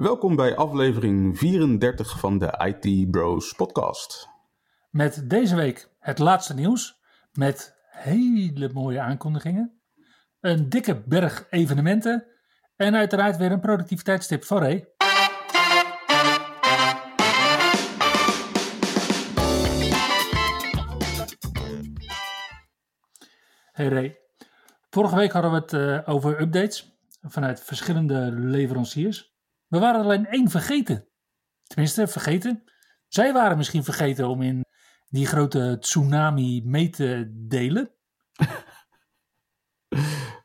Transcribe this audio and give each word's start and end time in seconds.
Welkom 0.00 0.36
bij 0.36 0.56
aflevering 0.56 1.38
34 1.38 2.18
van 2.18 2.38
de 2.38 2.76
IT 2.82 3.10
Bros 3.10 3.52
podcast. 3.52 4.28
Met 4.90 5.30
deze 5.30 5.56
week 5.56 5.90
het 5.98 6.18
laatste 6.18 6.54
nieuws 6.54 7.00
met 7.32 7.76
hele 7.88 8.70
mooie 8.72 9.00
aankondigingen, 9.00 9.80
een 10.40 10.68
dikke 10.68 11.02
berg 11.06 11.46
evenementen 11.50 12.26
en 12.76 12.94
uiteraard 12.94 13.36
weer 13.36 13.52
een 13.52 13.60
productiviteitstip 13.60 14.44
voor 14.44 14.58
Ray. 14.58 14.88
Hey 23.72 23.88
Ray, 23.88 24.18
vorige 24.90 25.16
week 25.16 25.32
hadden 25.32 25.50
we 25.50 25.56
het 25.56 25.72
eh, 25.72 26.14
over 26.14 26.40
updates 26.40 26.98
vanuit 27.22 27.60
verschillende 27.60 28.32
leveranciers. 28.32 29.29
We 29.70 29.78
waren 29.78 30.00
alleen 30.00 30.26
één 30.26 30.50
vergeten. 30.50 31.08
Tenminste, 31.62 32.06
vergeten. 32.06 32.64
Zij 33.08 33.32
waren 33.32 33.56
misschien 33.56 33.84
vergeten 33.84 34.28
om 34.28 34.42
in 34.42 34.64
die 35.08 35.26
grote 35.26 35.76
tsunami 35.80 36.62
mee 36.64 36.90
te 36.90 37.30
delen. 37.48 37.90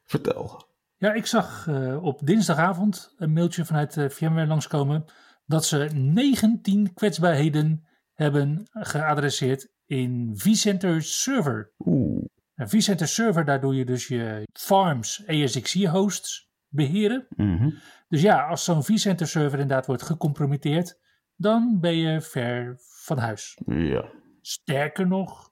Vertel. 0.04 0.68
Ja, 0.96 1.14
ik 1.14 1.26
zag 1.26 1.68
uh, 1.68 2.04
op 2.04 2.20
dinsdagavond 2.26 3.14
een 3.18 3.34
mailtje 3.34 3.66
vanuit 3.66 3.96
uh, 3.96 4.10
VMware 4.10 4.48
langskomen 4.48 5.06
dat 5.46 5.66
ze 5.66 5.90
19 5.94 6.94
kwetsbaarheden 6.94 7.88
hebben 8.14 8.70
geadresseerd 8.72 9.70
in 9.86 10.32
vCenter 10.36 11.02
Server. 11.02 11.74
Oeh. 11.78 12.26
En 12.56 12.70
vCenter 12.70 13.08
Server, 13.08 13.46
daar 13.46 13.62
doe 13.62 13.76
je 13.76 13.86
dus 13.86 14.08
je 14.08 14.48
farms 14.54 15.28
ASXE 15.28 15.90
hosts 15.90 16.50
beheren. 16.68 17.28
Mhm. 17.30 17.70
Dus 18.08 18.22
ja, 18.22 18.48
als 18.48 18.64
zo'n 18.64 18.84
vCenter 18.84 19.28
server 19.28 19.60
inderdaad 19.60 19.86
wordt 19.86 20.02
gecompromitteerd, 20.02 21.00
dan 21.36 21.78
ben 21.80 21.96
je 21.96 22.22
ver 22.22 22.76
van 22.80 23.18
huis. 23.18 23.58
Ja. 23.66 24.12
Sterker 24.42 25.08
nog, 25.08 25.52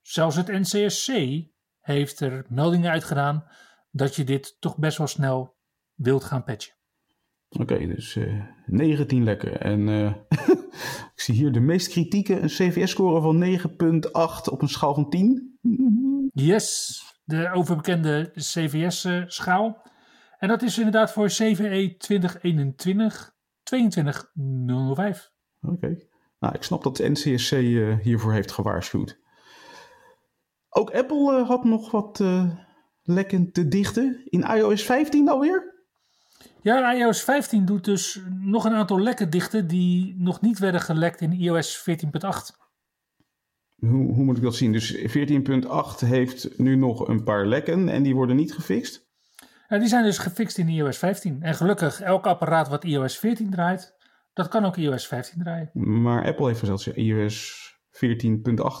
zelfs 0.00 0.36
het 0.36 0.48
NCSC 0.48 1.12
heeft 1.80 2.20
er 2.20 2.44
meldingen 2.48 2.90
uitgedaan 2.90 3.44
dat 3.90 4.16
je 4.16 4.24
dit 4.24 4.56
toch 4.60 4.78
best 4.78 4.98
wel 4.98 5.06
snel 5.06 5.56
wilt 5.94 6.24
gaan 6.24 6.44
patchen. 6.44 6.74
Oké, 7.48 7.86
dus 7.86 8.16
eh 8.16 8.42
19 8.66 9.24
lekker. 9.24 9.56
En 9.56 9.88
eh, 9.88 10.14
ik 11.14 11.20
zie 11.20 11.34
hier 11.34 11.52
de 11.52 11.60
meest 11.60 11.88
kritieke, 11.88 12.40
een 12.40 12.48
CVS-score 12.48 13.20
van 13.20 13.58
9,8 13.58 14.52
op 14.52 14.62
een 14.62 14.68
schaal 14.68 14.94
van 14.94 15.10
10. 15.10 15.58
Yes, 16.32 17.00
de 17.24 17.50
overbekende 17.52 18.30
CVS-schaal. 18.34 19.82
En 20.44 20.50
dat 20.50 20.62
is 20.62 20.78
inderdaad 20.78 21.12
voor 21.12 21.26
CVE 21.26 21.94
2021 21.98 23.34
22005. 23.62 25.30
Oké. 25.60 25.98
Nou, 26.38 26.54
ik 26.54 26.62
snap 26.62 26.82
dat 26.82 26.96
de 26.96 27.08
NCSC 27.10 27.52
eh, 27.52 27.98
hiervoor 27.98 28.32
heeft 28.32 28.52
gewaarschuwd. 28.52 29.18
Ook 30.68 30.90
Apple 30.90 31.38
eh, 31.38 31.48
had 31.48 31.64
nog 31.64 31.90
wat 31.90 32.20
eh, 32.20 32.50
lekken 33.02 33.52
te 33.52 33.68
dichten. 33.68 34.20
In 34.24 34.42
iOS 34.42 34.82
15 34.82 35.28
alweer? 35.28 35.86
Ja, 36.62 36.94
iOS 36.94 37.22
15 37.22 37.64
doet 37.64 37.84
dus 37.84 38.22
nog 38.40 38.64
een 38.64 38.74
aantal 38.74 39.00
lekken 39.00 39.30
dichten 39.30 39.66
die 39.66 40.14
nog 40.18 40.40
niet 40.40 40.58
werden 40.58 40.80
gelekt 40.80 41.20
in 41.20 41.32
iOS 41.32 41.86
14.8. 41.90 41.94
Hoe, 43.76 44.12
hoe 44.12 44.24
moet 44.24 44.36
ik 44.36 44.42
dat 44.42 44.54
zien? 44.54 44.72
Dus 44.72 44.96
14.8 44.96 45.00
heeft 45.98 46.58
nu 46.58 46.76
nog 46.76 47.08
een 47.08 47.22
paar 47.22 47.46
lekken 47.46 47.88
en 47.88 48.02
die 48.02 48.14
worden 48.14 48.36
niet 48.36 48.54
gefixt? 48.54 49.03
Ja, 49.68 49.78
die 49.78 49.88
zijn 49.88 50.04
dus 50.04 50.18
gefixt 50.18 50.58
in 50.58 50.68
iOS 50.68 50.98
15. 50.98 51.42
En 51.42 51.54
gelukkig, 51.54 52.00
elk 52.00 52.26
apparaat 52.26 52.68
wat 52.68 52.84
iOS 52.84 53.18
14 53.18 53.50
draait, 53.50 53.94
dat 54.32 54.48
kan 54.48 54.64
ook 54.64 54.76
iOS 54.76 55.06
15 55.06 55.42
draaien. 55.42 55.70
Maar 56.02 56.26
Apple 56.26 56.46
heeft 56.46 56.64
zelfs 56.64 56.86
iOS 56.86 57.72
14.8 57.90 57.92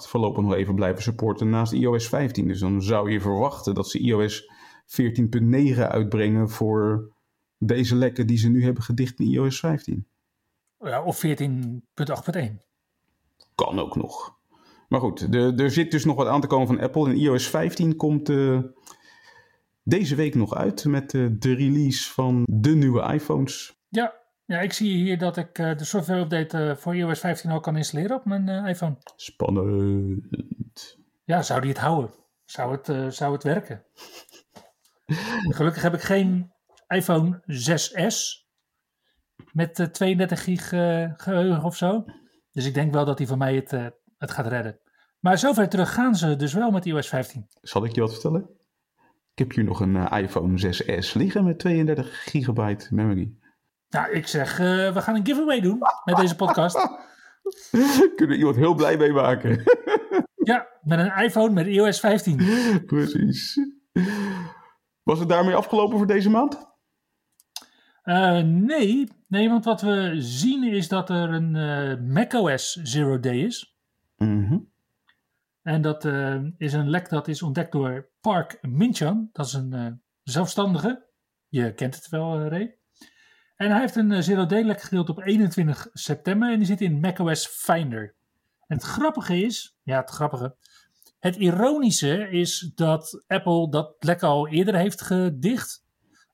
voorlopig 0.08 0.42
nog 0.42 0.54
even 0.54 0.74
blijven 0.74 1.02
supporten 1.02 1.50
naast 1.50 1.72
iOS 1.72 2.08
15. 2.08 2.46
Dus 2.48 2.58
dan 2.58 2.82
zou 2.82 3.10
je 3.10 3.20
verwachten 3.20 3.74
dat 3.74 3.88
ze 3.88 3.98
iOS 3.98 4.52
14.9 4.86 5.78
uitbrengen 5.78 6.50
voor 6.50 7.12
deze 7.58 7.96
lekken 7.96 8.26
die 8.26 8.38
ze 8.38 8.48
nu 8.48 8.64
hebben 8.64 8.82
gedicht 8.82 9.20
in 9.20 9.26
iOS 9.26 9.58
15. 9.58 10.06
Ja, 10.78 11.02
of 11.02 11.24
14.8.1. 11.26 11.32
Kan 13.54 13.78
ook 13.78 13.96
nog. 13.96 14.38
Maar 14.88 15.00
goed, 15.00 15.32
de, 15.32 15.52
er 15.56 15.70
zit 15.70 15.90
dus 15.90 16.04
nog 16.04 16.16
wat 16.16 16.26
aan 16.26 16.40
te 16.40 16.46
komen 16.46 16.66
van 16.66 16.80
Apple. 16.80 17.08
En 17.08 17.16
iOS 17.16 17.48
15 17.48 17.96
komt 17.96 18.28
uh, 18.28 18.58
deze 19.84 20.14
week 20.14 20.34
nog 20.34 20.54
uit 20.54 20.84
met 20.84 21.12
uh, 21.12 21.30
de 21.38 21.54
release 21.54 22.12
van 22.12 22.46
de 22.50 22.74
nieuwe 22.74 23.12
iPhones. 23.12 23.78
Ja, 23.88 24.14
ja 24.44 24.60
ik 24.60 24.72
zie 24.72 24.96
hier 24.96 25.18
dat 25.18 25.36
ik 25.36 25.58
uh, 25.58 25.76
de 25.76 25.84
software 25.84 26.20
update 26.20 26.76
voor 26.78 26.96
iOS 26.96 27.18
15 27.18 27.50
al 27.50 27.60
kan 27.60 27.76
installeren 27.76 28.16
op 28.16 28.24
mijn 28.24 28.48
iPhone. 28.48 28.96
Spannend. 29.16 30.98
Ja, 31.24 31.42
zou 31.42 31.60
die 31.60 31.70
het 31.70 31.78
houden? 31.78 32.10
Zou 32.44 32.78
het, 32.80 33.14
zou 33.14 33.32
het 33.32 33.42
werken? 33.42 33.84
Gelukkig 35.56 35.82
heb 35.82 35.94
ik 35.94 36.00
geen 36.00 36.52
iPhone 36.88 37.42
6S 37.46 38.42
met 39.52 39.88
32 39.92 40.44
gig 40.44 40.68
geheugen 41.16 41.64
of 41.64 41.76
zo. 41.76 42.04
Dus 42.52 42.66
ik 42.66 42.74
denk 42.74 42.92
wel 42.92 43.04
dat 43.04 43.18
die 43.18 43.26
van 43.26 43.38
mij 43.38 43.54
het, 43.54 43.70
het 44.18 44.30
gaat 44.30 44.46
redden. 44.46 44.78
Maar 45.20 45.38
zover 45.38 45.68
terug 45.68 45.92
gaan 45.94 46.14
ze 46.14 46.36
dus 46.36 46.52
wel 46.52 46.70
met 46.70 46.86
iOS 46.86 47.08
15. 47.08 47.46
Zal 47.60 47.84
ik 47.84 47.94
je 47.94 48.00
wat 48.00 48.12
vertellen? 48.12 48.48
Ik 49.34 49.40
heb 49.40 49.52
hier 49.52 49.64
nog 49.64 49.80
een 49.80 49.94
uh, 49.94 50.12
iPhone 50.12 50.74
6S 50.74 51.12
liggen 51.12 51.44
met 51.44 51.58
32 51.58 52.22
gigabyte 52.22 52.94
memory. 52.94 53.32
Nou, 53.88 54.12
ik 54.12 54.26
zeg, 54.26 54.60
uh, 54.60 54.92
we 54.92 55.00
gaan 55.00 55.14
een 55.14 55.26
giveaway 55.26 55.60
doen 55.60 55.78
met 56.04 56.16
deze 56.16 56.36
podcast. 56.36 56.76
Kunnen 58.16 58.38
iemand 58.38 58.56
heel 58.56 58.74
blij 58.74 58.96
mee 58.96 59.12
maken. 59.12 59.62
ja, 60.50 60.68
met 60.82 60.98
een 60.98 61.24
iPhone 61.24 61.52
met 61.52 61.66
iOS 61.66 62.00
15. 62.00 62.36
Precies. 62.86 63.60
Was 65.02 65.18
het 65.18 65.28
daarmee 65.28 65.54
afgelopen 65.54 65.98
voor 65.98 66.06
deze 66.06 66.30
maand? 66.30 66.72
Uh, 68.04 68.40
nee, 68.40 69.08
nee, 69.28 69.48
want 69.48 69.64
wat 69.64 69.80
we 69.80 70.14
zien 70.18 70.64
is 70.64 70.88
dat 70.88 71.10
er 71.10 71.32
een 71.32 72.12
macOS 72.12 72.72
Zero 72.72 73.20
Day 73.20 73.36
is. 73.36 73.76
Mm 74.16 74.46
-hmm. 74.46 74.72
En 75.64 75.82
dat 75.82 76.04
uh, 76.04 76.40
is 76.56 76.72
een 76.72 76.90
lek 76.90 77.08
dat 77.08 77.28
is 77.28 77.42
ontdekt 77.42 77.72
door 77.72 78.08
Park 78.20 78.58
Minchan. 78.62 79.28
Dat 79.32 79.46
is 79.46 79.52
een 79.52 79.74
uh, 79.74 79.86
zelfstandige. 80.22 81.04
Je 81.48 81.74
kent 81.74 81.94
het 81.94 82.08
wel, 82.08 82.40
uh, 82.40 82.48
Ray. 82.48 82.76
En 83.56 83.70
hij 83.70 83.80
heeft 83.80 83.96
een 83.96 84.22
Zero 84.22 84.46
Day 84.46 84.62
lek 84.62 84.80
gedeeld 84.80 85.08
op 85.08 85.20
21 85.20 85.88
september. 85.92 86.52
En 86.52 86.58
die 86.58 86.66
zit 86.66 86.80
in 86.80 87.00
macOS 87.00 87.46
Finder. 87.46 88.14
En 88.66 88.76
het 88.76 88.84
grappige 88.84 89.42
is, 89.42 89.76
ja 89.82 90.00
het 90.00 90.10
grappige. 90.10 90.56
Het 91.18 91.36
ironische 91.36 92.28
is 92.30 92.72
dat 92.74 93.22
Apple 93.26 93.70
dat 93.70 93.96
lek 93.98 94.22
al 94.22 94.48
eerder 94.48 94.74
heeft 94.74 95.00
gedicht. 95.00 95.84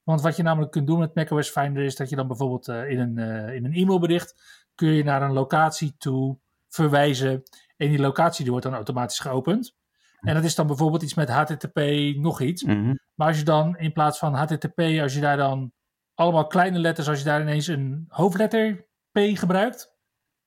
Want 0.02 0.20
wat 0.20 0.36
je 0.36 0.42
namelijk 0.42 0.72
kunt 0.72 0.86
doen 0.86 0.98
met 0.98 1.14
macOS 1.14 1.50
Finder 1.50 1.82
is 1.82 1.96
dat 1.96 2.08
je 2.08 2.16
dan 2.16 2.26
bijvoorbeeld 2.26 2.68
in 2.68 2.98
een, 2.98 3.18
in 3.54 3.64
een 3.64 3.74
e-mailbericht 3.74 4.34
kun 4.74 4.88
je 4.88 5.04
naar 5.04 5.22
een 5.22 5.32
locatie 5.32 5.94
toe 5.98 6.38
verwijzen. 6.68 7.42
En 7.80 7.88
die 7.88 8.00
locatie 8.00 8.42
die 8.42 8.50
wordt 8.50 8.66
dan 8.66 8.74
automatisch 8.74 9.18
geopend. 9.18 9.74
En 10.20 10.34
dat 10.34 10.44
is 10.44 10.54
dan 10.54 10.66
bijvoorbeeld 10.66 11.02
iets 11.02 11.14
met 11.14 11.28
HTTP 11.28 11.80
nog 12.16 12.40
iets. 12.40 12.62
Mm 12.62 12.70
-hmm. 12.70 12.98
Maar 13.14 13.28
als 13.28 13.38
je 13.38 13.44
dan 13.44 13.78
in 13.78 13.92
plaats 13.92 14.18
van 14.18 14.34
HTTP, 14.34 14.78
als 14.78 15.14
je 15.14 15.20
daar 15.20 15.36
dan 15.36 15.72
allemaal 16.14 16.46
kleine 16.46 16.78
letters, 16.78 17.08
als 17.08 17.18
je 17.18 17.24
daar 17.24 17.40
ineens 17.40 17.66
een 17.66 18.04
hoofdletter 18.08 18.86
P 19.12 19.18
gebruikt, 19.18 19.94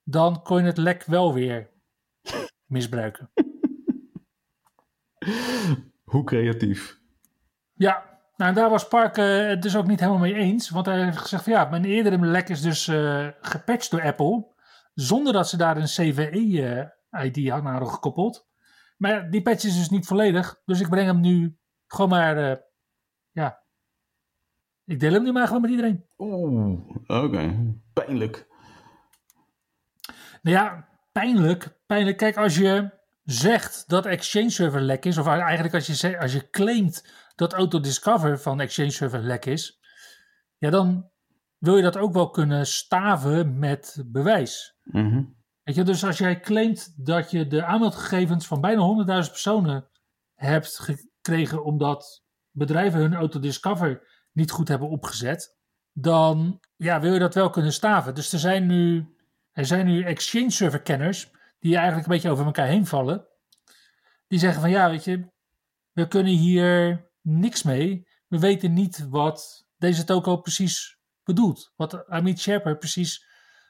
dan 0.03 0.41
kon 0.41 0.57
je 0.57 0.65
het 0.65 0.77
lek 0.77 1.03
wel 1.03 1.33
weer 1.33 1.69
misbruiken. 2.65 3.31
Hoe 6.11 6.23
creatief. 6.23 6.99
Ja, 7.73 8.19
nou 8.35 8.53
daar 8.53 8.69
was 8.69 8.87
Park 8.87 9.17
uh, 9.17 9.47
het 9.47 9.61
dus 9.61 9.75
ook 9.75 9.87
niet 9.87 9.99
helemaal 9.99 10.21
mee 10.21 10.35
eens. 10.35 10.69
Want 10.69 10.85
hij 10.85 11.03
heeft 11.03 11.17
gezegd 11.17 11.43
van 11.43 11.53
ja, 11.53 11.65
mijn 11.65 11.85
eerdere 11.85 12.25
lek 12.25 12.49
is 12.49 12.61
dus 12.61 12.87
uh, 12.87 13.27
gepatcht 13.41 13.91
door 13.91 14.03
Apple. 14.03 14.51
Zonder 14.93 15.33
dat 15.33 15.49
ze 15.49 15.57
daar 15.57 15.77
een 15.77 15.83
CVE-ID 15.83 16.53
uh, 16.53 16.83
aan 17.13 17.65
hadden 17.65 17.89
gekoppeld. 17.89 18.47
Maar 18.97 19.29
die 19.29 19.41
patch 19.41 19.63
is 19.63 19.77
dus 19.77 19.89
niet 19.89 20.05
volledig. 20.05 20.61
Dus 20.65 20.79
ik 20.79 20.89
breng 20.89 21.07
hem 21.07 21.19
nu 21.19 21.57
gewoon 21.87 22.09
maar, 22.09 22.37
uh, 22.37 22.55
ja. 23.31 23.61
Ik 24.85 24.99
deel 24.99 25.13
hem 25.13 25.23
nu 25.23 25.31
maar 25.31 25.47
gewoon 25.47 25.61
met 25.61 25.69
iedereen. 25.69 26.05
Oeh, 26.17 26.79
oké. 27.01 27.13
Okay. 27.13 27.77
Pijnlijk. 27.93 28.47
Nou 30.41 30.57
ja, 30.57 30.87
pijnlijk. 31.11 31.79
Pijnlijk. 31.85 32.17
Kijk, 32.17 32.37
als 32.37 32.55
je 32.55 32.89
zegt 33.23 33.89
dat 33.89 34.05
Exchange 34.05 34.49
Server 34.49 34.81
lek 34.81 35.05
is, 35.05 35.17
of 35.17 35.27
eigenlijk 35.27 35.73
als 35.73 35.87
je, 35.87 36.19
als 36.19 36.33
je 36.33 36.49
claimt 36.49 37.07
dat 37.35 37.53
Autodiscover 37.53 38.39
van 38.39 38.59
Exchange 38.59 38.91
Server 38.91 39.21
lek 39.21 39.45
is, 39.45 39.79
ja, 40.57 40.69
dan 40.69 41.11
wil 41.57 41.75
je 41.75 41.83
dat 41.83 41.97
ook 41.97 42.13
wel 42.13 42.29
kunnen 42.29 42.67
staven 42.67 43.59
met 43.59 44.03
bewijs. 44.05 44.77
Mhm. 44.83 45.23
Weet 45.63 45.75
je, 45.75 45.83
dus 45.83 46.03
als 46.03 46.17
jij 46.17 46.39
claimt 46.39 47.05
dat 47.05 47.31
je 47.31 47.47
de 47.47 47.63
aanmeldgegevens 47.63 48.47
van 48.47 48.61
bijna 48.61 49.05
100.000 49.25 49.31
personen 49.31 49.87
hebt 50.35 50.79
gekregen 50.79 51.63
omdat 51.63 52.23
bedrijven 52.51 52.99
hun 52.99 53.13
Autodiscover 53.13 54.07
niet 54.31 54.51
goed 54.51 54.67
hebben 54.67 54.89
opgezet, 54.89 55.57
dan 55.93 56.59
ja, 56.75 56.99
wil 56.99 57.13
je 57.13 57.19
dat 57.19 57.33
wel 57.33 57.49
kunnen 57.49 57.73
staven. 57.73 58.15
Dus 58.15 58.33
er 58.33 58.39
zijn 58.39 58.65
nu, 58.65 59.15
er 59.51 59.65
zijn 59.65 59.85
nu 59.85 60.03
Exchange 60.03 60.49
Server 60.49 60.81
kenners 60.81 61.31
die 61.59 61.75
eigenlijk 61.75 62.07
een 62.07 62.13
beetje 62.13 62.29
over 62.29 62.45
elkaar 62.45 62.67
heen 62.67 62.85
vallen. 62.85 63.27
Die 64.27 64.39
zeggen 64.39 64.61
van 64.61 64.69
ja, 64.69 64.89
weet 64.89 65.03
je, 65.03 65.27
we 65.91 66.07
kunnen 66.07 66.33
hier 66.33 67.05
niks 67.21 67.63
mee. 67.63 68.07
We 68.27 68.39
weten 68.39 68.73
niet 68.73 69.07
wat 69.09 69.67
deze 69.77 70.03
toko 70.03 70.37
precies 70.37 70.97
bedoelt. 71.23 71.73
Wat 71.75 72.07
Amit 72.07 72.39
Sherper 72.39 72.77
precies 72.77 73.25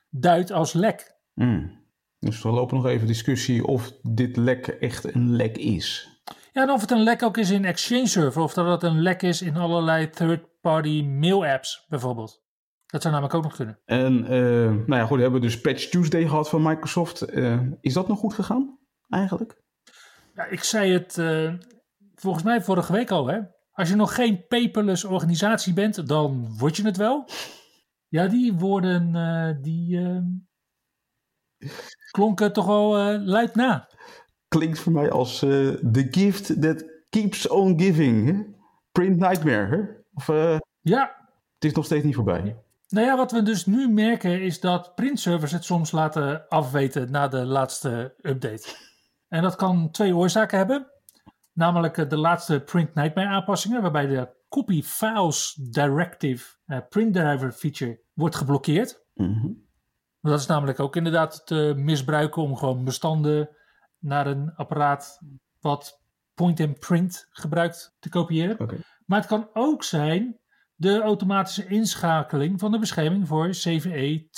duidt 0.10 0.52
als 0.52 0.74
lek. 0.74 1.16
Mm. 1.34 1.83
Dus 2.24 2.44
we 2.44 2.50
lopen 2.50 2.76
nog 2.76 2.86
even 2.86 3.08
discussie 3.08 3.66
of 3.66 3.92
dit 4.02 4.38
lek 4.38 4.68
echt 4.68 5.16
een 5.16 5.36
lek 5.36 5.58
is. 5.58 6.10
Ja, 6.52 6.62
en 6.62 6.70
of 6.70 6.82
het 6.82 6.92
een 6.92 7.04
lek 7.04 7.24
ook 7.24 7.38
is 7.38 7.50
in 7.50 7.66
Exchange 7.66 8.08
Server, 8.08 8.42
of 8.42 8.54
dat 8.54 8.82
het 8.82 8.92
een 8.92 9.02
lek 9.02 9.22
is 9.22 9.42
in 9.42 9.58
allerlei 9.58 10.10
third-party 10.10 11.04
mail 11.04 11.46
apps 11.46 11.86
bijvoorbeeld. 11.88 12.42
Dat 12.86 13.02
zou 13.02 13.14
namelijk 13.14 13.38
ook 13.38 13.44
nog 13.44 13.56
kunnen. 13.56 13.80
En 13.86 14.24
uh, 14.24 14.30
nou 14.70 14.96
ja, 14.96 15.06
goed, 15.06 15.16
we 15.16 15.24
hebben 15.24 15.42
dus 15.42 15.62
Patch 15.62 15.90
Tuesday 15.90 16.28
gehad 16.28 16.50
van 16.50 16.62
Microsoft. 16.62 17.34
Uh, 17.34 17.62
is 17.82 17.94
dat 17.94 18.08
nog 18.08 18.20
goed 18.20 18.34
gegaan, 18.34 18.80
eigenlijk? 19.10 19.62
Ja, 20.36 20.46
ik 20.46 20.64
zei 20.64 20.92
het 20.92 21.18
uh, 21.18 21.54
volgens 22.16 22.44
mij 22.44 22.62
vorige 22.62 22.92
week 22.92 23.12
al, 23.12 23.28
hè. 23.28 23.40
Als 23.72 23.90
je 23.90 23.96
nog 23.96 24.16
geen 24.16 24.46
paperless 24.48 25.04
organisatie 25.04 25.74
bent, 25.74 26.08
dan 26.08 26.58
word 26.58 26.76
je 26.76 26.86
het 26.86 26.98
wel. 26.98 27.30
Ja, 28.08 28.28
die 28.28 28.54
woorden, 28.54 29.12
die 29.62 30.00
klonken 32.12 32.54
toch 32.54 32.66
wel 32.66 33.20
luid 33.20 33.56
na. 33.56 33.88
Klinkt 34.48 34.80
voor 34.80 34.92
mij 34.92 35.12
als 35.12 35.40
the 35.40 36.08
gift 36.12 36.62
that 36.62 36.86
keeps 37.10 37.48
on 37.48 37.80
giving. 37.80 38.28
Hè? 38.28 38.44
Print 38.92 39.18
Nightmare, 39.18 39.76
hè? 39.76 39.82
Of, 40.14 40.28
ja. 40.82 41.16
Het 41.56 41.72
is 41.72 41.74
nog 41.74 41.86
steeds 41.86 42.04
niet 42.04 42.16
voorbij. 42.16 42.58
Nou 42.94 43.08
ja, 43.08 43.18
wat 43.18 43.32
we 43.32 43.44
dus 43.44 43.66
nu 43.66 43.90
merken 43.90 44.42
is 44.42 44.60
dat 44.60 44.96
printservers 44.96 45.52
het 45.52 45.64
soms 45.64 45.92
laten 45.92 46.48
afweten 46.48 47.12
na 47.12 47.28
de 47.28 47.46
laatste 47.46 48.14
update. 48.22 48.76
En 49.28 49.42
dat 49.42 49.56
kan 49.56 49.92
twee 49.92 50.16
oorzaken 50.16 50.58
hebben. 50.58 50.88
Namelijk 51.54 52.10
de 52.10 52.18
laatste 52.18 52.60
Print 52.60 52.94
Nightmare 52.94 53.28
aanpassingen, 53.30 53.82
waarbij 53.82 54.06
de 54.06 54.30
Copy 54.50 54.82
Files 54.84 55.54
Directive 55.54 56.46
uh, 56.68 56.78
Print 56.90 57.14
Driver 57.14 57.52
feature 57.52 58.02
wordt 58.14 58.36
geblokkeerd. 58.36 59.04
Mm 59.14 59.63
Dat 60.32 60.40
is 60.40 60.46
namelijk 60.46 60.80
ook 60.80 60.96
inderdaad 60.96 61.46
te 61.46 61.74
misbruiken 61.76 62.42
om 62.42 62.56
gewoon 62.56 62.84
bestanden 62.84 63.50
naar 64.00 64.28
een 64.28 64.56
apparaat 64.56 65.20
wat 65.60 66.02
point-and-print 66.34 67.28
gebruikt 67.30 67.96
te 68.00 68.10
kopiëren. 68.10 68.60
Okay. 68.60 68.80
Maar 69.06 69.20
het 69.20 69.28
kan 69.28 69.50
ook 69.54 69.84
zijn 69.84 70.40
de 70.76 71.02
automatische 71.02 71.68
inschakeling 71.68 72.60
van 72.60 72.72
de 72.72 72.80
bescherming 72.80 73.28
voor 73.28 73.50
CVE 73.50 74.28
2021-1678. 74.30 74.32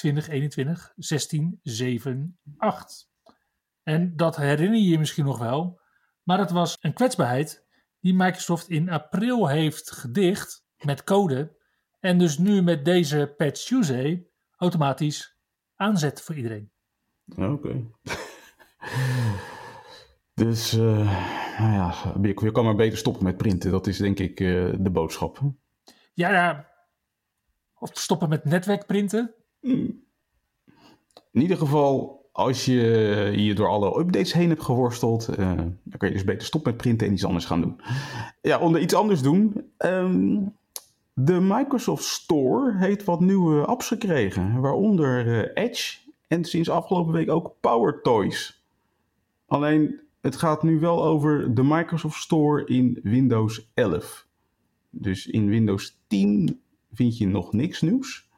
En 3.83 4.15
dat 4.15 4.35
herinner 4.35 4.79
je 4.79 4.89
je 4.89 4.99
misschien 4.99 5.25
nog 5.25 5.39
wel, 5.39 5.79
maar 6.23 6.39
het 6.39 6.51
was 6.51 6.77
een 6.79 6.93
kwetsbaarheid 6.93 7.65
die 7.99 8.13
Microsoft 8.13 8.69
in 8.69 8.89
april 8.89 9.47
heeft 9.47 9.91
gedicht 9.91 10.65
met 10.77 11.03
code 11.03 11.57
en 11.99 12.17
dus 12.17 12.37
nu 12.37 12.61
met 12.61 12.85
deze 12.85 13.33
Patch 13.37 13.65
Tuesday 13.65 14.27
automatisch 14.55 15.34
aanzet 15.75 16.21
voor 16.21 16.35
iedereen. 16.35 16.71
Oké. 17.37 17.83
dus, 20.43 20.73
uh, 20.73 21.59
nou 21.59 21.73
ja, 21.73 21.93
je 22.21 22.51
kan 22.51 22.65
maar 22.65 22.75
beter 22.75 22.97
stoppen 22.97 23.23
met 23.23 23.37
printen. 23.37 23.71
Dat 23.71 23.87
is 23.87 23.97
denk 23.97 24.19
ik 24.19 24.39
uh, 24.39 24.73
de 24.79 24.89
boodschap. 24.89 25.39
Ja, 26.13 26.31
ja. 26.31 26.69
Of 27.79 27.89
stoppen 27.93 28.29
met 28.29 28.45
netwerkprinten. 28.45 29.33
In 31.31 31.41
ieder 31.41 31.57
geval, 31.57 32.23
als 32.31 32.65
je 32.65 32.81
je 33.35 33.53
door 33.53 33.67
alle 33.67 33.99
updates 33.99 34.33
heen 34.33 34.49
hebt 34.49 34.61
geworsteld, 34.61 35.29
uh, 35.29 35.57
dan 35.57 35.97
kan 35.97 36.07
je 36.07 36.15
dus 36.15 36.23
beter 36.23 36.47
stoppen 36.47 36.71
met 36.71 36.81
printen 36.81 37.07
en 37.07 37.13
iets 37.13 37.25
anders 37.25 37.45
gaan 37.45 37.61
doen. 37.61 37.81
Ja, 38.41 38.59
onder 38.59 38.81
iets 38.81 38.93
anders 38.93 39.21
doen. 39.21 39.71
Um, 39.77 40.55
de 41.17 41.39
Microsoft 41.41 42.03
Store 42.03 42.77
heeft 42.77 43.03
wat 43.03 43.19
nieuwe 43.19 43.65
apps 43.65 43.87
gekregen, 43.87 44.61
waaronder 44.61 45.27
uh, 45.27 45.63
Edge 45.63 45.97
en 46.27 46.45
sinds 46.45 46.69
afgelopen 46.69 47.13
week 47.13 47.29
ook 47.29 47.55
Power 47.59 48.01
Toys. 48.01 48.65
Alleen, 49.45 49.99
het 50.21 50.35
gaat 50.35 50.63
nu 50.63 50.79
wel 50.79 51.03
over 51.03 51.53
de 51.53 51.63
Microsoft 51.63 52.21
Store 52.21 52.65
in 52.65 52.99
Windows 53.03 53.71
11. 53.73 54.27
Dus 54.89 55.27
in 55.27 55.47
Windows 55.47 55.99
10 56.07 56.61
vind 56.93 57.17
je 57.17 57.27
nog 57.27 57.53
niks 57.53 57.81
nieuws. 57.81 58.29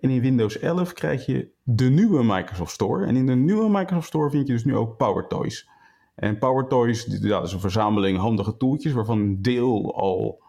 En 0.00 0.10
in 0.10 0.20
Windows 0.20 0.58
11 0.58 0.92
krijg 0.92 1.26
je 1.26 1.50
de 1.62 1.90
nieuwe 1.90 2.24
Microsoft 2.24 2.72
Store. 2.72 3.06
En 3.06 3.16
in 3.16 3.26
de 3.26 3.34
nieuwe 3.34 3.68
Microsoft 3.68 4.06
Store 4.06 4.30
vind 4.30 4.46
je 4.46 4.52
dus 4.52 4.64
nu 4.64 4.76
ook 4.76 4.96
Power 4.96 5.26
Toys. 5.26 5.68
En 6.14 6.38
Power 6.38 6.66
Toys 6.66 7.04
ja, 7.04 7.28
dat 7.28 7.46
is 7.46 7.52
een 7.52 7.60
verzameling 7.60 8.18
handige 8.18 8.56
toeltjes 8.56 8.92
waarvan 8.92 9.18
een 9.18 9.42
deel 9.42 9.94
al 9.96 10.43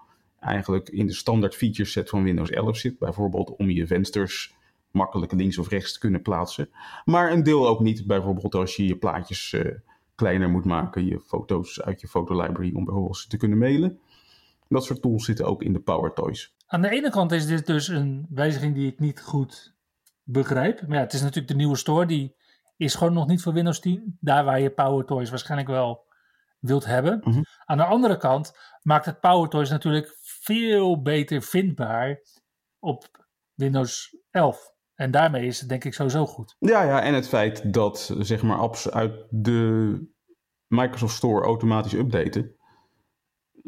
eigenlijk 0.45 0.89
in 0.89 1.06
de 1.06 1.13
standaard 1.13 1.56
feature 1.56 1.89
set 1.89 2.09
van 2.09 2.24
Windows 2.24 2.50
11 2.50 2.77
zit. 2.77 3.00
Bijvoorbeeld 3.00 3.56
om 3.56 3.69
je 3.69 3.88
vensters 3.88 4.56
makkelijk 4.92 5.31
links 5.31 5.57
of 5.57 5.69
rechts 5.69 5.94
te 5.94 6.00
kunnen 6.00 6.21
plaatsen. 6.21 6.69
Maar 7.06 7.31
een 7.31 7.44
deel 7.44 7.68
ook 7.68 7.80
niet. 7.80 8.07
Bijvoorbeeld 8.07 8.56
als 8.56 8.75
je 8.75 8.88
je 8.88 8.95
plaatjes 8.95 9.51
uh, 9.51 9.71
kleiner 10.15 10.50
moet 10.50 10.65
maken, 10.65 11.06
je 11.06 11.19
foto's 11.19 11.81
uit 11.81 12.01
je 12.01 12.07
fotolibrary 12.07 12.71
om 12.74 12.86
bijvoorbeeld 12.86 13.30
te 13.30 13.38
kunnen 13.38 13.57
mailen. 13.57 14.00
Dat 14.68 14.83
soort 14.83 15.01
tools 15.01 15.25
zitten 15.25 15.45
ook 15.45 15.63
in 15.63 15.74
de 15.74 15.80
Power 15.80 16.13
Toys. 16.13 16.53
Aan 16.68 16.81
de 16.81 16.89
ene 16.89 17.09
kant 17.09 17.31
is 17.31 17.45
dit 17.45 17.65
dus 17.65 17.88
een 17.88 18.25
wijziging 18.30 18.75
die 18.75 18.91
ik 18.91 19.00
niet 19.00 19.21
goed 19.21 19.74
begrijp. 20.24 20.88
Maar 20.88 20.98
ja, 20.98 21.03
het 21.03 21.13
is 21.13 21.21
natuurlijk 21.21 21.48
de 21.48 21.56
nieuwe 21.56 21.75
store. 21.75 22.06
Die 22.06 22.36
is 22.77 22.95
gewoon 22.95 23.13
nog 23.13 23.27
niet 23.27 23.41
voor 23.41 23.53
Windows 23.53 23.80
10. 23.80 24.18
Daar 24.19 24.43
waar 24.43 24.60
je 24.60 24.70
Power 24.70 25.05
Toys 25.05 25.29
waarschijnlijk 25.29 25.70
wel 25.70 26.05
wilt 26.60 26.86
hebben. 26.86 27.22
Mm 27.24 27.34
-hmm. 27.34 27.46
Aan 27.65 27.77
de 27.77 27.86
andere 27.86 28.17
kant 28.17 28.58
maakt 28.81 29.05
het 29.05 29.20
Power 29.20 29.50
Toys 29.50 29.70
natuurlijk 29.70 30.17
veel 30.46 31.02
beter 31.02 31.42
vindbaar 31.42 32.22
op 32.80 33.28
Windows 33.54 34.18
11. 34.32 34.74
En 34.94 35.12
daarmee 35.12 35.46
is 35.46 35.60
het 35.60 35.70
denk 35.70 35.84
ik 35.84 35.94
sowieso 35.94 36.25
goed. 36.25 36.56
Ja, 36.60 36.84
ja, 36.84 37.02
en 37.02 37.14
het 37.14 37.28
feit 37.28 37.74
dat 37.74 38.16
zeg 38.20 38.42
maar 38.42 38.58
apps 38.58 38.92
uit 38.92 39.25
de 39.30 40.00
Microsoft 40.68 41.16
Store 41.16 41.46
automatisch 41.46 41.94
updaten 41.94 42.56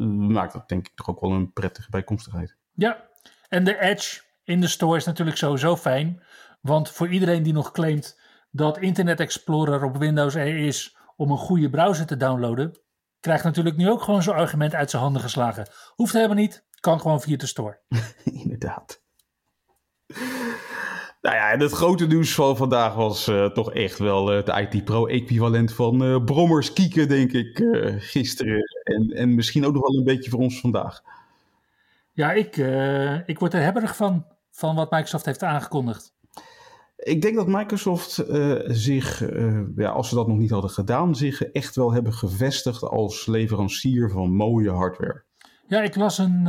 maakt 0.06 0.54
dat 0.54 0.70
denk 0.70 0.88
ik 0.88 0.96
toch 0.96 1.10
ook 1.10 1.22
wel 1.22 1.32
een 1.32 1.54
prettige 1.54 1.90
bijkomstigheid. 1.90 2.56
Ja, 2.74 3.08
en 3.50 3.64
de 3.64 3.80
Edge 3.80 4.22
in 4.44 4.62
de 4.62 4.68
store 4.68 4.98
is 4.98 5.06
natuurlijk 5.06 5.38
sowieso 5.38 5.76
fijn. 5.76 6.24
Want 6.62 6.90
voor 6.90 7.10
iedereen 7.10 7.44
die 7.44 7.54
nog 7.54 7.72
claimt 7.72 8.20
dat 8.52 8.78
Internet 8.78 9.20
Explorer 9.20 9.84
op 9.84 9.98
Windows 9.98 10.36
er 10.36 10.58
is 10.58 10.98
om 11.16 11.32
een 11.32 11.38
goede 11.38 11.70
browser 11.70 12.06
te 12.06 12.18
downloaden, 12.18 12.80
krijgt 13.20 13.44
natuurlijk 13.44 13.78
nu 13.78 13.90
ook 13.90 14.02
gewoon 14.02 14.24
zo'n 14.24 14.36
argument 14.36 14.76
uit 14.76 14.90
zijn 14.90 15.02
handen 15.02 15.22
geslagen. 15.22 15.68
Hoeft 15.96 16.14
helemaal 16.14 16.36
niet, 16.36 16.67
kan 16.88 17.02
gewoon 17.02 17.22
via 17.22 17.38
de 17.38 17.46
store. 17.46 17.80
Inderdaad. 18.44 19.02
Nou 21.22 21.36
ja, 21.36 21.52
en 21.52 21.60
het 21.60 21.72
grote 21.72 22.08
nieuws 22.08 22.34
van 22.34 22.58
vandaag 22.58 22.96
was 22.96 23.28
uh, 23.28 23.46
toch 23.46 23.74
echt 23.74 23.98
wel 24.00 24.32
uh, 24.32 24.46
het 24.46 24.74
IT 24.74 24.84
Pro 24.84 25.06
equivalent 25.06 25.74
van 25.74 26.04
uh, 26.04 26.24
brommers 26.24 26.74
kieken, 26.74 27.08
denk 27.08 27.32
ik, 27.32 27.64
gisteren. 28.00 28.62
En, 28.84 29.10
en 29.10 29.36
misschien 29.36 29.66
ook 29.66 29.74
nog 29.74 29.88
wel 29.88 29.98
een 29.98 30.04
beetje 30.04 30.30
voor 30.30 30.40
ons 30.40 30.60
vandaag. 30.60 31.02
Ja, 32.12 32.32
ik, 32.32 32.58
ik 33.26 33.40
word 33.40 33.54
er 33.54 33.62
hebberig 33.62 33.96
van, 33.96 34.26
van 34.52 34.76
wat 34.76 34.92
Microsoft 34.92 35.26
heeft 35.26 35.44
aangekondigd. 35.44 36.14
Ik 36.96 37.22
denk 37.22 37.36
dat 37.36 37.48
Microsoft 37.48 38.24
zich, 38.66 39.24
ja, 39.76 39.90
als 39.90 40.10
ze 40.10 40.16
dat 40.16 40.28
nog 40.28 40.38
niet 40.38 40.52
hadden 40.52 40.70
gedaan, 40.70 41.16
zich 41.16 41.42
echt 41.42 41.76
wel 41.76 41.94
hebben 41.94 42.14
gevestigd 42.14 42.84
als 42.84 43.26
leverancier 43.26 44.10
van 44.10 44.32
mooie 44.32 44.72
hardware. 44.72 45.26
Ja, 45.68 45.82
ik 45.82 45.96
las 45.96 46.18
een, 46.18 46.48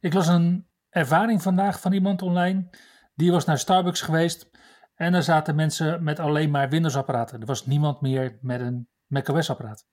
ik 0.00 0.14
las 0.14 0.28
een 0.28 0.66
ervaring 0.88 1.42
vandaag 1.42 1.80
van 1.80 1.92
iemand 1.92 2.22
online. 2.22 2.70
Die 3.14 3.30
was 3.30 3.44
naar 3.44 3.58
Starbucks 3.58 4.00
geweest 4.00 4.50
en 4.94 5.14
er 5.14 5.22
zaten 5.22 5.54
mensen 5.54 6.02
met 6.02 6.18
alleen 6.18 6.50
maar 6.50 6.68
Windows-apparaten. 6.68 7.40
Er 7.40 7.46
was 7.46 7.66
niemand 7.66 8.00
meer 8.00 8.38
met 8.40 8.60
een 8.60 8.88
macOS-apparaat. 9.06 9.86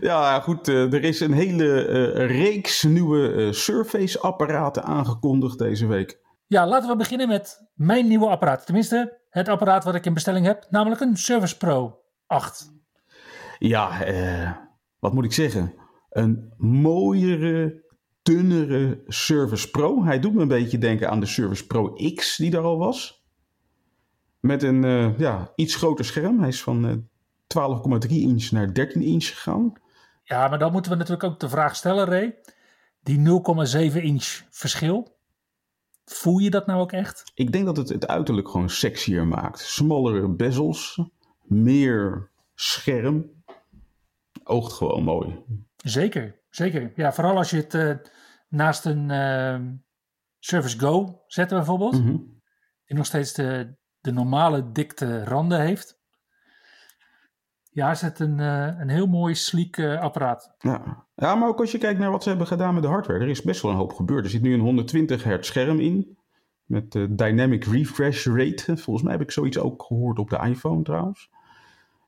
ja, 0.00 0.40
goed. 0.40 0.68
Uh, 0.68 0.92
er 0.92 1.04
is 1.04 1.20
een 1.20 1.32
hele 1.32 1.88
uh, 1.88 2.26
reeks 2.26 2.82
nieuwe 2.82 3.32
uh, 3.32 3.52
Surface-apparaten 3.52 4.82
aangekondigd 4.82 5.58
deze 5.58 5.86
week. 5.86 6.20
Ja, 6.46 6.66
laten 6.66 6.88
we 6.88 6.96
beginnen 6.96 7.28
met 7.28 7.70
mijn 7.74 8.08
nieuwe 8.08 8.28
apparaat. 8.28 8.66
Tenminste, 8.66 9.20
het 9.28 9.48
apparaat 9.48 9.84
wat 9.84 9.94
ik 9.94 10.06
in 10.06 10.14
bestelling 10.14 10.46
heb, 10.46 10.66
namelijk 10.70 11.00
een 11.00 11.16
Service 11.16 11.56
Pro 11.56 12.00
8. 12.26 12.81
Ja, 13.62 14.04
eh, 14.04 14.52
wat 14.98 15.12
moet 15.12 15.24
ik 15.24 15.32
zeggen? 15.32 15.74
Een 16.10 16.52
mooiere, 16.56 17.84
dunnere 18.22 19.02
Service 19.06 19.70
Pro. 19.70 20.04
Hij 20.04 20.20
doet 20.20 20.34
me 20.34 20.42
een 20.42 20.48
beetje 20.48 20.78
denken 20.78 21.10
aan 21.10 21.20
de 21.20 21.26
Service 21.26 21.66
Pro 21.66 21.92
X 22.14 22.36
die 22.36 22.50
daar 22.50 22.62
al 22.62 22.78
was. 22.78 23.24
Met 24.40 24.62
een 24.62 24.84
uh, 24.84 25.18
ja, 25.18 25.52
iets 25.54 25.74
groter 25.74 26.04
scherm. 26.04 26.38
Hij 26.38 26.48
is 26.48 26.62
van 26.62 26.86
uh, 26.86 28.06
12,3 28.06 28.10
inch 28.10 28.50
naar 28.50 28.74
13 28.74 29.02
inch 29.02 29.24
gegaan. 29.24 29.72
Ja, 30.24 30.48
maar 30.48 30.58
dan 30.58 30.72
moeten 30.72 30.90
we 30.90 30.96
natuurlijk 30.96 31.24
ook 31.24 31.40
de 31.40 31.48
vraag 31.48 31.76
stellen, 31.76 32.04
Ray. 32.04 32.38
Die 33.02 33.18
0,7 33.18 34.02
inch 34.02 34.40
verschil. 34.50 35.16
Voel 36.04 36.38
je 36.38 36.50
dat 36.50 36.66
nou 36.66 36.80
ook 36.80 36.92
echt? 36.92 37.30
Ik 37.34 37.52
denk 37.52 37.64
dat 37.64 37.76
het 37.76 37.88
het 37.88 38.06
uiterlijk 38.06 38.48
gewoon 38.48 38.70
sexier 38.70 39.26
maakt. 39.26 39.60
Smallere 39.60 40.28
bezels, 40.28 41.00
meer 41.42 42.30
scherm. 42.54 43.41
Oogt 44.44 44.72
gewoon 44.72 45.02
mooi. 45.02 45.44
Zeker, 45.76 46.40
zeker. 46.50 46.92
Ja, 46.96 47.12
vooral 47.12 47.36
als 47.36 47.50
je 47.50 47.56
het 47.56 47.74
uh, 47.74 47.94
naast 48.48 48.84
een 48.84 49.08
uh, 49.08 49.58
Surface 50.38 50.78
Go 50.78 51.22
zet 51.26 51.48
bijvoorbeeld. 51.48 52.04
Mhm. 52.04 52.16
Die 52.84 52.96
nog 52.96 53.06
steeds 53.06 53.32
de, 53.32 53.76
de 54.00 54.12
normale 54.12 54.72
dikte 54.72 55.24
randen 55.24 55.60
heeft. 55.60 56.00
Ja, 57.70 57.90
is 57.90 58.00
het 58.00 58.18
een, 58.18 58.38
uh, 58.38 58.78
een 58.78 58.88
heel 58.88 59.06
mooi 59.06 59.34
sleek 59.34 59.80
apparaat. 59.80 60.54
Ja. 60.58 61.06
ja, 61.14 61.34
maar 61.34 61.48
ook 61.48 61.60
als 61.60 61.72
je 61.72 61.78
kijkt 61.78 61.98
naar 61.98 62.10
wat 62.10 62.22
ze 62.22 62.28
hebben 62.28 62.46
gedaan 62.46 62.74
met 62.74 62.82
de 62.82 62.88
hardware. 62.88 63.20
Er 63.20 63.28
is 63.28 63.42
best 63.42 63.62
wel 63.62 63.70
een 63.70 63.76
hoop 63.76 63.92
gebeurd. 63.92 64.24
Er 64.24 64.30
zit 64.30 64.42
nu 64.42 64.54
een 64.54 64.60
120 64.60 65.24
hertz 65.24 65.48
scherm 65.48 65.80
in. 65.80 66.18
Met 66.64 66.94
uh, 66.94 67.06
dynamic 67.10 67.64
refresh 67.64 68.26
rate. 68.26 68.76
Volgens 68.84 69.02
mij 69.04 69.12
heb 69.12 69.22
ik 69.22 69.30
zoiets 69.30 69.58
ook 69.58 69.82
gehoord 69.82 70.18
op 70.18 70.30
de 70.30 70.38
iPhone 70.38 70.82
trouwens. 70.82 71.30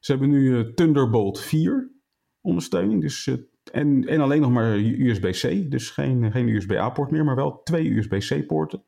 Ze 0.01 0.11
hebben 0.13 0.31
nu 0.31 0.75
Thunderbolt 0.75 1.41
4 1.41 1.94
ondersteuning. 2.45 3.01
Dus, 3.01 3.27
uh, 3.27 3.35
en, 3.73 4.05
en 4.05 4.21
alleen 4.21 4.41
nog 4.41 4.51
maar 4.51 4.77
USB-C. 4.79 5.71
Dus 5.71 5.91
geen, 5.91 6.33
geen 6.33 6.49
USB-A-poort 6.49 7.11
meer, 7.11 7.25
maar 7.25 7.37
wel 7.37 7.63
twee 7.63 7.91
USB-C-poorten. 7.91 8.83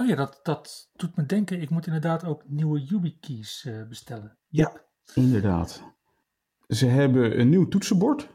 Oh 0.00 0.06
ja, 0.06 0.14
dat, 0.14 0.40
dat 0.42 0.90
doet 0.96 1.16
me 1.16 1.26
denken. 1.26 1.60
Ik 1.60 1.70
moet 1.70 1.86
inderdaad 1.86 2.24
ook 2.24 2.42
nieuwe 2.46 2.84
YubiKeys 2.84 3.68
bestellen. 3.88 4.36
Ja, 4.48 4.82
inderdaad. 5.14 5.82
Ze 6.68 6.86
hebben 6.86 7.40
een 7.40 7.48
nieuw 7.48 7.68
toetsenbord. 7.68 8.28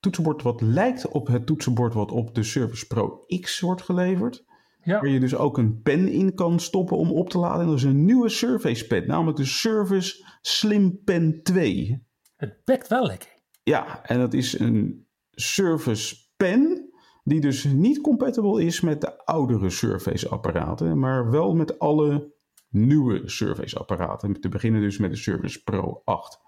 Toetsenbord 0.00 0.42
wat 0.42 0.60
lijkt 0.60 1.08
op 1.08 1.26
het 1.26 1.46
toetsenbord 1.46 1.94
wat 1.94 2.10
op 2.10 2.34
de 2.34 2.42
Surface 2.42 2.86
Pro 2.86 3.24
X 3.40 3.60
wordt 3.60 3.82
geleverd. 3.82 4.44
Ja. 4.82 5.00
Waar 5.00 5.08
je 5.08 5.20
dus 5.20 5.34
ook 5.34 5.58
een 5.58 5.82
pen 5.82 6.08
in 6.08 6.34
kan 6.34 6.60
stoppen 6.60 6.96
om 6.96 7.10
op 7.10 7.30
te 7.30 7.38
laden. 7.38 7.60
En 7.60 7.66
dat 7.66 7.76
is 7.76 7.82
een 7.82 8.04
nieuwe 8.04 8.28
Surface 8.28 8.86
pen, 8.86 9.06
namelijk 9.06 9.36
de 9.36 9.44
Surface 9.44 10.26
Slim 10.40 11.02
Pen 11.04 11.42
2. 11.42 12.06
Het 12.36 12.64
pakt 12.64 12.88
wel 12.88 13.06
lekker. 13.06 13.31
Ja, 13.62 14.04
en 14.04 14.18
dat 14.18 14.34
is 14.34 14.58
een 14.58 15.06
Surface 15.30 16.16
pen 16.36 16.90
die 17.24 17.40
dus 17.40 17.64
niet 17.64 18.00
compatible 18.00 18.64
is 18.64 18.80
met 18.80 19.00
de 19.00 19.24
oudere 19.24 19.70
Surface 19.70 20.28
apparaten, 20.28 20.98
maar 20.98 21.30
wel 21.30 21.54
met 21.54 21.78
alle 21.78 22.32
nieuwe 22.68 23.22
Surface 23.24 23.78
apparaten. 23.78 24.40
Te 24.40 24.48
beginnen 24.48 24.80
dus 24.80 24.98
met 24.98 25.10
de 25.10 25.16
Surface 25.16 25.62
Pro 25.62 26.02
8. 26.04 26.40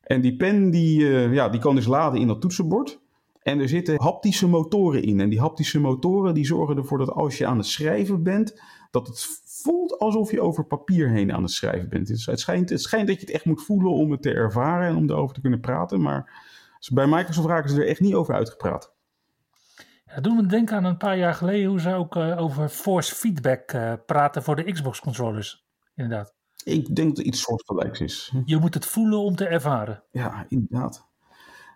En 0.00 0.20
die 0.20 0.36
pen 0.36 0.70
die, 0.70 1.00
uh, 1.00 1.34
ja, 1.34 1.48
die 1.48 1.60
kan 1.60 1.74
dus 1.74 1.86
laden 1.86 2.20
in 2.20 2.26
dat 2.26 2.40
toetsenbord. 2.40 3.00
En 3.46 3.60
er 3.60 3.68
zitten 3.68 4.00
haptische 4.02 4.48
motoren 4.48 5.02
in. 5.02 5.20
En 5.20 5.28
die 5.28 5.40
haptische 5.40 5.80
motoren 5.80 6.34
die 6.34 6.46
zorgen 6.46 6.76
ervoor 6.76 6.98
dat 6.98 7.10
als 7.10 7.38
je 7.38 7.46
aan 7.46 7.56
het 7.56 7.66
schrijven 7.66 8.22
bent, 8.22 8.60
dat 8.90 9.06
het 9.06 9.26
voelt 9.44 9.98
alsof 9.98 10.30
je 10.30 10.40
over 10.40 10.66
papier 10.66 11.08
heen 11.08 11.32
aan 11.32 11.42
het 11.42 11.50
schrijven 11.50 11.88
bent. 11.88 12.06
Dus 12.06 12.26
het, 12.26 12.40
schijnt, 12.40 12.70
het 12.70 12.82
schijnt 12.82 13.06
dat 13.06 13.20
je 13.20 13.26
het 13.26 13.34
echt 13.34 13.44
moet 13.44 13.62
voelen 13.62 13.92
om 13.92 14.10
het 14.10 14.22
te 14.22 14.32
ervaren 14.32 14.88
en 14.88 14.96
om 14.96 15.10
erover 15.10 15.34
te 15.34 15.40
kunnen 15.40 15.60
praten. 15.60 16.00
Maar 16.00 16.44
bij 16.92 17.06
Microsoft 17.06 17.48
raken 17.48 17.70
ze 17.70 17.80
er 17.80 17.88
echt 17.88 18.00
niet 18.00 18.14
over 18.14 18.34
uitgepraat. 18.34 18.94
Ja, 20.06 20.20
doen 20.20 20.36
we 20.36 20.46
denken 20.46 20.76
aan 20.76 20.84
een 20.84 20.96
paar 20.96 21.16
jaar 21.16 21.34
geleden 21.34 21.68
hoe 21.68 21.80
ze 21.80 21.94
ook 21.94 22.16
uh, 22.16 22.40
over 22.40 22.68
force 22.68 23.14
feedback 23.14 23.72
uh, 23.72 23.92
praten 24.06 24.42
voor 24.42 24.56
de 24.56 24.72
Xbox 24.72 25.00
controllers. 25.00 25.66
Inderdaad. 25.94 26.34
Ik 26.64 26.96
denk 26.96 27.08
dat 27.08 27.16
het 27.16 27.26
iets 27.26 27.42
soortgelijks 27.42 28.00
is. 28.00 28.32
Je 28.44 28.56
moet 28.56 28.74
het 28.74 28.86
voelen 28.86 29.18
om 29.18 29.36
te 29.36 29.46
ervaren. 29.46 30.02
Ja, 30.10 30.46
inderdaad. 30.48 31.05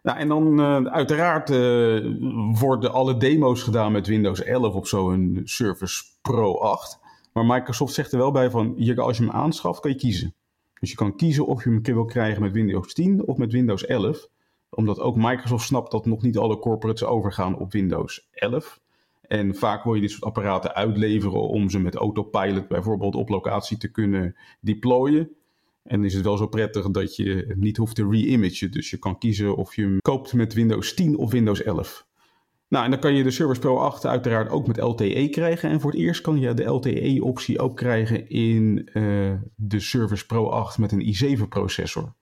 Nou, 0.02 0.19
en 0.19 0.28
dan 0.28 0.61
uh, 0.61 0.92
uiteraard 0.92 1.50
uh, 1.50 2.59
worden 2.61 2.92
alle 2.92 3.16
demo's 3.16 3.62
gedaan 3.62 3.92
met 3.92 4.07
Windows 4.07 4.42
11 4.42 4.75
op 4.75 4.87
zo'n 4.87 5.40
Surface 5.45 6.04
Pro 6.23 6.59
8. 6.59 6.99
Maar 7.33 7.47
Microsoft 7.47 7.95
zegt 7.95 8.12
er 8.12 8.19
wel 8.19 8.30
bij 8.30 8.50
van, 8.50 8.97
als 8.97 9.16
je 9.16 9.25
hem 9.25 9.33
aanschaft, 9.33 9.80
kan 9.80 9.90
je 9.90 9.97
kiezen. 9.97 10.35
Dus 10.80 10.90
je 10.90 10.97
kan 10.97 11.16
kiezen 11.16 11.47
of 11.47 11.64
je 11.64 11.71
hem 11.71 11.83
wil 11.83 12.04
krijgen 12.04 12.42
met 12.42 12.52
Windows 12.52 12.95
10 12.95 13.26
of 13.26 13.37
met 13.37 13.52
Windows 13.52 13.87
11. 13.87 14.28
Omdat 14.71 15.00
ook 15.00 15.16
Microsoft 15.16 15.66
snapt 15.66 15.90
dat 15.90 16.07
nog 16.07 16.23
niet 16.23 16.38
alle 16.38 16.59
corporates 16.59 17.04
overgaan 17.04 17.59
op 17.59 17.73
Windows 17.73 18.28
11. 18.33 18.80
En 19.21 19.54
vaak 19.54 19.85
wil 19.85 19.95
je 19.95 20.00
dit 20.00 20.11
soort 20.11 20.25
apparaten 20.25 20.75
uitleveren 20.75 21.49
om 21.49 21.71
ze 21.71 21.78
met 21.78 21.95
autopilot 21.95 22.69
bijvoorbeeld 22.69 23.14
op 23.14 23.28
locatie 23.28 23.76
te 23.76 23.90
kunnen 23.90 24.37
deployen. 24.61 25.30
En 25.83 26.05
is 26.05 26.15
het 26.15 26.25
wel 26.25 26.37
zo 26.37 26.47
prettig 26.47 26.91
dat 26.91 27.17
je 27.17 27.45
het 27.49 27.57
niet 27.57 27.77
hoeft 27.77 27.95
te 27.95 28.09
re-imagen. 28.11 28.71
Dus 28.71 28.91
je 28.91 28.99
kan 28.99 29.19
kiezen 29.19 29.57
of 29.57 29.75
je 29.75 29.83
hem 29.83 30.01
koopt 30.01 30.33
met 30.33 30.55
Windows 30.55 30.95
10 30.95 31.17
of 31.17 31.31
Windows 31.31 31.63
11. 31.63 32.09
Nou, 32.69 32.85
en 32.85 32.91
dan 32.91 33.01
kan 33.01 33.15
je 33.15 33.23
de 33.23 33.31
Surface 33.31 33.61
Pro 33.61 33.79
8 33.79 34.07
uiteraard 34.07 34.51
ook 34.51 34.67
met 34.67 34.81
LTE 34.81 35.29
krijgen. 35.31 35.71
En 35.71 35.81
voor 35.81 35.91
het 35.91 36.01
eerst 36.01 36.21
kan 36.21 36.41
je 36.41 36.55
de 36.55 36.65
LTE-optie 36.65 37.59
ook 37.59 37.77
krijgen 37.77 38.29
in 38.29 38.89
uh, 38.93 39.35
de 39.57 39.81
Surface 39.81 40.27
Pro 40.27 40.49
8 40.49 40.79
met 40.79 40.93
een 40.93 41.15
i7-processor. 41.15 42.15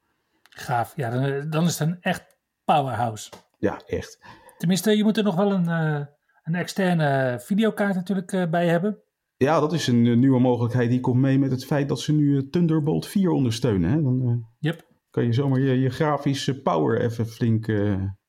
Gaaf, 0.50 0.92
ja, 0.96 1.10
dan, 1.10 1.50
dan, 1.50 1.64
is 1.64 1.78
het 1.78 1.88
een 1.88 1.96
echt 2.00 2.36
powerhouse. 2.64 3.30
Ja, 3.58 3.80
echt. 3.86 4.18
Tenminste, 4.58 4.96
je 4.96 5.02
moet 5.02 5.16
er 5.16 5.24
nog 5.24 5.34
wel 5.34 5.52
een, 5.52 5.68
uh, 5.68 6.06
een 6.44 6.54
externe 6.54 7.40
videokaart 7.40 7.94
natuurlijk 7.94 8.32
uh, 8.32 8.50
bij 8.50 8.66
hebben. 8.66 9.02
Ja, 9.38 9.60
dat 9.60 9.72
is 9.72 9.86
een 9.86 10.04
uh, 10.04 10.16
nieuwe 10.16 10.40
mogelijkheid. 10.40 10.90
Die 10.90 11.00
komt 11.00 11.20
mee 11.20 11.38
met 11.38 11.50
het 11.50 11.64
feit 11.64 11.88
dat 11.88 12.00
ze 12.00 12.12
nu 12.12 12.24
uh, 12.24 12.42
Thunderbolt 12.50 13.06
4 13.06 13.30
ondersteunen. 13.30 13.90
Hè? 13.90 14.02
Dan 14.02 14.28
uh, 14.28 14.36
yep. 14.58 14.86
kan 15.10 15.24
je 15.24 15.32
zomaar 15.32 15.60
je, 15.60 15.80
je 15.80 15.90
grafische 15.90 16.62
power 16.62 17.00
even 17.00 17.26
flink 17.26 17.66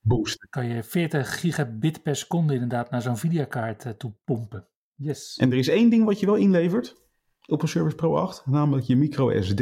boosten. 0.02 0.50
Kan 0.50 0.68
je 0.68 0.84
40 0.84 1.40
gigabit 1.40 2.04
per 2.04 2.16
seconde 2.16 2.54
inderdaad 2.54 2.92
naar 2.92 3.02
zo'n 3.02 3.18
videokaart 3.18 4.00
toe 4.00 4.14
pompen. 4.24 4.68
Yes. 4.96 5.36
En 5.36 5.52
er 5.52 5.58
is 5.58 5.68
één 5.68 5.90
ding 5.90 6.06
wat 6.06 6.20
je 6.20 6.26
wel 6.26 6.36
inlevert 6.36 6.96
op 7.46 7.62
een 7.62 7.68
Surface 7.68 7.96
Pro 7.96 8.16
8. 8.16 8.46
Namelijk 8.46 8.86
je 8.86 8.96
micro 8.96 9.42
SD 9.42 9.62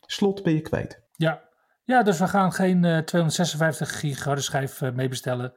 slot 0.00 0.42
ben 0.42 0.52
je 0.52 0.60
kwijt. 0.60 1.02
Ja. 1.12 1.42
ja, 1.84 2.02
dus 2.02 2.18
we 2.18 2.28
gaan 2.28 2.52
geen 2.52 3.04
256 3.04 4.00
gig 4.00 4.24
harde 4.24 4.40
schijf 4.40 4.80
mee 4.94 5.08
bestellen 5.08 5.54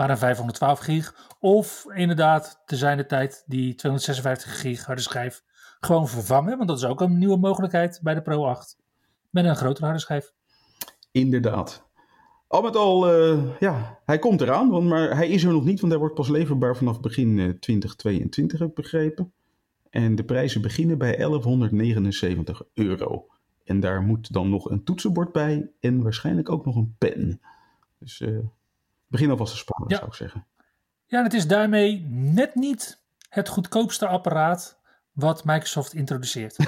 maar 0.00 0.10
een 0.10 0.18
512 0.18 0.78
gig. 0.78 1.14
Of 1.40 1.86
inderdaad, 1.94 2.62
te 2.66 2.76
zijn 2.76 2.96
de 2.96 3.06
tijd 3.06 3.44
die 3.46 3.74
256 3.74 4.60
gig 4.60 4.84
harde 4.84 5.02
schijf 5.02 5.42
gewoon 5.80 6.08
vervangen. 6.08 6.56
Want 6.56 6.68
dat 6.68 6.78
is 6.78 6.84
ook 6.84 7.00
een 7.00 7.18
nieuwe 7.18 7.36
mogelijkheid 7.36 8.00
bij 8.02 8.14
de 8.14 8.22
Pro 8.22 8.44
8. 8.44 8.78
Met 9.30 9.44
een 9.44 9.56
grotere 9.56 9.84
harde 9.84 10.00
schijf. 10.00 10.32
Inderdaad. 11.10 11.88
Al 12.46 12.62
met 12.62 12.76
al, 12.76 13.14
uh, 13.14 13.42
ja, 13.58 13.98
hij 14.04 14.18
komt 14.18 14.40
eraan. 14.40 14.70
Want, 14.70 14.88
maar 14.88 15.16
hij 15.16 15.28
is 15.28 15.44
er 15.44 15.52
nog 15.52 15.64
niet, 15.64 15.80
want 15.80 15.92
hij 15.92 16.00
wordt 16.00 16.14
pas 16.14 16.28
leverbaar 16.28 16.76
vanaf 16.76 17.00
begin 17.00 17.38
uh, 17.38 17.48
2022, 17.48 18.58
heb 18.58 18.68
ik 18.68 18.74
begrepen. 18.74 19.32
En 19.90 20.14
de 20.14 20.24
prijzen 20.24 20.62
beginnen 20.62 20.98
bij 20.98 21.16
1179 21.16 22.62
euro. 22.74 23.26
En 23.64 23.80
daar 23.80 24.02
moet 24.02 24.32
dan 24.32 24.50
nog 24.50 24.70
een 24.70 24.84
toetsenbord 24.84 25.32
bij 25.32 25.70
en 25.80 26.02
waarschijnlijk 26.02 26.48
ook 26.48 26.64
nog 26.64 26.76
een 26.76 26.94
pen. 26.98 27.40
Dus 27.98 28.20
uh, 28.20 28.38
begin 29.10 29.30
alvast 29.30 29.52
te 29.52 29.58
sparen, 29.58 29.88
ja. 29.88 29.96
zou 29.96 30.08
ik 30.08 30.14
zeggen. 30.14 30.46
Ja, 31.06 31.18
en 31.18 31.24
het 31.24 31.34
is 31.34 31.46
daarmee 31.46 32.06
net 32.08 32.54
niet 32.54 33.04
het 33.28 33.48
goedkoopste 33.48 34.06
apparaat 34.06 34.80
wat 35.12 35.44
Microsoft 35.44 35.94
introduceert. 35.94 36.56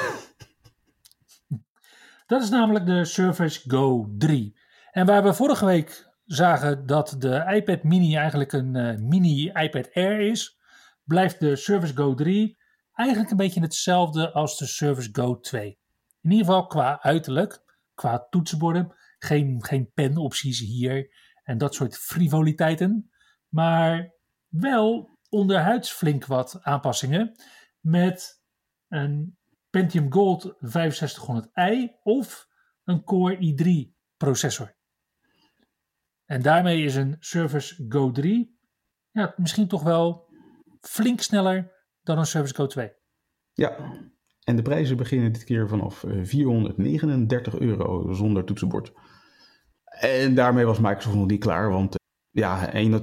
dat 2.27 2.43
is 2.43 2.51
namelijk 2.51 2.87
de 2.87 3.05
Surface 3.05 3.71
Go 3.71 4.15
3. 4.19 4.61
En 4.91 5.07
waar 5.07 5.23
we 5.23 5.35
vorige 5.35 5.65
week 5.65 6.11
zagen 6.25 6.87
dat 6.87 7.15
de 7.19 7.45
iPad 7.55 7.83
mini 7.83 8.17
eigenlijk 8.17 8.53
een 8.53 8.75
uh, 8.75 8.97
mini 8.99 9.51
iPad 9.53 9.91
Air 9.93 10.21
is, 10.21 10.59
blijft 11.05 11.41
de 11.41 11.57
Surface 11.57 11.97
Go 11.97 12.15
3 12.15 12.59
eigenlijk 12.93 13.31
een 13.31 13.37
beetje 13.37 13.61
hetzelfde 13.61 14.33
als 14.33 14.59
de 14.59 14.67
Surface 14.67 15.09
Go 15.13 15.41
2. 15.41 15.79
In 16.23 16.31
ieder 16.31 16.47
geval 16.47 16.67
qua 16.67 17.03
uiterlijk, 17.03 17.63
qua 17.95 18.27
toetsenborden, 18.31 18.95
geen, 19.19 19.65
geen 19.65 19.91
penopties 19.95 20.59
hier 20.59 21.11
en 21.43 21.59
dat 21.59 21.75
soort 21.75 21.99
frivoliteiten. 21.99 23.11
Maar 23.49 24.15
wel 24.49 25.19
onderhuids 25.29 25.93
flink 25.93 26.27
wat 26.27 26.59
aanpassingen 26.63 27.35
met 27.81 28.43
een 28.89 29.37
Pentium 29.71 30.13
Gold 30.13 30.55
6500i 30.61 32.01
of 32.03 32.49
een 32.85 33.05
Core 33.05 33.37
i3 33.37 33.93
processor. 34.17 34.77
En 36.25 36.43
daarmee 36.43 36.85
is 36.85 36.95
een 36.95 37.17
Surface 37.19 37.85
Go 37.89 38.11
3 38.11 38.61
ja, 39.13 39.35
misschien 39.37 39.69
toch 39.69 39.83
wel 39.83 40.29
flink 40.81 41.21
sneller 41.21 41.73
dan 42.03 42.19
een 42.19 42.27
Surface 42.27 42.55
Go 42.55 42.67
2. 42.67 42.93
Ja, 43.53 43.77
en 44.45 44.57
de 44.57 44.63
prijzen 44.63 44.97
beginnen 44.97 45.33
dit 45.33 45.45
keer 45.45 45.69
vanaf 45.69 46.05
439 46.23 47.59
euro 47.59 48.13
zonder 48.13 48.45
toetsenbord. 48.45 48.93
En 50.01 50.35
daarmee 50.35 50.65
was 50.65 50.79
Microsoft 50.79 51.17
nog 51.17 51.27
niet 51.27 51.41
klaar, 51.41 51.71
want 51.71 51.95
ja, 52.31 52.73
één, 52.73 53.01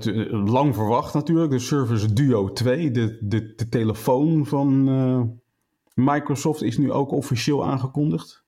lang 0.49 0.75
verwacht 0.75 1.13
natuurlijk, 1.13 1.51
de 1.51 1.59
Surface 1.59 2.13
Duo 2.13 2.51
2, 2.51 2.91
de, 2.91 3.17
de, 3.21 3.53
de 3.55 3.69
telefoon 3.69 4.45
van 4.45 4.83
Microsoft 5.93 6.61
is 6.61 6.77
nu 6.77 6.91
ook 6.91 7.11
officieel 7.11 7.65
aangekondigd. 7.65 8.43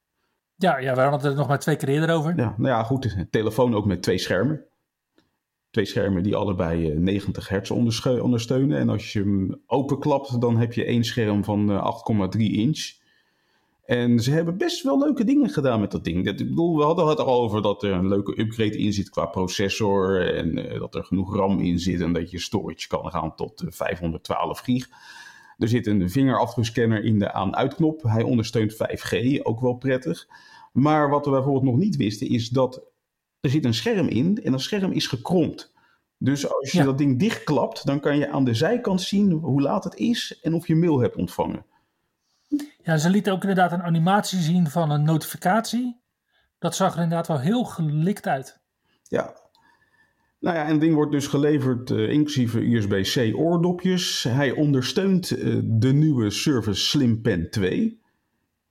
Ja, 0.55 0.77
ja, 0.77 0.95
we 0.95 1.01
hadden 1.01 1.29
het 1.29 1.37
nog 1.37 1.47
maar 1.47 1.59
twee 1.59 1.75
keer 1.75 1.89
eerder 1.89 2.15
over. 2.15 2.33
Ja, 2.37 2.55
nou 2.57 2.67
ja, 2.67 2.83
goed. 2.83 3.05
Een 3.05 3.29
telefoon 3.29 3.75
ook 3.75 3.85
met 3.85 4.01
twee 4.01 4.17
schermen. 4.17 4.65
Twee 5.69 5.85
schermen 5.85 6.23
die 6.23 6.35
allebei 6.35 6.99
90 6.99 7.49
hertz 7.49 7.71
ondersteunen. 7.71 8.77
En 8.77 8.89
als 8.89 9.13
je 9.13 9.19
hem 9.19 9.61
openklapt, 9.65 10.41
dan 10.41 10.57
heb 10.57 10.73
je 10.73 10.85
één 10.85 11.03
scherm 11.03 11.43
van 11.43 11.69
8,3 12.33 12.39
inch. 12.39 12.99
En 13.85 14.19
ze 14.19 14.31
hebben 14.31 14.57
best 14.57 14.83
wel 14.83 14.99
leuke 14.99 15.23
dingen 15.23 15.49
gedaan 15.49 15.79
met 15.79 15.91
dat 15.91 16.03
ding. 16.03 16.27
Ik 16.27 16.37
bedoel, 16.37 16.77
we 16.77 16.83
hadden 16.83 17.07
het 17.07 17.19
al 17.19 17.41
over 17.41 17.61
dat 17.61 17.83
er 17.83 17.91
een 17.91 18.07
leuke 18.07 18.39
upgrade 18.39 18.77
in 18.77 18.93
zit 18.93 19.09
qua 19.09 19.25
processor. 19.25 20.33
En 20.35 20.57
uh, 20.57 20.79
dat 20.79 20.95
er 20.95 21.03
genoeg 21.03 21.35
RAM 21.35 21.59
in 21.59 21.79
zit 21.79 22.01
en 22.01 22.13
dat 22.13 22.31
je 22.31 22.39
storage 22.39 22.87
kan 22.87 23.11
gaan 23.11 23.35
tot 23.35 23.63
512 23.67 24.59
gig. 24.59 24.89
Er 25.57 25.67
zit 25.67 25.87
een 25.87 26.09
vingerafdrukscanner 26.09 27.03
in 27.03 27.19
de 27.19 27.33
aan-uitknop. 27.33 28.03
Hij 28.03 28.23
ondersteunt 28.23 28.73
5G, 28.73 29.41
ook 29.41 29.59
wel 29.61 29.73
prettig. 29.73 30.27
Maar 30.71 31.09
wat 31.09 31.25
we 31.25 31.31
bijvoorbeeld 31.31 31.63
nog 31.63 31.77
niet 31.77 31.95
wisten 31.95 32.29
is 32.29 32.49
dat 32.49 32.83
er 33.39 33.49
zit 33.49 33.65
een 33.65 33.73
scherm 33.73 34.07
in 34.07 34.43
en 34.43 34.51
dat 34.51 34.61
scherm 34.61 34.91
is 34.91 35.07
gekromd. 35.07 35.73
Dus 36.17 36.49
als 36.49 36.71
je 36.71 36.83
dat 36.83 36.97
ding 36.97 37.19
dichtklapt, 37.19 37.85
dan 37.85 37.99
kan 37.99 38.17
je 38.17 38.29
aan 38.29 38.43
de 38.43 38.53
zijkant 38.53 39.01
zien 39.01 39.31
hoe 39.31 39.61
laat 39.61 39.83
het 39.83 39.95
is 39.95 40.39
en 40.41 40.53
of 40.53 40.67
je 40.67 40.75
mail 40.75 40.99
hebt 40.99 41.15
ontvangen. 41.15 41.65
Ja, 42.83 42.97
ze 42.97 43.09
lieten 43.09 43.33
ook 43.33 43.41
inderdaad 43.41 43.71
een 43.71 43.83
animatie 43.83 44.39
zien 44.39 44.69
van 44.69 44.91
een 44.91 45.03
notificatie. 45.03 46.01
Dat 46.59 46.75
zag 46.75 46.95
er 46.95 47.01
inderdaad 47.01 47.27
wel 47.27 47.39
heel 47.39 47.63
gelikt 47.63 48.27
uit. 48.27 48.59
Ja. 49.03 49.39
Nou 50.39 50.55
ja, 50.55 50.63
en 50.65 50.71
het 50.71 50.81
ding 50.81 50.95
wordt 50.95 51.11
dus 51.11 51.27
geleverd 51.27 51.89
uh, 51.89 52.09
inclusief 52.09 52.53
USB-C 52.53 53.35
oordopjes. 53.35 54.23
Hij 54.23 54.51
ondersteunt 54.51 55.31
uh, 55.31 55.61
de 55.63 55.93
nieuwe 55.93 56.29
Surface 56.29 56.81
Slim 56.81 57.21
Pen 57.21 57.49
2. 57.49 58.01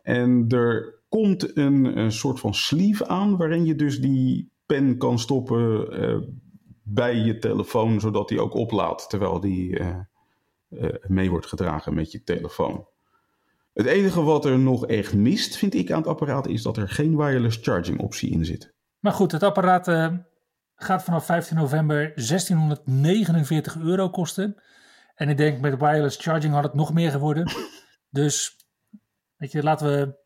En 0.02 0.44
er 0.48 1.02
komt 1.08 1.56
een, 1.56 2.12
soort 2.12 2.40
van 2.40 2.54
sleeve 2.54 3.06
aan 3.06 3.36
waarin 3.36 3.64
je 3.64 3.74
dus 3.74 4.00
die 4.00 4.50
pen 4.66 4.98
kan 4.98 5.18
stoppen 5.18 6.00
uh, 6.00 6.18
bij 6.82 7.16
je 7.16 7.38
telefoon, 7.38 8.00
zodat 8.00 8.28
die 8.28 8.40
ook 8.40 8.54
oplaadt 8.54 9.10
terwijl 9.10 9.40
die 9.40 9.82
mee 11.06 11.30
wordt 11.30 11.46
gedragen 11.46 11.94
met 11.94 12.12
je 12.12 12.22
telefoon. 12.22 12.86
Het 13.72 13.86
enige 13.86 14.22
wat 14.22 14.44
er 14.44 14.58
nog 14.58 14.86
echt 14.86 15.14
mist, 15.14 15.56
vind 15.56 15.74
ik 15.74 15.90
aan 15.90 15.98
het 15.98 16.06
apparaat, 16.06 16.46
is 16.46 16.62
dat 16.62 16.76
er 16.76 16.88
geen 16.88 17.16
wireless 17.16 17.58
charging 17.62 18.00
optie 18.00 18.30
in 18.30 18.44
zit. 18.44 18.74
Maar 18.98 19.12
goed, 19.12 19.32
het 19.32 19.42
apparaat 19.42 19.88
uh, 19.88 20.14
gaat 20.74 21.02
vanaf 21.02 21.24
15 21.24 21.56
november 21.56 22.12
1649 22.14 23.76
euro 23.76 24.10
kosten. 24.10 24.62
En 25.14 25.28
ik 25.28 25.36
denk 25.36 25.60
met 25.60 25.78
wireless 25.78 26.16
charging 26.16 26.54
had 26.54 26.62
het 26.62 26.74
nog 26.74 26.92
meer 26.92 27.10
geworden. 27.10 27.52
dus 28.20 28.66
weet 29.36 29.52
je, 29.52 29.62
laten 29.62 29.86
we, 29.86 30.18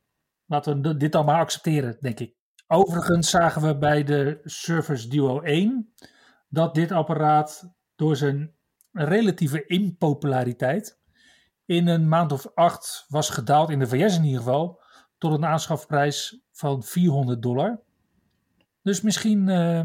laten 0.47 0.83
we 0.83 0.97
dit 0.97 1.13
dan 1.13 1.25
maar 1.25 1.41
accepteren, 1.41 1.97
denk 2.01 2.21
ik. 2.21 2.35
Overigens 2.67 3.31
zagen 3.31 3.63
we 3.63 3.79
bij 3.79 4.05
de 4.05 4.41
Surface 4.45 5.09
Duo 5.09 5.41
1 5.41 5.95
dat 6.49 6.75
dit 6.75 6.93
apparaat 6.93 7.75
door 7.95 8.17
zijn 8.17 8.55
relatieve 8.93 9.67
impopulariteit 9.67 11.03
in 11.67 11.87
een 11.87 12.09
maand 12.09 12.33
of 12.33 12.47
acht 12.55 13.05
was 13.09 13.31
gedaald, 13.31 13.71
in 13.71 13.79
de 13.79 13.87
VS 13.87 14.17
in 14.17 14.25
ieder 14.25 14.39
geval, 14.39 14.81
tot 15.19 15.33
een 15.33 15.47
aanschafprijs 15.47 16.41
van 16.53 16.83
400 16.83 17.43
dollar. 17.43 17.81
Dus 18.83 19.01
misschien 19.01 19.49
uh, 19.49 19.81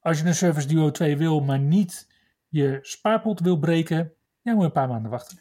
als 0.00 0.20
je 0.20 0.26
een 0.26 0.34
Surface 0.34 0.68
Duo 0.68 0.90
2 0.90 1.16
wil, 1.16 1.40
maar 1.40 1.58
niet 1.58 2.08
je 2.48 2.78
spaarpot 2.82 3.40
wil 3.40 3.58
breken, 3.58 4.12
ja, 4.42 4.52
moet 4.52 4.60
je 4.60 4.66
een 4.66 4.72
paar 4.72 4.88
maanden 4.88 5.10
wachten. 5.10 5.40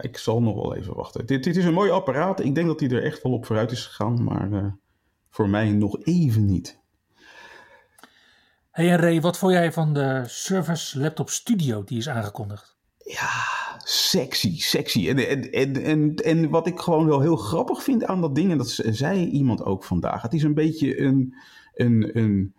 Ik 0.00 0.18
zal 0.18 0.42
nog 0.42 0.54
wel 0.54 0.76
even 0.76 0.94
wachten. 0.94 1.26
Dit, 1.26 1.44
dit 1.44 1.56
is 1.56 1.64
een 1.64 1.72
mooi 1.72 1.90
apparaat. 1.90 2.40
Ik 2.40 2.54
denk 2.54 2.66
dat 2.66 2.80
hij 2.80 2.90
er 2.90 3.04
echt 3.04 3.22
wel 3.22 3.32
op 3.32 3.46
vooruit 3.46 3.70
is 3.70 3.86
gegaan, 3.86 4.24
maar 4.24 4.48
uh, 4.48 4.72
voor 5.30 5.48
mij 5.48 5.70
nog 5.70 6.04
even 6.04 6.44
niet. 6.44 6.80
Hey 8.70 8.90
en 8.90 8.96
Ray, 8.96 9.20
wat 9.20 9.38
vond 9.38 9.52
jij 9.52 9.72
van 9.72 9.94
de 9.94 10.22
Surface 10.26 11.00
Laptop 11.00 11.30
Studio 11.30 11.84
die 11.84 11.98
is 11.98 12.08
aangekondigd? 12.08 12.76
Ja, 12.98 13.51
sexy, 13.84 14.60
sexy. 14.60 15.08
En, 15.08 15.28
en, 15.28 15.52
en, 15.52 15.82
en, 15.82 16.14
en 16.14 16.50
wat 16.50 16.66
ik 16.66 16.78
gewoon 16.78 17.06
wel 17.06 17.20
heel 17.20 17.36
grappig 17.36 17.82
vind 17.82 18.04
aan 18.04 18.20
dat 18.20 18.34
ding, 18.34 18.50
en 18.50 18.58
dat 18.58 18.80
zei 18.84 19.26
iemand 19.26 19.64
ook 19.64 19.84
vandaag, 19.84 20.22
het 20.22 20.32
is 20.32 20.42
een 20.42 20.54
beetje 20.54 21.00
een, 21.00 21.34
een, 21.74 22.18
een 22.18 22.54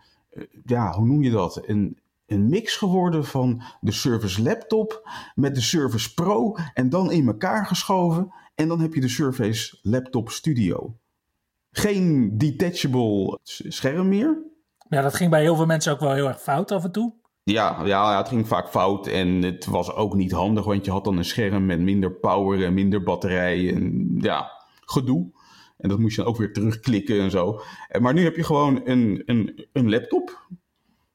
ja, 0.66 0.94
hoe 0.94 1.06
noem 1.06 1.24
je 1.24 1.32
dat? 1.32 1.62
Een, 1.66 1.98
een 2.26 2.50
mix 2.50 2.76
geworden 2.78 3.26
van 3.26 3.62
de 3.82 3.92
Surface 3.92 4.42
Laptop 4.42 5.10
met 5.36 5.56
de 5.56 5.62
Surface 5.62 6.14
Pro 6.14 6.56
en 6.74 6.90
dan 6.90 7.12
in 7.12 7.28
elkaar 7.28 7.66
geschoven. 7.66 8.34
En 8.56 8.68
dan 8.68 8.80
heb 8.80 8.94
je 8.94 9.02
de 9.02 9.10
Surface 9.10 9.78
Laptop 9.82 10.30
Studio. 10.30 10.98
Geen 11.72 12.38
detachable 12.38 13.40
scherm 13.44 14.08
meer. 14.08 14.52
Ja, 14.90 15.02
dat 15.02 15.16
ging 15.16 15.30
bij 15.30 15.42
heel 15.42 15.56
veel 15.56 15.66
mensen 15.66 15.94
ook 15.94 16.00
wel 16.00 16.14
heel 16.14 16.28
erg 16.28 16.42
fout 16.42 16.72
af 16.72 16.84
en 16.84 16.92
toe. 16.92 17.14
Ja, 17.44 17.86
ja, 17.86 18.18
het 18.18 18.28
ging 18.28 18.48
vaak 18.48 18.70
fout 18.70 19.08
en 19.08 19.42
het 19.42 19.66
was 19.66 19.94
ook 19.94 20.14
niet 20.14 20.32
handig, 20.32 20.66
want 20.66 20.86
je 20.86 20.92
had 20.92 21.04
dan 21.04 21.18
een 21.18 21.26
scherm 21.26 21.66
met 21.66 21.80
minder 21.80 22.12
power 22.12 22.66
en 22.66 22.74
minder 22.74 23.04
batterij 23.04 23.74
en 23.74 24.16
ja, 24.20 24.52
gedoe. 24.86 25.32
En 25.78 25.90
dat 25.90 26.00
moest 26.00 26.16
je 26.16 26.22
dan 26.22 26.32
ook 26.32 26.38
weer 26.38 26.54
terugklikken 26.54 27.20
en 27.20 27.32
zo. 27.32 27.62
Maar 28.00 28.14
nu 28.14 28.24
heb 28.24 28.36
je 28.36 28.44
gewoon 28.44 28.82
een, 28.84 29.24
een, 29.26 29.68
een 29.74 29.90
laptop. 29.90 30.48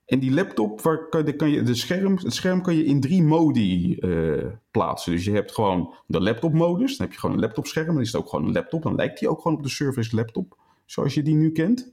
En 0.06 0.18
die 0.18 0.32
laptop, 0.32 0.80
waar 0.80 1.08
kan, 1.08 1.36
kan 1.36 1.50
je, 1.50 1.62
de 1.62 1.74
scherm, 1.74 2.16
het 2.16 2.34
scherm 2.34 2.62
kan 2.62 2.74
je 2.74 2.84
in 2.84 3.00
drie 3.00 3.22
modi 3.22 3.96
uh, 4.00 4.46
plaatsen. 4.70 5.12
Dus 5.12 5.24
je 5.24 5.32
hebt 5.32 5.52
gewoon 5.52 5.94
de 6.06 6.20
laptop-modus. 6.20 6.96
Dan 6.96 7.06
heb 7.06 7.14
je 7.14 7.20
gewoon 7.20 7.36
een 7.36 7.42
laptopscherm. 7.42 7.86
Dan 7.86 8.00
is 8.00 8.12
het 8.12 8.20
ook 8.20 8.28
gewoon 8.28 8.44
een 8.44 8.52
laptop. 8.52 8.82
Dan 8.82 8.94
lijkt 8.94 9.18
die 9.18 9.28
ook 9.28 9.40
gewoon 9.40 9.56
op 9.56 9.62
de 9.62 9.68
Surface 9.68 10.16
laptop, 10.16 10.56
zoals 10.84 11.14
je 11.14 11.22
die 11.22 11.34
nu 11.34 11.52
kent. 11.52 11.92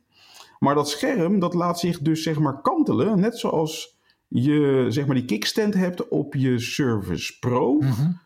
Maar 0.60 0.76
dat 0.76 0.90
scherm, 0.90 1.40
dat 1.40 1.54
laat 1.54 1.80
zich 1.80 2.00
dus 2.00 2.24
zeg 2.24 2.40
maar 2.40 2.62
kantelen. 2.62 3.20
Net 3.20 3.40
zoals 3.40 3.95
je 4.44 4.86
zeg 4.90 5.06
maar 5.06 5.16
die 5.16 5.26
kickstand 5.26 5.74
hebt 5.74 6.08
op 6.08 6.34
je 6.34 6.60
Surface 6.60 7.40
Pro, 7.40 7.74
mm 7.80 8.24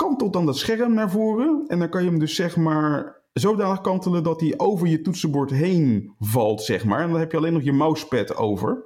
kantelt 0.00 0.32
dan 0.32 0.46
dat 0.46 0.56
scherm 0.58 0.94
naar 0.94 1.10
voren. 1.10 1.64
En 1.66 1.78
dan 1.78 1.88
kan 1.88 2.02
je 2.02 2.10
hem 2.10 2.18
dus 2.18 2.34
zeg 2.34 2.56
maar 2.56 3.22
zodanig 3.32 3.80
kantelen 3.80 4.22
dat 4.22 4.40
hij 4.40 4.54
over 4.56 4.86
je 4.86 5.00
toetsenbord 5.00 5.50
heen 5.50 6.14
valt, 6.18 6.62
zeg 6.62 6.84
maar. 6.84 7.00
En 7.00 7.10
dan 7.10 7.18
heb 7.18 7.30
je 7.30 7.36
alleen 7.36 7.52
nog 7.52 7.62
je 7.62 7.72
mousepad 7.72 8.36
over 8.36 8.84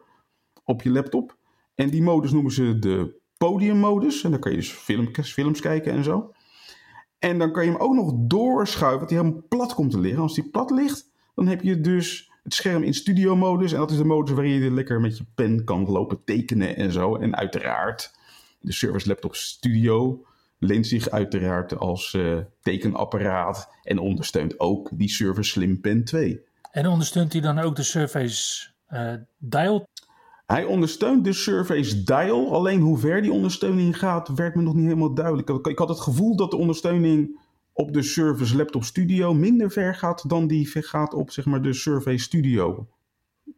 op 0.65 0.83
je 0.83 0.91
laptop. 0.91 1.37
En 1.75 1.91
die 1.91 2.03
modus 2.03 2.33
noemen 2.33 2.53
ze 2.53 2.79
de 2.79 3.21
podiummodus. 3.37 4.25
En 4.25 4.31
dan 4.31 4.41
kan 4.41 4.51
je 4.51 4.57
dus 4.57 4.73
films, 4.73 5.33
films 5.33 5.61
kijken 5.61 5.93
en 5.93 6.05
zo. 6.05 6.33
En 7.19 7.39
dan 7.39 7.53
kan 7.53 7.65
je 7.65 7.71
hem 7.71 7.81
ook 7.81 7.95
nog 7.95 8.13
doorschuiven, 8.17 9.01
dat 9.01 9.11
hij 9.11 9.19
helemaal 9.19 9.43
plat 9.49 9.75
komt 9.75 9.91
te 9.91 10.01
liggen. 10.01 10.23
Als 10.23 10.37
hij 10.37 10.49
plat 10.51 10.71
ligt, 10.71 11.11
dan 11.35 11.47
heb 11.47 11.63
je 11.63 11.81
dus 11.81 12.33
het 12.45 12.55
scherm 12.55 12.83
in 12.83 12.95
studio 12.95 13.37
modus. 13.37 13.73
En 13.73 13.79
dat 13.79 13.91
is 13.91 13.97
de 13.97 14.05
modus 14.05 14.35
waarin 14.35 14.53
je 14.53 14.71
lekker 14.71 15.01
met 15.01 15.17
je 15.17 15.25
pen 15.35 15.65
kan 15.65 15.91
lopen 15.91 16.25
tekenen 16.25 16.77
en 16.77 16.93
zo. 16.93 17.17
En 17.17 17.37
uiteraard, 17.37 18.15
de 18.61 18.73
Service 18.73 19.09
Laptop 19.09 19.35
Studio 19.35 20.27
leent 20.59 20.87
zich 20.87 21.11
uiteraard 21.11 21.79
als 21.79 22.13
uh, 22.13 22.39
tekenapparaat. 22.61 23.69
En 23.83 23.99
ondersteunt 23.99 24.61
ook 24.61 24.91
die 24.93 25.09
Surface 25.09 25.51
Slim 25.51 25.81
Pen 25.81 26.05
2. 26.05 26.45
En 26.71 26.87
ondersteunt 26.87 27.33
hij 27.33 27.41
dan 27.41 27.59
ook 27.59 27.77
de 27.77 27.83
Surface 27.83 28.69
uh, 28.91 29.13
Dial? 29.39 29.89
Hij 30.47 30.65
ondersteunt 30.65 31.25
de 31.25 31.33
Surface 31.33 32.03
Dial. 32.03 32.53
Alleen 32.53 32.81
hoe 32.81 32.99
ver 32.99 33.23
die 33.23 33.33
ondersteuning 33.33 33.99
gaat, 33.99 34.29
werd 34.35 34.55
me 34.55 34.63
nog 34.63 34.75
niet 34.75 34.85
helemaal 34.85 35.15
duidelijk. 35.15 35.49
Ik 35.49 35.79
had 35.79 35.89
het 35.89 36.01
gevoel 36.01 36.37
dat 36.37 36.51
de 36.51 36.57
ondersteuning 36.57 37.39
op 37.75 37.93
de 37.93 38.03
Surface 38.03 38.57
Laptop 38.57 38.85
Studio 38.85 39.35
minder 39.35 39.71
ver 39.71 39.95
gaat 39.95 40.29
dan 40.29 40.47
die 40.47 40.67
gaat 40.67 41.15
op 41.15 41.31
zeg 41.31 41.45
maar, 41.45 41.63
de 41.63 41.73
Surface 41.73 42.25
Studio. 42.25 42.89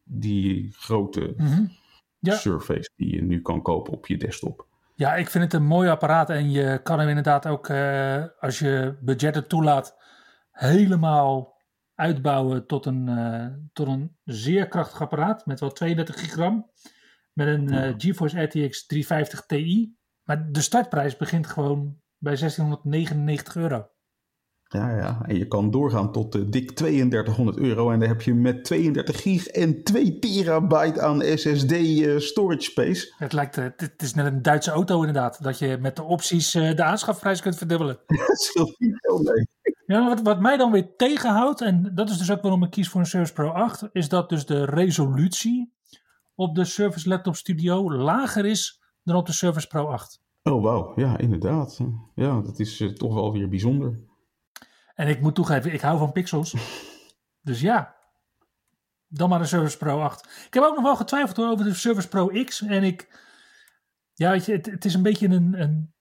Die 0.05 0.72
grote 0.72 1.35
mm 1.37 1.70
ja. 2.18 2.37
Surface 2.37 2.90
die 2.96 3.14
je 3.14 3.22
nu 3.22 3.42
kan 3.42 3.62
kopen 3.62 3.92
op 3.92 4.07
je 4.07 4.16
desktop. 4.16 4.66
Ja, 4.94 5.14
ik 5.14 5.31
vind 5.31 5.44
het 5.44 5.52
een 5.52 5.66
mooi 5.66 5.88
apparaat 5.88 6.31
en 6.31 6.50
je 6.50 6.81
kan 6.83 6.98
hem 6.98 7.09
inderdaad 7.09 7.46
ook, 7.46 7.68
uh, 7.68 8.24
als 8.40 8.59
je 8.59 8.96
budgetten 9.00 9.48
toelaat, 9.48 9.96
helemaal 10.50 11.55
uitbouwen 11.94 12.66
tot 12.66 12.87
een, 12.87 13.07
uh, 13.09 13.46
tot 13.72 13.87
een 13.87 14.16
zeer 14.24 14.68
krachtig 14.68 15.00
apparaat 15.00 15.46
met 15.46 15.61
wel 15.61 15.72
32 15.72 16.20
gigram. 16.20 16.70
Met 17.33 17.46
een 17.46 17.72
uh, 17.72 17.94
GeForce 17.96 18.42
RTX 18.42 18.87
350 18.87 19.46
Ti. 19.46 19.96
Maar 20.22 20.52
de 20.52 20.61
startprijs 20.61 21.16
begint 21.16 21.46
gewoon 21.46 22.00
bij 22.18 22.37
1699 22.37 23.57
euro. 23.57 23.88
Ja, 24.68 24.96
ja. 24.96 25.22
En 25.26 25.38
je 25.38 25.48
kan 25.48 25.70
doorgaan 25.70 26.12
tot 26.12 26.37
uh, 26.37 26.42
dik 26.46 26.70
3200 26.70 27.59
euro. 27.59 27.90
En 27.90 28.00
dan 28.00 28.09
heb 28.09 28.22
je 28.22 28.35
met 28.35 28.64
32 28.64 29.22
gig 29.22 29.46
en 29.46 29.83
2 29.83 30.18
terabyte 30.18 31.00
aan 31.00 31.22
SSD 31.22 31.72
uh, 31.72 32.18
storage 32.18 32.61
space. 32.61 33.14
Het 33.16 33.33
lijkt, 33.33 33.57
uh, 33.57 33.64
het 33.76 34.02
is 34.02 34.14
net 34.14 34.26
een 34.26 34.42
Duitse 34.42 34.70
auto 34.70 34.98
inderdaad. 34.98 35.42
Dat 35.42 35.59
je 35.59 35.79
met 35.81 35.96
de 35.96 36.02
opties 36.02 36.50
de 36.50 36.83
aanschafprijs 36.83 37.40
kunt 37.40 37.57
verdubbelen. 37.57 37.98
Dat 38.26 38.40
scheelt 38.40 38.79
niet 38.79 38.96
veel 39.00 39.22
mee. 39.22 39.46
Ja, 39.87 40.09
wat, 40.09 40.22
wat 40.22 40.40
mij 40.40 40.57
dan 40.57 40.72
weer 40.72 40.96
tegenhoudt, 40.96 41.61
en 41.61 41.90
dat 41.94 42.11
is 42.11 42.18
dus 42.18 42.31
ook 42.31 42.42
waarom 42.42 42.62
ik 42.62 42.70
kies 42.70 42.88
voor 42.88 43.00
een 43.00 43.07
Surface 43.07 43.33
Pro 43.33 43.48
8, 43.48 43.88
is 43.92 44.09
dat 44.09 44.29
dus 44.29 44.46
de 44.46 44.64
resolutie 44.64 45.72
op 46.35 46.55
de 46.55 46.64
Surface 46.64 47.09
Laptop 47.09 47.37
Studio 47.37 47.92
lager 47.92 48.46
is 48.46 48.83
dan 49.02 49.16
op 49.16 49.26
de 49.26 49.33
Surface 49.33 49.66
Pro 49.66 49.87
8. 49.87 50.20
Oh, 50.42 50.62
wauw. 50.62 50.92
Ja, 50.96 51.18
inderdaad. 51.18 51.81
Ja, 52.14 52.40
dat 52.40 52.59
is 52.59 52.92
toch 52.94 53.14
wel 53.14 53.33
weer 53.33 53.48
bijzonder. 53.48 53.98
En 54.97 55.09
ik 55.09 55.21
moet 55.21 55.35
toegeven, 55.35 55.73
ik 55.73 55.81
hou 55.81 55.99
van 55.99 56.13
pixels. 56.13 56.55
dus 57.49 57.61
ja, 57.61 57.97
dan 59.09 59.29
maar 59.29 59.39
de 59.39 59.45
Surface 59.45 59.77
Pro 59.77 60.01
8. 60.01 60.45
Ik 60.47 60.55
heb 60.55 60.63
ook 60.63 60.75
nog 60.75 60.85
wel 60.85 60.97
getwijfeld 60.97 61.39
over 61.39 61.65
de 61.65 61.75
Surface 61.75 62.09
Pro 62.09 62.45
X. 62.45 62.63
En 62.63 62.83
ik, 62.83 63.21
ja, 64.15 64.31
weet 64.31 64.45
je, 64.47 64.53
het, 64.53 64.67
het 64.67 64.85
is 64.85 64.95
een 64.95 65.03
beetje 65.03 65.29
een, 65.29 65.61
een, 65.61 65.95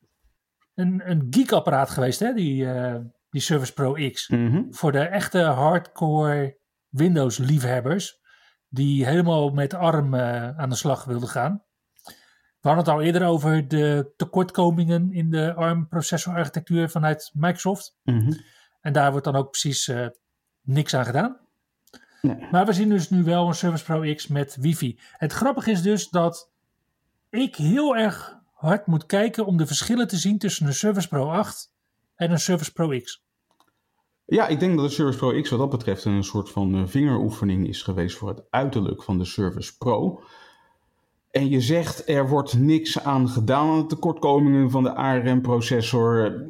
een, 0.76 1.10
een 1.10 1.28
geek-apparaat 1.30 1.90
geweest, 1.90 2.20
hè, 2.20 2.34
die, 2.34 2.64
uh, 2.64 2.96
die 3.30 3.42
Surface 3.42 3.74
Pro 3.74 3.94
X. 4.12 4.30
Mm 4.30 4.52
-hmm. 4.52 4.74
Voor 4.74 4.92
de 4.92 5.00
echte 5.00 5.40
hardcore 5.40 6.60
Windows-liefhebbers, 6.90 8.20
die 8.70 9.06
helemaal 9.06 9.50
met 9.50 9.74
ARM 9.74 10.14
uh, 10.14 10.58
aan 10.58 10.70
de 10.70 10.76
slag 10.76 11.04
wilden 11.04 11.30
gaan. 11.30 11.64
We 12.60 12.72
hadden 12.72 12.86
het 12.86 12.94
al 12.94 13.02
eerder 13.02 13.28
over 13.28 13.68
de 13.68 14.14
tekortkomingen 14.16 15.12
in 15.12 15.30
de 15.30 15.54
ARM-processorarchitectuur 15.54 16.90
vanuit 16.90 17.32
Microsoft. 17.34 17.98
Mm 18.04 18.20
-hmm. 18.20 18.38
En 18.86 18.94
daar 18.94 19.12
wordt 19.12 19.26
dan 19.26 19.36
ook 19.36 19.50
precies 19.50 19.88
uh, 19.88 20.08
niks 20.62 20.94
aan 20.94 21.06
gedaan. 21.06 21.38
Nee. 22.22 22.48
Maar 22.52 22.66
we 22.66 22.74
zien 22.74 22.90
dus 22.90 23.10
nu 23.10 23.24
wel 23.24 23.48
een 23.48 23.54
Surface 23.54 23.84
Pro 23.84 24.14
X 24.14 24.28
met 24.28 24.56
wifi. 24.60 25.00
Het 25.12 25.34
grappige 25.34 25.72
is 25.72 25.82
dus 25.82 26.10
dat 26.10 26.52
ik 27.30 27.56
heel 27.56 27.96
erg 27.96 28.40
hard 28.54 28.86
moet 28.86 29.06
kijken 29.06 29.46
om 29.46 29.58
de 29.58 29.68
verschillen 29.68 30.08
te 30.08 30.18
zien 30.18 30.38
tussen 30.38 30.68
een 30.68 30.74
Surface 30.74 31.08
Pro 31.08 31.30
8 31.30 31.72
en 32.16 32.32
een 32.32 32.40
Surface 32.40 32.74
Pro 32.74 33.00
X. 33.00 33.24
Ja, 34.26 34.48
ik 34.48 34.60
denk 34.60 34.78
dat 34.78 34.88
de 34.88 34.94
Surface 34.94 35.18
Pro 35.18 35.42
X 35.42 35.50
wat 35.50 35.60
dat 35.60 35.70
betreft 35.70 36.06
een 36.06 36.24
soort 36.24 36.50
van 36.50 36.76
uh, 36.76 36.88
vingeroefening 36.88 37.68
is 37.68 37.82
geweest 37.82 38.18
voor 38.18 38.30
het 38.30 38.44
uiterlijk 38.50 39.04
van 39.04 39.18
de 39.18 39.26
Surface 39.26 39.78
Pro. 39.78 40.24
En 41.32 41.50
je 41.50 41.62
zegt 41.62 42.10
er 42.10 42.30
wordt 42.30 42.58
niks 42.58 43.04
aan 43.04 43.30
gedaan 43.30 43.70
aan 43.70 43.80
de 43.80 43.86
tekortkomingen 43.86 44.72
van 44.72 44.84
de 44.84 44.94
ARM-processor 44.94 46.44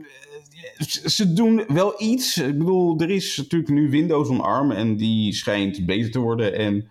ze 1.05 1.33
doen 1.33 1.63
wel 1.67 2.01
iets. 2.01 2.37
Ik 2.37 2.57
bedoel, 2.57 2.99
er 2.99 3.09
is 3.09 3.37
natuurlijk 3.37 3.71
nu 3.71 3.89
Windows 3.89 4.29
on 4.29 4.41
ARM 4.41 4.71
en 4.71 4.97
die 4.97 5.33
schijnt 5.33 5.85
beter 5.85 6.11
te 6.11 6.19
worden. 6.19 6.53
En 6.53 6.87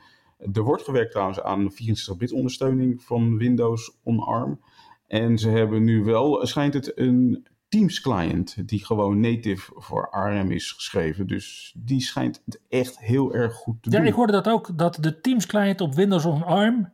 er 0.53 0.63
wordt 0.63 0.83
gewerkt 0.83 1.11
trouwens 1.11 1.41
aan 1.41 1.73
64-bit 1.73 2.33
ondersteuning 2.33 3.03
van 3.03 3.37
Windows 3.37 3.99
on 4.03 4.21
ARM. 4.21 4.61
En 5.07 5.39
ze 5.39 5.49
hebben 5.49 5.85
nu 5.85 6.05
wel, 6.05 6.47
schijnt 6.47 6.75
het, 6.75 6.99
een 6.99 7.47
Teams 7.69 8.01
client 8.01 8.69
die 8.69 8.85
gewoon 8.85 9.21
native 9.21 9.73
voor 9.75 10.11
ARM 10.11 10.51
is 10.51 10.73
geschreven. 10.73 11.27
Dus 11.27 11.75
die 11.77 12.01
schijnt 12.01 12.43
het 12.45 12.61
echt 12.69 12.99
heel 12.99 13.35
erg 13.35 13.55
goed 13.55 13.83
te 13.83 13.91
ja, 13.91 13.99
doen. 13.99 14.07
ik 14.07 14.15
hoorde 14.15 14.33
dat 14.33 14.49
ook, 14.49 14.79
dat 14.79 14.99
de 15.01 15.21
Teams 15.21 15.47
client 15.47 15.81
op 15.81 15.95
Windows 15.95 16.25
on 16.25 16.45
ARM 16.45 16.93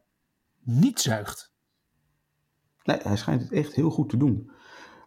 niet 0.64 1.00
zuigt. 1.00 1.52
Nee, 2.82 2.98
hij 3.02 3.16
schijnt 3.16 3.42
het 3.42 3.52
echt 3.52 3.74
heel 3.74 3.90
goed 3.90 4.08
te 4.08 4.16
doen. 4.16 4.50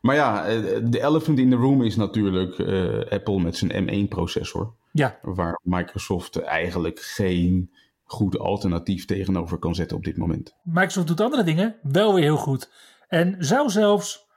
Maar 0.04 0.16
ja, 0.16 0.44
de 0.80 1.02
elephant 1.02 1.40
in 1.40 1.50
the 1.50 1.56
room 1.56 1.82
is 1.82 1.96
natuurlijk 1.96 2.58
uh, 2.58 3.12
Apple 3.12 3.40
met 3.40 3.58
zijn 3.58 3.90
M1-processor. 3.90 4.76
Ja. 4.92 5.20
Waar 5.22 5.60
Microsoft 5.64 6.42
eigenlijk 6.42 7.00
geen 7.00 7.72
goed 8.04 8.40
alternatief 8.40 9.06
tegenover 9.06 9.58
kan 9.58 9.76
zetten 9.76 9.98
op 9.98 10.04
dit 10.04 10.18
moment. 10.18 10.56
Microsoft 10.64 11.08
doet 11.08 11.22
andere 11.22 11.44
dingen 11.44 11.76
wel 11.82 12.14
weer 12.14 12.24
heel 12.24 12.38
goed. 12.38 12.72
En 13.08 13.36
zou 13.40 13.70
zelfs 13.70 14.28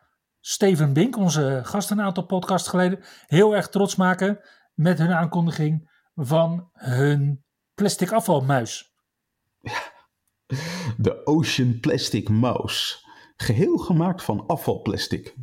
Steven 0.41 0.93
Bink, 0.93 1.17
onze 1.17 1.61
gast 1.65 1.91
een 1.91 2.01
aantal 2.01 2.27
podcasts 2.27 2.69
geleden, 2.69 3.05
heel 3.27 3.57
erg 3.57 3.69
trots 3.69 3.97
maken 3.97 4.41
met 4.75 4.99
hun 4.99 5.13
aankondiging 5.13 5.91
van 6.15 6.69
hun 6.73 7.45
plastic 7.75 8.13
afvalmuis. 8.13 8.95
De 10.97 11.21
Ocean 11.25 11.81
Plastic 11.81 12.29
Mouse. 12.29 12.97
Geheel 13.37 13.77
gemaakt 13.77 14.23
van 14.23 14.47
afvalplastic. 14.47 15.35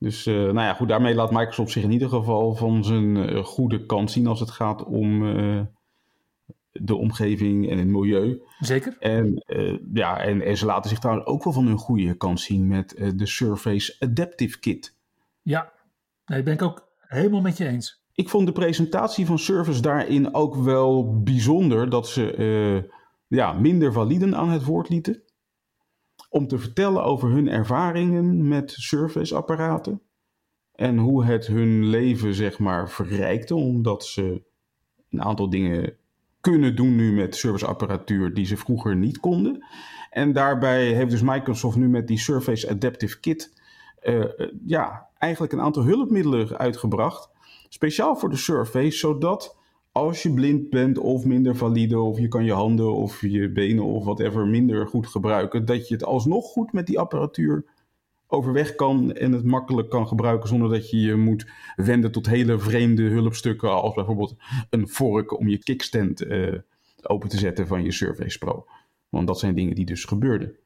Dus 0.00 0.26
uh, 0.26 0.34
nou 0.34 0.60
ja, 0.60 0.74
goed, 0.74 0.88
daarmee 0.88 1.14
laat 1.14 1.30
Microsoft 1.30 1.72
zich 1.72 1.82
in 1.82 1.90
ieder 1.90 2.08
geval 2.08 2.54
van 2.54 2.84
zijn 2.84 3.16
uh, 3.16 3.44
goede 3.44 3.86
kant 3.86 4.10
zien 4.10 4.26
als 4.26 4.40
het 4.40 4.50
gaat 4.50 4.84
om 4.84 5.22
uh, 5.22 5.60
de 6.70 6.94
omgeving 6.94 7.70
en 7.70 7.78
het 7.78 7.86
milieu. 7.86 8.42
Zeker. 8.58 8.96
En, 8.98 9.44
ja, 9.92 10.20
en, 10.20 10.42
en, 10.42 10.56
ze 10.56 10.66
laten 10.66 10.90
zich 10.90 10.98
trouwens 10.98 11.26
ook 11.26 11.44
wel 11.44 11.52
van 11.52 11.66
hun 11.66 11.78
goede 11.78 12.14
kant 12.14 12.40
zien 12.40 12.66
met 12.66 13.12
de 13.14 13.26
Surface 13.26 13.96
Adaptive 13.98 14.58
Kit. 14.58 14.96
Ja, 15.42 15.72
nee, 16.26 16.42
ben 16.42 16.54
ik 16.54 16.62
ook 16.62 16.88
helemaal 16.98 17.40
met 17.40 17.56
je 17.56 17.66
eens. 17.66 18.02
Ik 18.12 18.28
vond 18.28 18.46
de 18.46 18.52
presentatie 18.52 19.26
van 19.26 19.38
Surface 19.38 19.82
daarin 19.82 20.34
ook 20.34 20.54
wel 20.54 21.20
bijzonder 21.22 21.90
dat 21.90 22.08
ze 22.08 22.88
ja, 23.26 23.52
minder 23.52 23.92
validen 23.92 24.36
aan 24.36 24.50
het 24.50 24.64
woord 24.64 24.88
lieten 24.88 25.22
om 26.30 26.46
te 26.46 26.58
vertellen 26.58 27.04
over 27.04 27.30
hun 27.30 27.48
ervaringen 27.48 28.48
met 28.48 28.70
Surface-apparaten. 28.70 30.00
En 30.74 30.98
hoe 30.98 31.24
het 31.24 31.46
hun 31.46 31.84
leven, 31.84 32.34
zeg 32.34 32.58
maar, 32.58 32.90
verrijkte, 32.90 33.54
omdat 33.54 34.04
ze 34.04 34.42
een 35.10 35.22
aantal 35.22 35.50
dingen 35.50 35.94
kunnen 36.40 36.76
doen 36.76 36.96
nu 36.96 37.12
met 37.12 37.36
Surface-apparatuur 37.36 38.34
die 38.34 38.46
ze 38.46 38.56
vroeger 38.56 38.96
niet 38.96 39.20
konden. 39.20 39.64
En 40.10 40.32
daarbij 40.32 40.92
heeft 40.92 41.10
dus 41.10 41.22
Microsoft 41.22 41.76
nu 41.76 41.88
met 41.88 42.06
die 42.06 42.18
Surface 42.18 42.70
Adaptive 42.70 43.20
Kit 43.20 43.52
uh, 44.02 44.24
ja, 44.66 45.08
eigenlijk 45.18 45.52
een 45.52 45.60
aantal 45.60 45.82
hulpmiddelen 45.82 46.58
uitgebracht. 46.58 47.30
Speciaal 47.68 48.16
voor 48.16 48.30
de 48.30 48.36
Surface, 48.36 48.98
zodat 48.98 49.58
als 49.92 50.22
je 50.22 50.34
blind 50.34 50.70
bent 50.70 50.98
of 50.98 51.24
minder 51.24 51.56
valide, 51.56 51.98
of 51.98 52.18
je 52.18 52.28
kan 52.28 52.44
je 52.44 52.52
handen 52.52 52.94
of 52.94 53.20
je 53.20 53.50
benen 53.50 53.84
of 53.84 54.04
whatever 54.04 54.46
minder 54.46 54.86
goed 54.86 55.06
gebruiken, 55.06 55.64
dat 55.64 55.88
je 55.88 55.94
het 55.94 56.04
alsnog 56.04 56.44
goed 56.44 56.72
met 56.72 56.86
die 56.86 56.98
apparatuur 56.98 57.64
overweg 58.26 58.74
kan 58.74 59.12
en 59.12 59.32
het 59.32 59.44
makkelijk 59.44 59.90
kan 59.90 60.08
gebruiken 60.08 60.48
zonder 60.48 60.68
dat 60.68 60.90
je 60.90 61.00
je 61.00 61.16
moet 61.16 61.46
wenden 61.76 62.12
tot 62.12 62.26
hele 62.26 62.58
vreemde 62.58 63.02
hulpstukken, 63.02 63.82
als 63.82 63.94
bijvoorbeeld 63.94 64.36
een 64.70 64.88
vork 64.88 65.38
om 65.38 65.48
je 65.48 65.58
kickstand 65.58 66.22
uh, 66.22 66.58
open 67.02 67.28
te 67.28 67.38
zetten 67.38 67.66
van 67.66 67.82
je 67.82 67.92
Surface 67.92 68.38
Pro. 68.38 68.66
Want 69.08 69.26
dat 69.26 69.38
zijn 69.38 69.54
dingen 69.54 69.74
die 69.74 69.84
dus 69.84 70.04
gebeurden. 70.04 70.56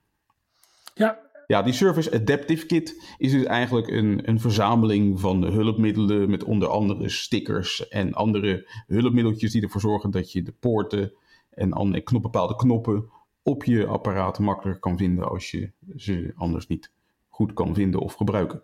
Ja, 0.94 1.18
ja, 1.46 1.62
die 1.62 1.72
Surface 1.72 2.12
Adaptive 2.12 2.66
Kit 2.66 3.14
is 3.18 3.32
dus 3.32 3.44
eigenlijk 3.44 3.88
een, 3.88 4.28
een 4.28 4.40
verzameling 4.40 5.20
van 5.20 5.44
hulpmiddelen 5.44 6.30
met 6.30 6.44
onder 6.44 6.68
andere 6.68 7.08
stickers 7.08 7.88
en 7.88 8.12
andere 8.12 8.68
hulpmiddeltjes 8.86 9.52
die 9.52 9.62
ervoor 9.62 9.80
zorgen 9.80 10.10
dat 10.10 10.32
je 10.32 10.42
de 10.42 10.52
poorten 10.52 11.12
en 11.50 11.72
andere 11.72 12.02
knop, 12.02 12.22
bepaalde 12.22 12.56
knoppen 12.56 13.10
op 13.42 13.64
je 13.64 13.86
apparaat 13.86 14.38
makkelijker 14.38 14.80
kan 14.80 14.96
vinden 14.96 15.28
als 15.28 15.50
je 15.50 15.72
ze 15.96 16.32
anders 16.36 16.66
niet 16.66 16.92
goed 17.28 17.52
kan 17.52 17.74
vinden 17.74 18.00
of 18.00 18.14
gebruiken. 18.14 18.62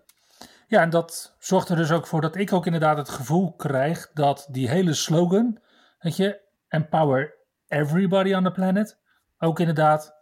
Ja, 0.67 0.83
en 0.83 0.91
dat 0.91 1.37
zorgt 1.39 1.69
er 1.69 1.77
dus 1.77 1.91
ook 1.91 2.07
voor 2.07 2.21
dat 2.21 2.37
ik 2.37 2.53
ook 2.53 2.67
inderdaad 2.67 2.97
het 2.97 3.09
gevoel 3.09 3.53
krijg 3.53 4.11
dat 4.15 4.49
die 4.51 4.69
hele 4.69 4.95
slogan, 4.95 5.59
dat 5.99 6.17
je 6.17 6.41
empower 6.69 7.35
everybody 7.69 8.35
on 8.35 8.45
the 8.45 8.51
planet, 8.51 8.99
ook 9.39 9.61
inderdaad 9.61 10.15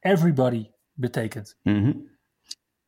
everybody 0.00 0.71
betekent. 1.02 1.58
Mm 1.62 1.82
-hmm. 1.82 2.10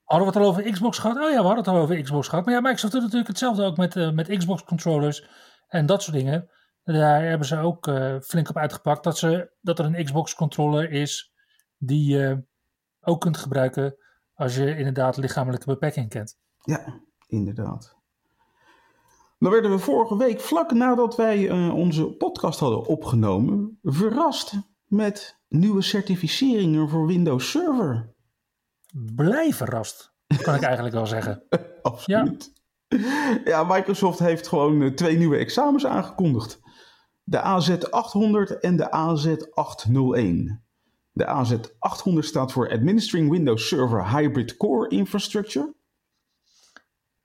Hadden 0.05 0.29
we 0.29 0.33
het 0.35 0.43
al 0.43 0.51
over 0.51 0.73
Xbox 0.73 0.99
gehad? 0.99 1.17
Oh 1.17 1.23
ja, 1.23 1.37
we 1.37 1.47
hadden 1.47 1.65
het 1.65 1.69
al 1.69 1.81
over 1.81 2.03
Xbox 2.03 2.29
gehad. 2.29 2.45
Maar 2.45 2.55
ja, 2.55 2.61
Microsoft 2.61 2.93
doet 2.93 3.03
natuurlijk 3.03 3.29
hetzelfde 3.29 3.65
ook 3.65 3.77
met, 3.77 3.97
uh, 3.97 4.11
met 4.11 4.37
Xbox 4.37 4.65
controllers 4.65 5.29
en 5.69 5.87
dat 5.87 6.03
soort 6.03 6.17
dingen. 6.17 6.49
Daar 6.85 7.23
hebben 7.23 7.47
ze 7.47 7.59
ook 7.59 7.87
uh, 7.87 8.21
flink 8.21 8.49
op 8.49 8.57
uitgepakt 8.57 9.05
dat, 9.05 9.19
ze, 9.19 9.53
dat 9.61 9.79
er 9.79 9.85
een 9.85 10.05
Xbox 10.05 10.35
controller 10.35 10.91
is 10.91 11.33
die 11.79 12.17
je 12.17 12.45
ook 13.01 13.21
kunt 13.21 13.37
gebruiken 13.37 13.97
als 14.35 14.57
je 14.57 14.77
inderdaad 14.77 15.17
lichamelijke 15.17 15.67
beperking 15.67 16.09
kent. 16.09 16.39
Ja, 16.59 17.01
inderdaad. 17.27 17.97
Dan 19.39 19.51
werden 19.51 19.71
we 19.71 19.79
vorige 19.79 20.17
week, 20.17 20.41
vlak 20.41 20.73
nadat 20.73 21.17
wij 21.17 21.39
uh, 21.39 21.75
onze 21.75 22.05
podcast 22.07 22.61
hadden 22.61 22.87
opgenomen, 22.87 23.79
verrast 23.83 24.53
met 24.87 25.39
nieuwe 25.49 25.83
certificeringen 25.83 26.89
voor 26.89 27.07
Windows 27.07 27.51
Server. 27.51 28.15
Blij 29.15 29.53
verrast, 29.53 30.15
kan 30.43 30.55
ik 30.55 30.63
eigenlijk 30.63 30.95
wel 30.95 31.07
zeggen. 31.07 31.43
Absoluut. 31.83 32.53
Ja. 32.89 33.41
ja, 33.45 33.65
Microsoft 33.65 34.19
heeft 34.19 34.49
gewoon 34.49 34.81
uh, 34.81 34.95
twee 34.95 35.17
nieuwe 35.17 35.37
examens 35.37 35.87
aangekondigd. 35.87 36.61
De 37.23 37.39
AZ800 37.39 38.61
en 38.61 38.77
de 38.77 38.89
AZ801. 38.91 40.63
De 41.13 41.27
AZ800 41.27 42.19
staat 42.19 42.53
voor 42.53 42.71
Administering 42.71 43.31
Windows 43.31 43.69
Server 43.69 44.11
Hybrid 44.17 44.57
Core 44.57 44.89
Infrastructure. 44.89 45.75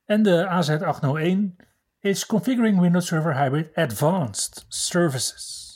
En 0.06 0.24
de 0.24 0.48
AZ801 0.48 1.66
is 2.00 2.26
Configuring 2.26 2.80
Windows 2.80 3.08
Server 3.08 3.42
Hybrid 3.42 3.70
Advanced 3.74 4.66
Services. 4.68 5.69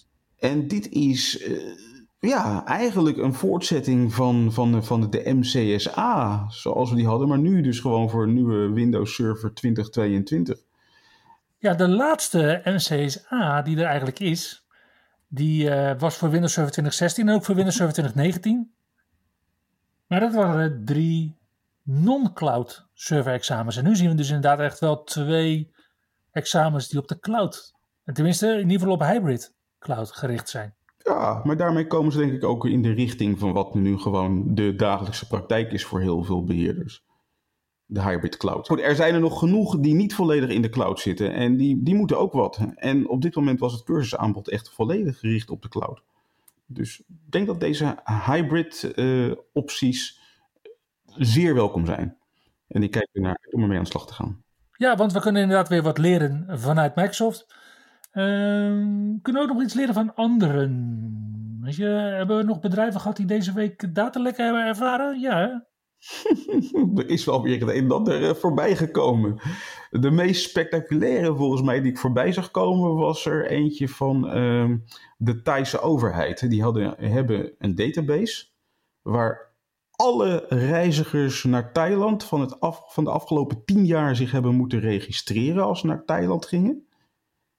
En 0.44 0.68
dit 0.68 0.90
is 0.90 1.48
uh, 1.48 1.78
ja, 2.20 2.66
eigenlijk 2.66 3.18
een 3.18 3.34
voortzetting 3.34 4.14
van, 4.14 4.54
van, 4.54 4.84
van 4.84 5.10
de 5.10 5.34
MCSA, 5.34 6.46
zoals 6.50 6.90
we 6.90 6.96
die 6.96 7.08
hadden, 7.08 7.28
maar 7.28 7.40
nu 7.40 7.62
dus 7.62 7.80
gewoon 7.80 8.10
voor 8.10 8.24
een 8.24 8.34
nieuwe 8.34 8.72
Windows 8.72 9.16
Server 9.16 9.54
2022. 9.54 10.60
Ja, 11.58 11.74
de 11.74 11.88
laatste 11.88 12.62
MCSA 12.64 13.62
die 13.62 13.78
er 13.78 13.86
eigenlijk 13.86 14.20
is, 14.20 14.68
die 15.28 15.70
uh, 15.70 16.00
was 16.00 16.18
voor 16.18 16.30
Windows 16.30 16.54
Server 16.54 16.72
2016 16.72 17.28
en 17.28 17.36
ook 17.36 17.46
voor 17.46 17.56
Windows 17.56 17.76
Server 17.76 17.94
2019. 17.94 18.74
Maar 20.08 20.20
dat 20.20 20.34
waren 20.34 20.86
drie 20.86 21.38
non-cloud 21.84 22.88
server 22.94 23.34
examens. 23.34 23.78
En 23.78 23.84
nu 23.84 23.96
zien 23.96 24.10
we 24.10 24.16
dus 24.16 24.28
inderdaad 24.28 24.60
echt 24.60 24.80
wel 24.80 25.04
twee 25.04 25.74
examens 26.32 26.88
die 26.90 27.00
op 27.00 27.08
de 27.08 27.20
cloud, 27.20 27.74
en 28.04 28.14
tenminste 28.14 28.48
in 28.48 28.70
ieder 28.70 28.80
geval 28.80 28.94
op 28.94 29.02
hybrid 29.02 29.54
cloud 29.84 30.12
gericht 30.12 30.50
zijn. 30.50 30.76
Ja, 30.98 31.42
maar 31.44 31.58
daarmee 31.58 31.88
komen 31.88 32.12
ze 32.12 32.18
denk 32.18 32.32
ik 32.32 32.44
ook 32.44 32.66
in 32.66 32.82
de 32.82 32.92
richting 32.92 33.40
van 33.40 33.54
wat 33.54 33.74
nu 33.74 33.98
gewoon 33.98 34.56
de 34.56 34.76
dagelijkse 34.76 35.28
praktijk 35.28 35.72
is 35.72 35.86
voor 35.86 36.00
heel 36.00 36.24
veel 36.24 36.44
beheerders. 36.44 37.04
De 37.86 38.02
hybrid 38.02 38.38
cloud. 38.38 38.70
Er 38.70 38.96
zijn 38.96 39.14
er 39.14 39.20
nog 39.20 39.40
genoeg 39.40 39.80
die 39.80 39.94
niet 39.94 40.16
volledig 40.16 40.50
in 40.50 40.62
de 40.62 40.70
cloud 40.70 41.00
zitten 41.00 41.34
en 41.34 41.58
die, 41.58 41.84
die 41.84 41.96
moeten 41.96 42.20
ook 42.20 42.34
wat. 42.34 42.60
En 42.76 43.10
op 43.10 43.22
dit 43.22 43.36
moment 43.36 43.60
was 43.60 43.74
het 43.74 43.84
cursusaanbod 43.84 44.50
echt 44.50 44.70
volledig 44.70 45.20
gericht 45.20 45.50
op 45.50 45.62
de 45.62 45.70
cloud. 45.70 46.02
Dus 46.66 47.00
ik 47.00 47.32
denk 47.32 47.48
dat 47.48 47.60
deze 47.60 47.98
hybrid 48.26 48.94
uh, 48.96 49.36
opties 49.54 50.20
zeer 51.16 51.54
welkom 51.54 51.86
zijn. 51.86 52.18
En 52.68 52.84
ik 52.84 52.92
kijk 52.92 53.10
ernaar 53.12 53.48
om 53.52 53.62
ermee 53.62 53.78
aan 53.78 53.84
de 53.84 53.90
slag 53.90 54.08
te 54.08 54.14
gaan. 54.14 54.44
Ja, 54.78 54.96
want 54.96 55.14
we 55.14 55.20
kunnen 55.20 55.42
inderdaad 55.42 55.70
weer 55.70 55.82
wat 55.82 55.98
leren 55.98 56.60
vanuit 56.60 56.96
Microsoft. 56.96 57.56
Uh, 58.14 58.24
kunnen 59.22 59.22
we 59.22 59.40
ook 59.42 59.54
nog 59.54 59.62
iets 59.62 59.74
leren 59.74 59.94
van 59.94 60.16
anderen? 60.16 61.02
Weet 61.62 61.76
je, 61.76 61.86
hebben 61.86 62.38
we 62.38 62.44
nog 62.44 62.60
bedrijven 62.60 63.00
gehad 63.00 63.18
die 63.18 63.26
deze 63.26 63.54
week 63.54 63.96
datalekken 63.96 64.46
hebben 64.46 64.66
ervaren? 64.66 65.20
Ja, 65.20 65.68
er 66.96 67.10
is 67.10 67.26
wel 67.26 67.42
weer 67.42 67.60
het 67.60 67.70
een 67.70 67.84
en 67.84 67.92
ander 67.92 68.28
eh, 68.30 68.36
voorbij 68.36 68.76
gekomen. 68.76 69.40
De 69.90 70.12
meest 70.12 70.50
spectaculaire 70.50 71.36
volgens 71.36 71.62
mij 71.62 71.82
die 71.82 71.92
ik 71.92 71.98
voorbij 71.98 72.32
zag 72.32 72.52
komen 72.52 72.96
was 72.96 73.26
er 73.26 73.48
eentje 73.48 73.90
van 73.90 74.38
uh, 74.38 74.72
de 75.18 75.42
Thaise 75.42 75.80
overheid. 75.80 76.50
Die 76.50 76.62
hadden, 76.62 76.96
hebben 76.98 77.52
een 77.58 77.76
database 77.76 78.46
waar 79.02 79.52
alle 79.92 80.46
reizigers 80.48 81.44
naar 81.44 81.72
Thailand 81.72 82.24
van, 82.24 82.42
het 82.42 82.60
af, 82.60 82.94
van 82.94 83.04
de 83.04 83.10
afgelopen 83.10 83.66
tien 83.66 83.86
jaar 83.86 84.16
zich 84.16 84.32
hebben 84.32 84.56
moeten 84.56 84.80
registreren 84.80 85.64
als 85.64 85.80
ze 85.80 85.88
naar 85.88 86.06
Thailand 86.06 86.46
gingen. 86.46 86.88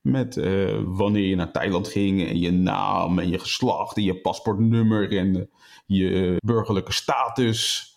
Met 0.05 0.37
uh, 0.37 0.81
wanneer 0.85 1.27
je 1.27 1.37
naar 1.37 1.53
Thailand 1.53 1.88
ging 1.88 2.29
en 2.29 2.38
je 2.38 2.51
naam 2.51 3.19
en 3.19 3.29
je 3.29 3.38
geslacht 3.38 3.97
en 3.97 4.03
je 4.03 4.21
paspoortnummer 4.21 5.17
en 5.17 5.37
uh, 5.37 5.43
je 5.87 6.37
burgerlijke 6.45 6.93
status. 6.93 7.93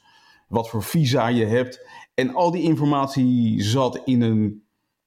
Wat 0.48 0.70
voor 0.70 0.84
visa 0.84 1.28
je 1.28 1.46
hebt. 1.46 1.88
En 2.13 2.36
al 2.36 2.52
die 2.52 2.62
informatie 2.62 3.62
zat 3.62 4.02
in 4.06 4.22
een 4.22 4.63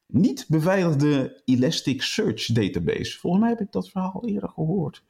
niet 0.07 0.45
beveiligde 0.49 1.43
Elasticsearch 1.45 2.47
database. 2.47 3.19
Volgens 3.19 3.43
mij 3.43 3.51
heb 3.51 3.61
ik 3.61 3.73
dat 3.73 3.89
verhaal 3.89 4.23
eerder 4.27 4.49
gehoord. 4.49 5.05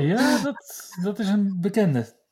Ja, 0.00 0.42
dat, 0.42 0.90
dat 1.02 1.18
is 1.18 1.28
een 1.28 1.56
bekende. 1.60 2.23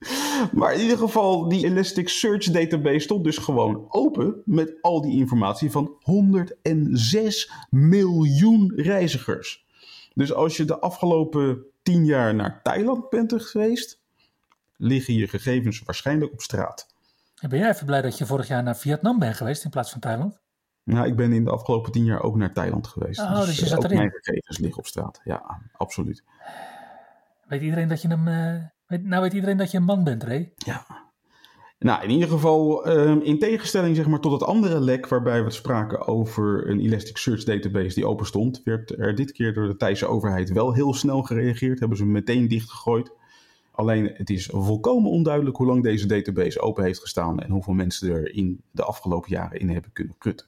Maar 0.52 0.74
in 0.74 0.80
ieder 0.80 0.98
geval, 0.98 1.48
die 1.48 1.64
Elasticsearch 1.64 2.44
database 2.44 2.98
stond 2.98 3.24
dus 3.24 3.38
gewoon 3.38 3.86
open 3.88 4.42
met 4.44 4.78
al 4.80 5.00
die 5.00 5.18
informatie 5.18 5.70
van 5.70 5.96
106 6.00 7.52
miljoen 7.70 8.72
reizigers. 8.76 9.66
Dus 10.14 10.32
als 10.32 10.56
je 10.56 10.64
de 10.64 10.78
afgelopen 10.78 11.64
10 11.82 12.04
jaar 12.04 12.34
naar 12.34 12.62
Thailand 12.62 13.08
bent 13.08 13.42
geweest, 13.42 14.00
liggen 14.76 15.14
je 15.14 15.28
gegevens 15.28 15.82
waarschijnlijk 15.82 16.32
op 16.32 16.40
straat. 16.40 16.86
ben 17.48 17.58
jij 17.58 17.68
even 17.68 17.86
blij 17.86 18.02
dat 18.02 18.18
je 18.18 18.26
vorig 18.26 18.48
jaar 18.48 18.62
naar 18.62 18.76
Vietnam 18.76 19.18
bent 19.18 19.36
geweest 19.36 19.64
in 19.64 19.70
plaats 19.70 19.90
van 19.90 20.00
Thailand? 20.00 20.38
Nou, 20.82 21.06
ik 21.06 21.16
ben 21.16 21.32
in 21.32 21.44
de 21.44 21.50
afgelopen 21.50 21.92
tien 21.92 22.04
jaar 22.04 22.22
ook 22.22 22.36
naar 22.36 22.52
Thailand 22.52 22.86
geweest. 22.86 23.20
Oh, 23.20 23.36
dus, 23.36 23.46
dus 23.46 23.58
je 23.58 23.66
zat 23.66 23.78
ook 23.78 23.84
erin. 23.84 23.96
mijn 23.96 24.10
gegevens 24.10 24.58
liggen 24.58 24.78
op 24.78 24.86
straat. 24.86 25.20
Ja, 25.24 25.60
absoluut. 25.72 26.24
Weet 27.46 27.62
iedereen 27.62 27.88
dat 27.88 28.02
je 28.02 28.08
hem... 28.08 28.28
Uh 28.28 28.64
nou 28.98 29.22
weet 29.22 29.32
iedereen 29.32 29.56
dat 29.56 29.70
je 29.70 29.76
een 29.76 29.84
man 29.84 30.04
bent, 30.04 30.22
Ray. 30.22 30.52
Ja. 30.56 30.86
Nou, 31.78 32.02
in 32.02 32.10
ieder 32.10 32.28
geval, 32.28 32.88
uh, 32.88 33.16
in 33.22 33.38
tegenstelling 33.38 33.96
zeg 33.96 34.06
maar, 34.06 34.20
tot 34.20 34.32
het 34.32 34.42
andere 34.42 34.80
lek 34.80 35.08
waarbij 35.08 35.44
we 35.44 35.50
spraken 35.50 36.06
over 36.06 36.68
een 36.68 36.80
Elasticsearch 36.80 37.44
database 37.44 37.94
die 37.94 38.06
open 38.06 38.26
stond, 38.26 38.60
werd 38.64 38.98
er 38.98 39.14
dit 39.14 39.32
keer 39.32 39.54
door 39.54 39.66
de 39.66 39.76
Thaise 39.76 40.06
overheid 40.06 40.52
wel 40.52 40.72
heel 40.72 40.94
snel 40.94 41.22
gereageerd. 41.22 41.78
Hebben 41.78 41.96
ze 41.96 42.06
meteen 42.06 42.48
dichtgegooid. 42.48 43.12
Alleen 43.70 44.10
het 44.14 44.30
is 44.30 44.48
volkomen 44.52 45.10
onduidelijk 45.10 45.56
hoe 45.56 45.66
lang 45.66 45.82
deze 45.82 46.06
database 46.06 46.60
open 46.60 46.84
heeft 46.84 47.00
gestaan 47.00 47.40
en 47.40 47.50
hoeveel 47.50 47.74
mensen 47.74 48.10
er 48.10 48.34
in 48.34 48.60
de 48.70 48.84
afgelopen 48.84 49.30
jaren 49.30 49.60
in 49.60 49.68
hebben 49.68 49.92
kunnen 49.92 50.14
prutten. 50.18 50.46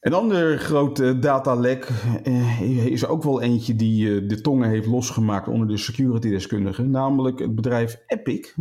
Een 0.00 0.12
ander 0.12 0.58
grote 0.58 1.18
datalek 1.18 1.88
uh, 2.26 2.86
is 2.86 3.06
ook 3.06 3.22
wel 3.22 3.42
eentje 3.42 3.76
die 3.76 4.08
uh, 4.08 4.28
de 4.28 4.40
tongen 4.40 4.68
heeft 4.68 4.86
losgemaakt 4.86 5.48
onder 5.48 5.68
de 5.68 5.76
security-deskundigen. 5.76 6.90
Namelijk 6.90 7.38
het 7.38 7.54
bedrijf 7.54 8.02
Epic 8.06 8.54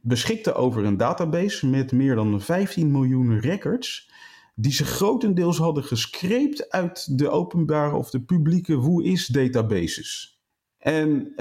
beschikte 0.00 0.54
over 0.54 0.84
een 0.84 0.96
database 0.96 1.66
met 1.66 1.92
meer 1.92 2.14
dan 2.14 2.40
15 2.40 2.90
miljoen 2.90 3.40
records. 3.40 4.10
Die 4.54 4.72
ze 4.72 4.84
grotendeels 4.84 5.58
hadden 5.58 5.84
gescreept 5.84 6.70
uit 6.70 7.18
de 7.18 7.30
openbare 7.30 7.96
of 7.96 8.10
de 8.10 8.20
publieke 8.20 8.76
WhoIs 8.76 9.26
databases. 9.26 10.40
En 10.78 11.32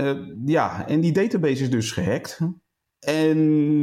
ja, 0.46 0.88
en 0.88 1.02
die 1.02 1.12
database 1.12 1.64
is 1.64 1.70
dus 1.70 1.92
gehackt. 1.92 2.40
En 3.06 3.38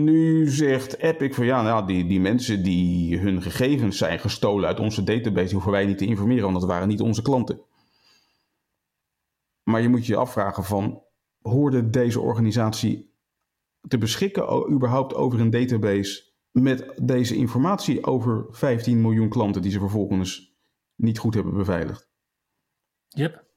nu 0.05 0.49
zegt 0.49 0.99
Epic 0.99 1.35
van 1.35 1.45
ja, 1.45 1.63
nou, 1.63 1.87
die, 1.87 2.07
die 2.07 2.21
mensen 2.21 2.63
die 2.63 3.19
hun 3.19 3.43
gegevens 3.43 3.99
zijn 3.99 4.19
gestolen 4.19 4.69
uit 4.69 4.81
onze 4.81 5.05
database, 5.05 5.53
hoeven 5.53 5.73
wij 5.73 5.87
niet 5.87 5.99
te 5.99 6.07
informeren, 6.07 6.43
want 6.43 6.61
dat 6.61 6.69
waren 6.69 6.89
niet 6.89 7.01
onze 7.01 7.23
klanten. 7.23 7.61
Maar 9.63 9.83
je 9.83 9.89
moet 9.89 10.07
je 10.07 10.17
afvragen 10.17 10.65
van, 10.65 11.03
hoorde 11.43 11.91
deze 11.91 12.21
organisatie 12.21 13.15
te 13.89 13.99
beschikken 13.99 14.73
überhaupt 14.73 15.15
over 15.15 15.41
een 15.41 15.51
database 15.51 16.31
met 16.51 16.93
deze 17.03 17.37
informatie 17.37 18.05
over 18.07 18.47
15 18.51 19.01
miljoen 19.01 19.29
klanten 19.29 19.63
die 19.63 19.71
ze 19.71 19.79
vervolgens 19.79 20.57
niet 20.95 21.19
goed 21.19 21.35
hebben 21.35 21.55
beveiligd? 21.55 22.11
Yep. 23.09 23.52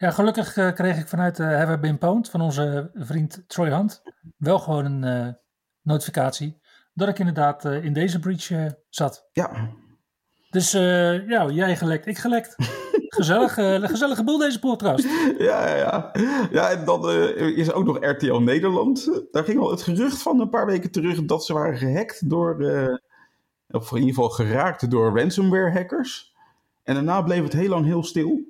Ja, 0.00 0.10
gelukkig 0.10 0.56
uh, 0.56 0.72
kreeg 0.72 0.98
ik 0.98 1.08
vanuit 1.08 1.38
uh, 1.38 1.46
Have 1.56 1.72
I 1.72 1.76
Been 1.76 1.98
Pwned 1.98 2.30
van 2.30 2.40
onze 2.40 2.90
vriend 2.94 3.44
Troy 3.46 3.68
Hunt 3.68 4.02
wel 4.36 4.58
gewoon 4.58 4.84
een 4.84 5.26
uh, 5.26 5.32
notificatie 5.82 6.60
dat 6.94 7.08
ik 7.08 7.18
inderdaad 7.18 7.64
in 7.64 7.92
deze 7.92 8.18
breach 8.18 8.74
zat. 8.88 9.28
Ja. 9.32 9.68
Dus 10.50 10.72
ja, 10.72 11.50
jij 11.50 11.76
gelekt, 11.76 12.06
ik 12.06 12.18
gelekt. 12.18 12.54
Gezellig, 13.18 13.54
gezellige 13.90 14.24
boel 14.24 14.38
deze 14.38 14.58
podcast. 14.58 15.08
Ja, 15.38 15.68
ja, 15.68 15.76
ja. 15.76 16.10
ja 16.50 16.70
en 16.70 16.84
dan 16.84 17.10
is 17.36 17.68
er 17.68 17.74
ook 17.74 17.84
nog 17.84 18.04
RTL 18.04 18.38
Nederland. 18.38 19.22
Daar 19.30 19.44
ging 19.44 19.60
al 19.60 19.70
het 19.70 19.82
gerucht 19.82 20.22
van 20.22 20.40
een 20.40 20.48
paar 20.48 20.66
weken 20.66 20.90
terug 20.90 21.24
dat 21.24 21.44
ze 21.44 21.52
waren 21.52 21.78
gehackt 21.78 22.30
door, 22.30 22.56
of 23.70 23.90
in 23.90 23.98
ieder 23.98 24.14
geval 24.14 24.30
geraakt 24.30 24.90
door 24.90 25.18
ransomware 25.18 25.72
hackers. 25.72 26.34
En 26.82 26.94
daarna 26.94 27.22
bleef 27.22 27.42
het 27.42 27.52
heel 27.52 27.68
lang 27.68 27.84
heel 27.84 28.04
stil. 28.04 28.46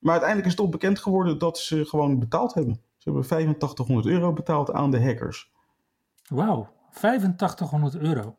Maar 0.00 0.12
uiteindelijk 0.12 0.50
is 0.50 0.56
toch 0.56 0.68
bekend 0.68 0.98
geworden 0.98 1.38
dat 1.38 1.58
ze 1.58 1.84
gewoon 1.84 2.18
betaald 2.18 2.54
hebben. 2.54 2.74
Ze 2.74 3.10
hebben 3.10 3.22
8500 3.22 4.06
euro 4.06 4.32
betaald 4.32 4.72
aan 4.72 4.90
de 4.90 5.02
hackers. 5.02 5.52
Wauw, 6.28 6.68
8500 6.92 7.96
euro. 7.96 8.36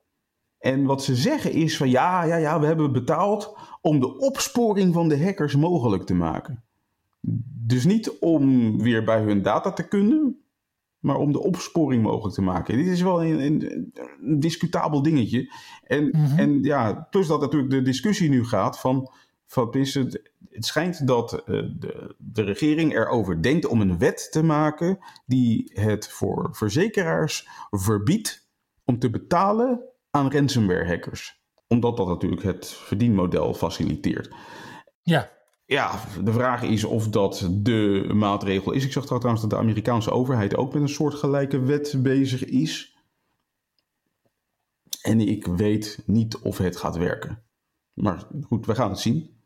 En 0.59 0.83
wat 0.83 1.03
ze 1.03 1.15
zeggen 1.15 1.51
is 1.51 1.77
van 1.77 1.89
ja, 1.89 2.23
ja, 2.23 2.35
ja, 2.35 2.59
we 2.59 2.65
hebben 2.65 2.91
betaald 2.91 3.57
om 3.81 3.99
de 3.99 4.17
opsporing 4.17 4.93
van 4.93 5.07
de 5.07 5.23
hackers 5.23 5.55
mogelijk 5.55 6.03
te 6.03 6.13
maken. 6.13 6.63
Dus 7.65 7.85
niet 7.85 8.19
om 8.19 8.77
weer 8.81 9.03
bij 9.03 9.21
hun 9.21 9.41
data 9.41 9.71
te 9.71 9.87
kunnen, 9.87 10.41
maar 10.99 11.15
om 11.15 11.31
de 11.31 11.43
opsporing 11.43 12.03
mogelijk 12.03 12.35
te 12.35 12.41
maken. 12.41 12.77
Dit 12.77 12.87
is 12.87 13.01
wel 13.01 13.23
een, 13.23 13.45
een, 13.45 13.91
een 14.21 14.39
discutabel 14.39 15.01
dingetje. 15.01 15.53
En, 15.83 16.03
mm 16.03 16.25
-hmm. 16.25 16.37
en 16.37 16.63
ja, 16.63 17.07
plus 17.09 17.27
dat 17.27 17.41
natuurlijk 17.41 17.71
de 17.71 17.81
discussie 17.81 18.29
nu 18.29 18.45
gaat 18.45 18.79
van, 18.79 19.11
het, 19.53 20.65
schijnt 20.65 21.07
dat 21.07 21.33
uh, 21.33 21.43
de, 21.79 22.15
de 22.17 22.41
regering 22.41 22.93
erover 22.93 23.41
denkt 23.41 23.65
om 23.65 23.81
een 23.81 23.97
wet 23.97 24.31
te 24.31 24.43
maken 24.43 24.99
die 25.25 25.71
het 25.73 26.07
voor 26.07 26.49
verzekeraars 26.51 27.47
verbiedt 27.69 28.49
om 28.85 28.99
te 28.99 29.09
betalen 29.09 29.81
aan 30.09 30.31
ransomware 30.31 30.85
hackers. 30.85 31.39
Omdat 31.67 31.97
dat 31.97 32.07
natuurlijk 32.07 32.43
het 32.43 32.67
verdienmodel 32.67 33.53
faciliteert. 33.53 34.33
Ja. 35.01 35.31
Ja, 35.65 35.99
de 36.23 36.31
vraag 36.31 36.63
is 36.63 36.83
of 36.83 37.09
dat 37.09 37.49
de 37.51 38.09
maatregel 38.13 38.71
is. 38.71 38.85
Ik 38.85 38.91
zag 38.91 39.05
trouwens 39.05 39.41
dat 39.41 39.49
de 39.49 39.57
Amerikaanse 39.57 40.11
overheid 40.11 40.55
ook 40.55 40.73
met 40.73 40.81
een 40.81 40.89
soortgelijke 40.89 41.59
wet 41.59 41.95
bezig 41.97 42.45
is. 42.45 42.95
En 45.01 45.19
ik 45.19 45.45
weet 45.45 46.03
niet 46.05 46.37
of 46.37 46.57
het 46.57 46.77
gaat 46.77 46.97
werken. 46.97 47.43
Maar 47.93 48.27
goed, 48.41 48.65
we 48.65 48.75
gaan 48.75 48.89
het 48.89 48.99
zien. 48.99 49.40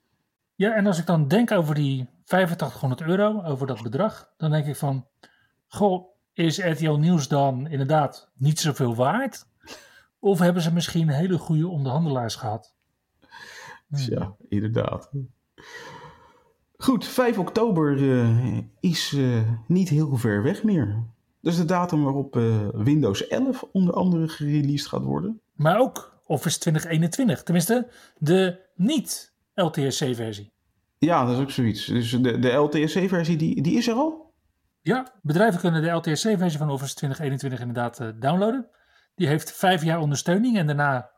Ja, 0.56 0.76
en 0.76 0.86
als 0.88 1.00
ik 1.00 1.06
dan 1.06 1.28
denk 1.28 1.52
over 1.52 1.76
die 1.76 2.10
8500 2.26 3.02
euro, 3.02 3.44
over 3.44 3.68
dat 3.68 3.82
bedrag, 3.82 4.34
dan 4.38 4.52
denk 4.52 4.65
ik 4.65 4.76
van, 4.76 5.08
goh, 5.68 6.06
is 6.34 6.58
RTL 6.58 6.91
Nieuws 6.91 7.28
dan 7.28 7.68
inderdaad 7.68 8.30
niet 8.34 8.60
zoveel 8.60 8.96
waard? 8.96 9.46
Of 10.20 10.39
hebben 10.39 10.62
ze 10.62 10.74
misschien 10.74 11.10
hele 11.10 11.38
goede 11.38 11.68
onderhandelaars 11.68 12.36
gehad? 12.36 12.76
Ja, 13.88 14.36
inderdaad. 14.50 15.12
Goed, 16.78 17.06
5 17.06 17.38
oktober 17.38 17.98
uh, 17.98 18.58
is 18.80 19.12
uh, 19.12 19.41
niet 19.68 19.89
heel 19.89 20.15
ver 20.15 20.44
weg 20.44 20.63
meer. 20.63 21.04
Dus 21.41 21.58
de 21.58 21.65
datum 21.65 22.04
waarop 22.04 22.36
uh, 22.36 22.68
Windows 22.74 23.28
11 23.28 23.63
onder 23.72 23.94
andere 23.94 24.28
gereleased 24.28 24.88
gaat 24.88 25.04
worden. 25.04 25.41
Maar 25.54 25.80
ook 25.80 26.20
Office 26.26 26.60
2021, 26.60 27.44
tenminste 27.44 27.88
de 28.18 28.60
niet-LTSC-versie. 29.56 30.54
Ja, 30.98 31.26
dat 31.26 31.36
is 31.36 31.41
ook 31.41 31.52
zoiets. 31.52 31.86
Dus 31.86 32.12
de, 32.12 32.39
de 32.39 32.52
LTSC-versie, 32.52 33.38
die, 33.38 33.62
die 33.62 33.78
is 33.78 33.88
er 33.88 33.96
al? 33.96 34.34
Ja, 34.82 35.13
bedrijven 35.22 35.60
kunnen 35.60 35.82
de 35.82 35.89
LTSC-versie 35.89 36.58
van 36.58 36.70
Office 36.70 36.96
2021 36.96 37.60
inderdaad 37.60 38.22
downloaden. 38.22 38.70
Die 39.15 39.28
heeft 39.28 39.52
vijf 39.52 39.84
jaar 39.84 40.00
ondersteuning 40.00 40.58
en 40.58 40.68
daarna 40.68 41.12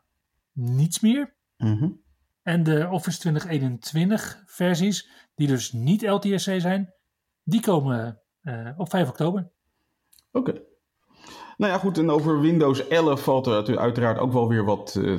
niets 0.52 1.00
meer. 1.00 1.36
Mm 1.56 2.00
En 2.42 2.62
de 2.62 2.88
Office 2.90 3.18
2021 3.18 4.42
versies, 4.46 5.10
die 5.34 5.46
dus 5.46 5.72
niet 5.72 6.02
LTSC 6.02 6.60
zijn, 6.60 6.94
die 7.42 7.60
komen 7.60 8.22
uh, 8.42 8.70
op 8.76 8.90
5 8.90 9.08
oktober. 9.08 9.50
Oké. 10.32 10.50
Okay. 10.50 10.62
Nou 11.56 11.72
ja, 11.72 11.78
goed. 11.78 11.98
En 11.98 12.10
over 12.10 12.40
Windows 12.40 12.88
11 12.88 13.22
valt 13.22 13.46
er 13.46 13.78
uiteraard 13.78 14.18
ook 14.18 14.32
wel 14.32 14.48
weer 14.48 14.64
wat 14.64 14.94
uh, 14.98 15.18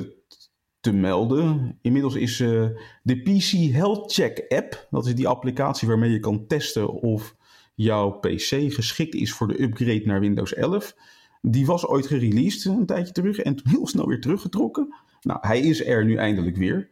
te 0.80 0.92
melden. 0.92 1.78
Inmiddels 1.82 2.14
is 2.14 2.40
uh, 2.40 2.66
de 3.02 3.22
PC 3.22 3.72
Health 3.74 4.12
Check 4.12 4.44
app, 4.48 4.86
dat 4.90 5.06
is 5.06 5.14
die 5.14 5.28
applicatie 5.28 5.88
waarmee 5.88 6.10
je 6.10 6.20
kan 6.20 6.46
testen 6.46 6.90
of 6.90 7.36
jouw 7.74 8.10
PC 8.10 8.72
geschikt 8.72 9.14
is 9.14 9.32
voor 9.32 9.48
de 9.48 9.62
upgrade 9.62 10.02
naar 10.04 10.20
Windows 10.20 10.54
11. 10.54 10.96
Die 11.42 11.66
was 11.66 11.86
ooit 11.86 12.06
gereleased 12.06 12.64
een 12.64 12.86
tijdje 12.86 13.12
terug 13.12 13.38
en 13.38 13.56
toen 13.56 13.72
heel 13.74 13.86
snel 13.86 14.06
weer 14.06 14.20
teruggetrokken. 14.20 14.94
Nou, 15.20 15.38
hij 15.40 15.60
is 15.60 15.86
er 15.86 16.04
nu 16.04 16.14
eindelijk 16.14 16.56
weer. 16.56 16.90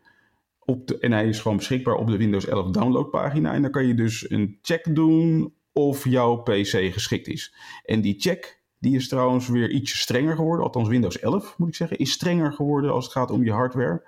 Op 0.59 0.87
de, 0.87 0.99
en 0.99 1.13
hij 1.13 1.29
is 1.29 1.41
gewoon 1.41 1.57
beschikbaar 1.57 1.95
op 1.95 2.07
de 2.07 2.17
Windows 2.17 2.47
11 2.47 2.71
downloadpagina. 2.71 3.53
En 3.53 3.63
dan 3.63 3.71
kan 3.71 3.87
je 3.87 3.95
dus 3.95 4.31
een 4.31 4.59
check 4.63 4.95
doen 4.95 5.55
of 5.73 6.05
jouw 6.05 6.37
PC 6.37 6.93
geschikt 6.93 7.27
is. 7.27 7.55
En 7.85 8.01
die 8.01 8.15
check, 8.19 8.58
die 8.79 8.95
is 8.95 9.09
trouwens 9.09 9.49
weer 9.49 9.71
ietsje 9.71 9.97
strenger 9.97 10.37
geworden. 10.37 10.65
Althans, 10.65 10.89
Windows 10.89 11.19
11 11.19 11.55
moet 11.59 11.69
ik 11.69 11.75
zeggen, 11.75 11.99
is 11.99 12.13
strenger 12.13 12.53
geworden 12.53 12.93
als 12.93 13.05
het 13.05 13.13
gaat 13.13 13.31
om 13.31 13.45
je 13.45 13.53
hardware. 13.53 14.03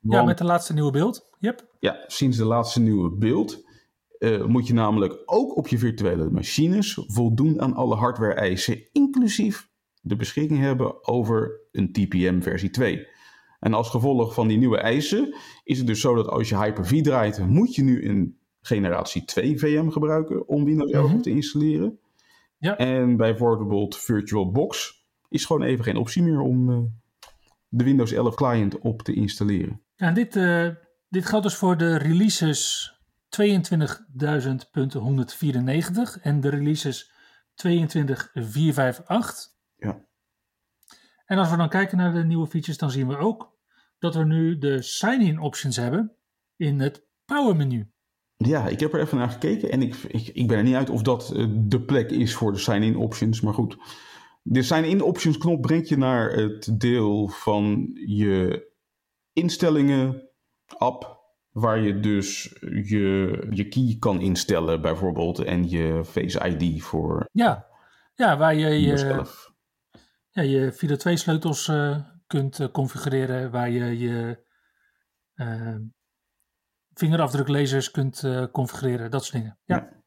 Want, 0.00 0.14
ja, 0.14 0.24
met 0.24 0.38
de 0.38 0.44
laatste 0.44 0.72
nieuwe 0.72 0.90
beeld. 0.90 1.34
Yep. 1.38 1.66
Ja, 1.78 2.04
sinds 2.06 2.36
de 2.36 2.44
laatste 2.44 2.80
nieuwe 2.80 3.10
beeld. 3.10 3.64
Uh, 4.18 4.44
moet 4.44 4.66
je 4.66 4.74
namelijk 4.74 5.22
ook 5.24 5.56
op 5.56 5.68
je 5.68 5.78
virtuele 5.78 6.30
machines 6.30 7.04
voldoen 7.06 7.60
aan 7.60 7.74
alle 7.74 7.94
hardware-eisen, 7.94 8.88
inclusief 8.92 9.68
de 10.00 10.16
beschikking 10.16 10.60
hebben 10.60 11.06
over 11.06 11.60
een 11.72 11.92
TPM 11.92 12.40
versie 12.40 12.70
2. 12.70 13.06
En 13.60 13.74
als 13.74 13.88
gevolg 13.88 14.34
van 14.34 14.48
die 14.48 14.58
nieuwe 14.58 14.78
eisen 14.78 15.34
is 15.64 15.78
het 15.78 15.86
dus 15.86 16.00
zo 16.00 16.14
dat 16.14 16.28
als 16.28 16.48
je 16.48 16.58
Hyper-V 16.58 17.02
draait, 17.02 17.46
moet 17.46 17.74
je 17.74 17.82
nu 17.82 18.08
een 18.08 18.38
generatie 18.60 19.24
2 19.24 19.58
VM 19.58 19.88
gebruiken 19.88 20.48
om 20.48 20.64
Windows 20.64 20.90
11 20.90 21.04
mm-hmm. 21.04 21.22
te 21.22 21.30
installeren. 21.30 21.98
Ja. 22.58 22.76
En 22.76 23.16
bijvoorbeeld 23.16 23.96
VirtualBox 23.96 25.04
is 25.28 25.44
gewoon 25.44 25.62
even 25.62 25.84
geen 25.84 25.96
optie 25.96 26.22
meer 26.22 26.40
om 26.40 26.70
uh, 26.70 26.78
de 27.68 27.84
Windows 27.84 28.12
11 28.12 28.34
client 28.34 28.78
op 28.78 29.02
te 29.02 29.14
installeren. 29.14 29.82
Ja, 29.94 30.12
dit, 30.12 30.36
uh, 30.36 30.68
dit 31.08 31.26
geldt 31.26 31.44
dus 31.44 31.56
voor 31.56 31.76
de 31.76 31.96
releases 31.96 32.90
22.194 33.42 33.42
en 36.22 36.40
de 36.40 36.48
releases 36.48 37.12
22.458. 37.66 37.68
Ja. 39.76 40.04
En 41.24 41.38
als 41.38 41.50
we 41.50 41.56
dan 41.56 41.68
kijken 41.68 41.96
naar 41.96 42.12
de 42.12 42.24
nieuwe 42.24 42.46
features, 42.46 42.78
dan 42.78 42.90
zien 42.90 43.08
we 43.08 43.16
ook 43.16 43.54
dat 43.98 44.14
we 44.14 44.24
nu 44.24 44.58
de 44.58 44.82
sign-in 44.82 45.38
options 45.38 45.76
hebben 45.76 46.16
in 46.56 46.80
het 46.80 47.06
power 47.24 47.56
menu. 47.56 47.90
Ja, 48.36 48.68
ik 48.68 48.80
heb 48.80 48.92
er 48.92 49.00
even 49.00 49.18
naar 49.18 49.30
gekeken 49.30 49.70
en 49.70 49.82
ik, 49.82 49.94
ik, 49.94 50.28
ik 50.32 50.46
ben 50.48 50.56
er 50.56 50.62
niet 50.62 50.74
uit 50.74 50.90
of 50.90 51.02
dat 51.02 51.32
uh, 51.34 51.46
de 51.50 51.80
plek 51.80 52.10
is 52.10 52.34
voor 52.34 52.52
de 52.52 52.58
sign-in 52.58 52.96
options. 52.96 53.40
Maar 53.40 53.54
goed, 53.54 53.76
de 54.42 54.62
sign-in 54.62 55.02
options 55.02 55.38
knop 55.38 55.62
brengt 55.62 55.88
je 55.88 55.96
naar 55.96 56.32
het 56.32 56.80
deel 56.80 57.28
van 57.28 57.90
je 58.06 58.68
instellingen 59.32 60.30
app. 60.78 61.14
Waar 61.50 61.80
je 61.80 62.00
dus 62.00 62.56
je, 62.84 63.46
je 63.50 63.68
key 63.68 63.96
kan 63.98 64.20
instellen 64.20 64.80
bijvoorbeeld 64.80 65.38
en 65.38 65.68
je 65.68 66.04
Face 66.04 66.48
ID 66.48 66.82
voor... 66.82 67.28
Ja, 67.32 67.66
ja 68.14 68.36
waar 68.36 68.54
je 68.54 68.68
je, 68.68 69.24
ja, 70.30 70.42
je 70.42 70.72
Fido 70.72 70.96
2 70.96 71.16
sleutels 71.16 71.68
uh, 71.68 71.98
kunt 72.26 72.58
uh, 72.58 72.68
configureren. 72.68 73.50
Waar 73.50 73.70
je 73.70 73.98
je 73.98 74.44
vingerafdruklezers 76.98 77.90
kunt 77.90 78.24
configureren. 78.52 79.10
Dat 79.10 79.24
soort 79.24 79.42
dingen. 79.42 79.58
Ja. 79.64 79.76
ja. 79.76 80.04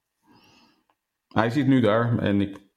Hij 1.27 1.49
zit 1.49 1.67
nu 1.67 1.81
daar 1.81 2.17
en 2.17 2.41
ik 2.41 2.67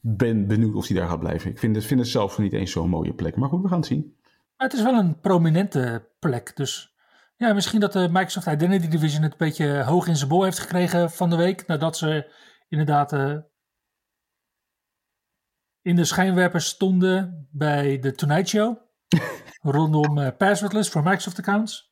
ben 0.00 0.46
benieuwd 0.46 0.74
of 0.74 0.86
hij 0.86 0.96
daar 0.96 1.08
gaat 1.08 1.20
blijven. 1.20 1.50
Ik 1.50 1.58
vind 1.58 1.76
het, 1.76 1.84
vind 1.84 2.00
het 2.00 2.08
zelf 2.08 2.38
niet 2.38 2.52
eens 2.52 2.70
zo'n 2.70 2.88
mooie 2.88 3.14
plek. 3.14 3.36
Maar 3.36 3.48
goed, 3.48 3.62
we 3.62 3.68
gaan 3.68 3.78
het 3.78 3.86
zien. 3.86 4.16
Maar 4.56 4.68
het 4.68 4.76
is 4.76 4.82
wel 4.82 4.98
een 4.98 5.20
prominente 5.20 6.10
plek. 6.18 6.56
Dus 6.56 6.96
ja, 7.36 7.52
misschien 7.52 7.80
dat 7.80 7.92
de 7.92 8.08
Microsoft 8.10 8.46
Identity 8.46 8.88
Division 8.88 9.22
het 9.22 9.32
een 9.32 9.38
beetje 9.38 9.82
hoog 9.82 10.06
in 10.06 10.16
zijn 10.16 10.28
bol 10.28 10.42
heeft 10.42 10.58
gekregen 10.58 11.10
van 11.10 11.30
de 11.30 11.36
week. 11.36 11.66
Nadat 11.66 11.96
ze 11.96 12.32
inderdaad 12.68 13.12
in 15.82 15.96
de 15.96 16.04
schijnwerpers 16.04 16.66
stonden 16.66 17.48
bij 17.50 17.98
de 17.98 18.14
Tonight 18.14 18.48
Show. 18.48 18.76
rondom 19.62 20.18
uh, 20.18 20.28
passwordless 20.38 20.90
voor 20.90 21.02
Microsoft 21.02 21.38
accounts. 21.38 21.89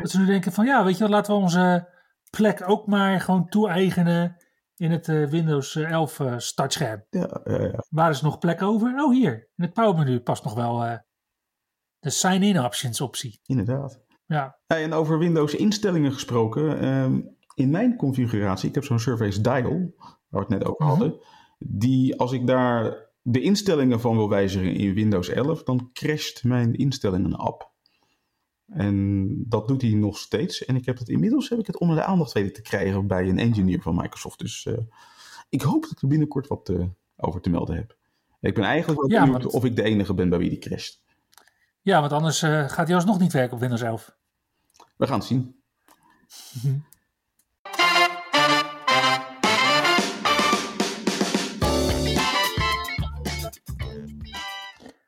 Dat 0.00 0.10
ze 0.10 0.18
nu 0.18 0.26
denken 0.26 0.52
van 0.52 0.66
ja, 0.66 0.84
weet 0.84 0.98
je 0.98 1.08
laten 1.08 1.34
we 1.34 1.40
onze 1.40 1.88
plek 2.30 2.68
ook 2.68 2.86
maar 2.86 3.20
gewoon 3.20 3.48
toe-eigenen 3.48 4.36
in 4.76 4.90
het 4.90 5.08
uh, 5.08 5.28
Windows 5.28 5.76
11 5.76 6.18
uh, 6.18 6.34
startscherm. 6.38 7.04
Ja, 7.10 7.40
ja. 7.44 7.84
Waar 7.88 8.10
is 8.10 8.20
nog 8.20 8.38
plek 8.38 8.62
over? 8.62 9.02
Oh, 9.02 9.12
hier. 9.12 9.32
In 9.56 9.64
het 9.64 9.72
powermenu 9.72 10.20
past 10.20 10.44
nog 10.44 10.54
wel 10.54 10.84
uh, 10.84 10.96
de 11.98 12.10
sign-in 12.10 12.64
options 12.64 13.00
optie. 13.00 13.40
Inderdaad. 13.44 14.02
Ja. 14.26 14.58
En 14.66 14.92
over 14.92 15.18
Windows 15.18 15.54
instellingen 15.54 16.12
gesproken. 16.12 16.84
Um, 16.84 17.36
in 17.54 17.70
mijn 17.70 17.96
configuratie, 17.96 18.68
ik 18.68 18.74
heb 18.74 18.84
zo'n 18.84 18.98
Surface 18.98 19.40
Dial, 19.40 19.94
waar 19.98 20.18
we 20.28 20.38
het 20.38 20.48
net 20.48 20.64
over 20.64 20.84
hadden. 20.84 21.20
Die, 21.58 22.18
als 22.18 22.32
ik 22.32 22.46
daar 22.46 23.10
de 23.22 23.40
instellingen 23.40 24.00
van 24.00 24.16
wil 24.16 24.28
wijzigen 24.28 24.74
in 24.74 24.94
Windows 24.94 25.28
11, 25.28 25.62
dan 25.62 25.90
crasht 25.92 26.44
mijn 26.44 26.74
instellingen 26.74 27.36
app. 27.36 27.73
En 28.68 29.28
dat 29.48 29.68
doet 29.68 29.82
hij 29.82 29.90
nog 29.90 30.18
steeds. 30.18 30.64
En 30.64 30.76
ik 30.76 30.84
heb 30.86 30.98
het 30.98 31.08
inmiddels 31.08 31.48
heb 31.48 31.58
ik 31.58 31.66
het 31.66 31.78
onder 31.78 31.96
de 31.96 32.04
aandacht 32.04 32.32
weten 32.32 32.52
te 32.52 32.62
krijgen 32.62 33.06
bij 33.06 33.28
een 33.28 33.38
engineer 33.38 33.82
van 33.82 33.94
Microsoft. 33.94 34.38
Dus 34.38 34.64
uh, 34.64 34.78
ik 35.48 35.62
hoop 35.62 35.82
dat 35.82 35.90
ik 35.90 36.02
er 36.02 36.08
binnenkort 36.08 36.46
wat 36.46 36.68
uh, 36.68 36.84
over 37.16 37.40
te 37.40 37.50
melden 37.50 37.76
heb. 37.76 37.96
Ik 38.40 38.54
ben 38.54 38.64
eigenlijk 38.64 39.00
wel 39.00 39.20
benieuwd 39.20 39.42
ja, 39.42 39.48
of 39.48 39.64
ik 39.64 39.76
de 39.76 39.82
enige 39.82 40.14
ben 40.14 40.28
bij 40.28 40.38
wie 40.38 40.48
die 40.48 40.58
crasht. 40.58 41.02
Ja, 41.80 42.00
want 42.00 42.12
anders 42.12 42.42
uh, 42.42 42.68
gaat 42.68 42.86
hij 42.86 42.96
alsnog 42.96 43.18
niet 43.18 43.32
werken 43.32 43.54
op 43.54 43.60
Windows 43.60 43.82
11. 43.82 44.16
We 44.96 45.06
gaan 45.06 45.18
het 45.18 45.26
zien. 45.26 45.62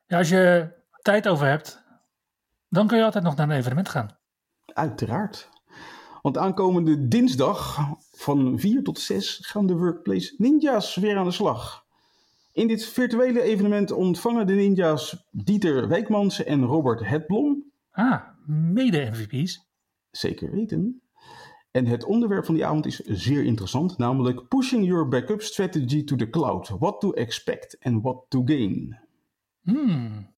Ja, 0.07 0.19
als 0.19 0.29
je 0.29 0.73
tijd 1.03 1.29
over 1.29 1.47
hebt, 1.47 1.85
dan 2.69 2.87
kun 2.87 2.99
je 2.99 3.05
altijd 3.05 3.25
nog 3.25 3.37
naar 3.37 3.49
een 3.49 3.57
evenement 3.57 3.89
gaan. 3.89 4.17
Uiteraard. 4.65 5.49
Want 6.23 6.39
aankomende 6.39 7.09
dinsdag 7.09 7.79
van 8.11 8.59
4 8.59 8.83
tot 8.83 8.99
6 8.99 9.39
gaan 9.47 9.67
de 9.67 9.77
Workplace 9.77 10.35
Ninja's 10.39 10.95
weer 10.97 11.17
aan 11.17 11.25
de 11.25 11.31
slag. 11.31 11.85
In 12.53 12.67
dit 12.67 12.85
virtuele 12.85 13.43
evenement 13.43 13.91
ontvangen 13.91 14.47
de 14.47 14.53
ninja's 14.53 15.29
Dieter 15.31 15.89
Wijkmans 15.89 16.45
en 16.45 16.65
Robert 16.65 17.07
Hetblom. 17.07 17.73
Ah, 17.91 18.23
mede-MVP's. 18.47 19.69
Zeker 20.11 20.51
weten. 20.51 21.03
En 21.71 21.87
het 21.87 22.05
onderwerp 22.05 22.45
van 22.45 22.55
die 22.55 22.67
avond 22.67 22.87
is 22.87 22.97
zeer 22.97 23.45
interessant, 23.45 23.99
namelijk 23.99 24.49
Pushing 24.49 24.87
Your 24.87 25.09
Backup 25.09 25.43
Strategy 25.43 26.05
to 26.05 26.17
the 26.17 26.31
Cloud. 26.31 26.69
What 26.69 27.01
to 27.01 27.13
expect 27.13 27.77
and 27.81 28.03
what 28.03 28.25
to 28.29 28.43
gain. 28.45 28.99
Hmm. 29.63 30.35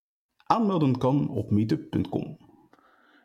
Aanmelden 0.50 0.98
kan 0.98 1.28
op 1.28 1.50
meetup.com. 1.50 2.38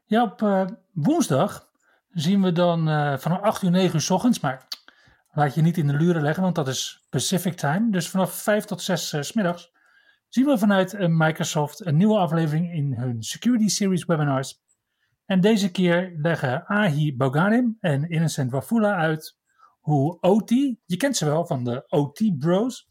Ja, 0.06 0.24
op 0.24 0.42
uh, 0.42 0.66
woensdag 0.94 1.70
zien 2.10 2.42
we 2.42 2.52
dan 2.52 2.90
uh, 2.90 3.18
vanaf 3.18 3.42
8 3.42 3.62
uur 3.62 3.72
9 3.72 3.96
uur 3.96 4.02
s 4.02 4.10
ochtends, 4.10 4.40
maar 4.40 4.68
laat 5.32 5.56
je 5.56 5.62
niet 5.62 5.78
in 5.78 5.88
de 5.88 5.94
luren 5.94 6.22
leggen, 6.22 6.44
want 6.44 6.56
dat 6.56 6.68
is 6.68 7.06
Pacific 7.10 7.54
time. 7.54 7.92
Dus 7.92 8.10
vanaf 8.10 8.34
5 8.34 8.66
tot 8.66 8.82
6 8.82 9.14
uh, 9.14 9.22
s 9.22 9.34
middags 9.34 9.72
zien 10.28 10.46
we 10.46 10.58
vanuit 10.58 10.94
eh, 10.94 11.08
Microsoft 11.08 11.86
een 11.86 11.98
nieuwe 11.98 12.18
aflevering 12.18 12.74
in 12.74 12.94
hun 12.94 13.24
Security 13.24 13.68
Series 13.68 14.06
webinars. 14.06 14.62
En 15.26 15.42
deze 15.42 15.72
keer 15.72 16.14
leggen 16.18 16.66
Ahi 16.66 17.16
Boganim 17.16 17.78
en 17.80 18.10
Innocent 18.10 18.52
Wafula 18.52 18.96
uit 18.96 19.38
hoe 19.80 20.20
OT, 20.20 20.50
je 20.86 20.98
kent 20.98 21.18
ze 21.18 21.26
wel 21.26 21.46
van 21.46 21.64
de 21.64 21.84
OT 21.88 22.38
bros, 22.38 22.88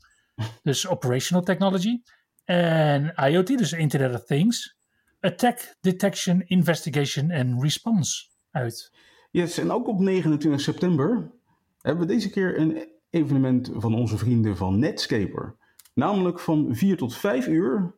dus 0.62 0.86
Operational 0.86 1.44
Technology, 1.44 2.02
en 2.44 3.14
IoT, 3.16 3.46
dus 3.46 3.72
Internet 3.72 4.14
of 4.14 4.24
Things, 4.24 4.76
Attack 5.20 5.74
Detection, 5.80 6.42
Investigation 6.46 7.30
en 7.30 7.60
Response 7.60 8.26
uit. 8.50 8.92
Yes, 9.30 9.58
en 9.58 9.70
ook 9.70 9.88
op 9.88 9.98
29 9.98 10.60
september 10.60 11.30
hebben 11.80 12.06
we 12.06 12.12
deze 12.12 12.30
keer 12.30 12.58
een 12.58 12.88
evenement 13.10 13.70
van 13.74 13.94
onze 13.94 14.18
vrienden 14.18 14.56
van 14.56 14.78
Netscaper. 14.78 15.56
Namelijk 15.94 16.40
van 16.40 16.74
4 16.76 16.96
tot 16.96 17.16
5 17.16 17.46
uur 17.46 17.94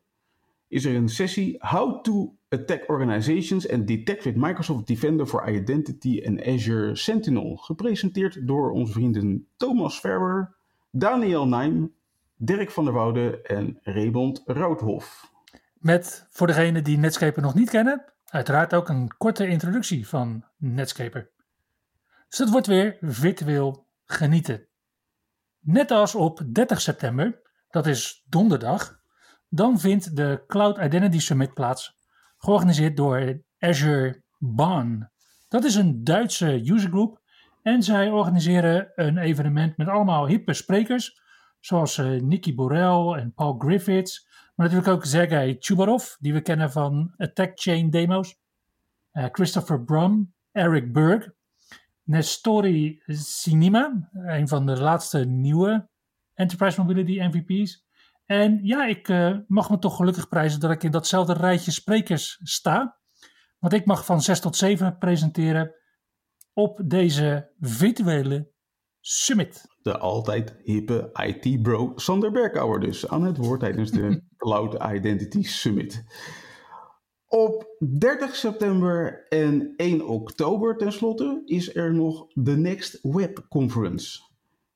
is 0.67 0.85
er 0.85 0.95
een 0.95 1.09
sessie 1.09 1.55
How 1.59 2.03
to 2.03 2.35
Attack 2.49 2.89
Organizations 2.89 3.69
and 3.69 3.87
Detect 3.87 4.23
with 4.23 4.35
Microsoft 4.35 4.87
Defender 4.87 5.25
for 5.25 5.47
Identity 5.47 6.23
and 6.25 6.41
Azure 6.41 6.95
Sentinel. 6.95 7.55
Gepresenteerd 7.55 8.47
door 8.47 8.71
onze 8.71 8.93
vrienden 8.93 9.47
Thomas 9.57 9.99
Verber, 9.99 10.55
Daniel 10.91 11.47
Nijm, 11.47 11.93
Dirk 12.37 12.71
van 12.71 12.83
der 12.83 12.93
Woude 12.93 13.41
en 13.41 13.79
Raymond 13.81 14.41
Roodhof. 14.45 15.31
Met, 15.73 16.27
voor 16.29 16.47
degenen 16.47 16.83
die 16.83 16.97
Netscaper 16.97 17.41
nog 17.41 17.53
niet 17.53 17.69
kennen, 17.69 18.13
uiteraard 18.25 18.73
ook 18.73 18.89
een 18.89 19.17
korte 19.17 19.47
introductie 19.47 20.07
van 20.07 20.45
Netscaper. 20.57 21.31
Dus 22.27 22.37
dat 22.37 22.49
wordt 22.49 22.67
weer 22.67 22.97
virtueel 23.01 23.87
genieten. 24.05 24.67
Net 25.59 25.91
als 25.91 26.15
op 26.15 26.41
30 26.51 26.81
september, 26.81 27.41
dat 27.69 27.87
is 27.87 28.23
donderdag, 28.29 28.99
dan 29.49 29.79
vindt 29.79 30.15
de 30.15 30.43
Cloud 30.47 30.77
Identity 30.77 31.19
Summit 31.19 31.53
plaats, 31.53 31.99
georganiseerd 32.37 32.97
door 32.97 33.41
Azure 33.59 34.23
Bahn. 34.37 35.09
Dat 35.47 35.63
is 35.63 35.75
een 35.75 36.03
Duitse 36.03 36.61
usergroup 36.65 37.21
en 37.61 37.83
zij 37.83 38.09
organiseren 38.09 38.91
een 38.95 39.17
evenement 39.17 39.77
met 39.77 39.87
allemaal 39.87 40.27
hippe 40.27 40.53
sprekers, 40.53 41.21
zoals 41.65 41.97
uh, 41.97 42.21
Nicky 42.21 42.55
Borel 42.55 43.17
en 43.17 43.33
Paul 43.33 43.55
Griffiths, 43.57 44.27
maar 44.55 44.65
natuurlijk 44.67 44.93
ook 44.93 45.05
Sergei 45.05 45.55
Chubarov, 45.59 46.15
die 46.19 46.33
we 46.33 46.41
kennen 46.41 46.71
van 46.71 47.13
Attack 47.17 47.59
Chain 47.59 47.89
Demos, 47.89 48.35
uh, 49.13 49.25
Christopher 49.31 49.83
Brum, 49.83 50.33
Eric 50.51 50.93
Berg, 50.93 51.29
Nestori 52.03 53.01
Sinima, 53.07 54.09
een 54.13 54.47
van 54.47 54.65
de 54.65 54.81
laatste 54.81 55.25
nieuwe 55.25 55.89
Enterprise 56.33 56.81
Mobility 56.81 57.19
MVP's. 57.19 57.85
En 58.25 58.59
ja, 58.63 58.85
ik 58.85 59.07
uh, 59.07 59.37
mag 59.47 59.69
me 59.69 59.79
toch 59.79 59.95
gelukkig 59.95 60.27
prijzen 60.27 60.59
dat 60.59 60.71
ik 60.71 60.83
in 60.83 60.91
datzelfde 60.91 61.33
rijtje 61.33 61.71
sprekers 61.71 62.39
sta. 62.43 62.97
Want 63.59 63.73
ik 63.73 63.85
mag 63.85 64.05
van 64.05 64.21
6 64.21 64.39
tot 64.39 64.55
7 64.55 64.97
presenteren 64.97 65.75
op 66.53 66.81
deze 66.85 67.51
virtuele 67.59 68.53
summit. 69.07 69.65
De 69.81 69.97
altijd 69.97 70.55
hippe 70.63 71.09
IT-bro 71.13 71.91
Sander 71.95 72.31
Berkouwer 72.31 72.79
dus 72.79 73.07
aan 73.07 73.23
het 73.23 73.37
woord 73.37 73.59
tijdens 73.59 73.91
de 73.91 74.21
Cloud 74.37 74.77
Identity 74.93 75.43
Summit. 75.43 76.03
Op 77.27 77.75
30 77.99 78.35
september 78.35 79.25
en 79.29 79.73
1 79.75 80.07
oktober 80.07 80.77
tenslotte 80.77 81.41
is 81.45 81.75
er 81.75 81.93
nog 81.93 82.25
de 82.33 82.57
Next 82.57 82.99
Web 83.01 83.45
Conference. 83.49 84.19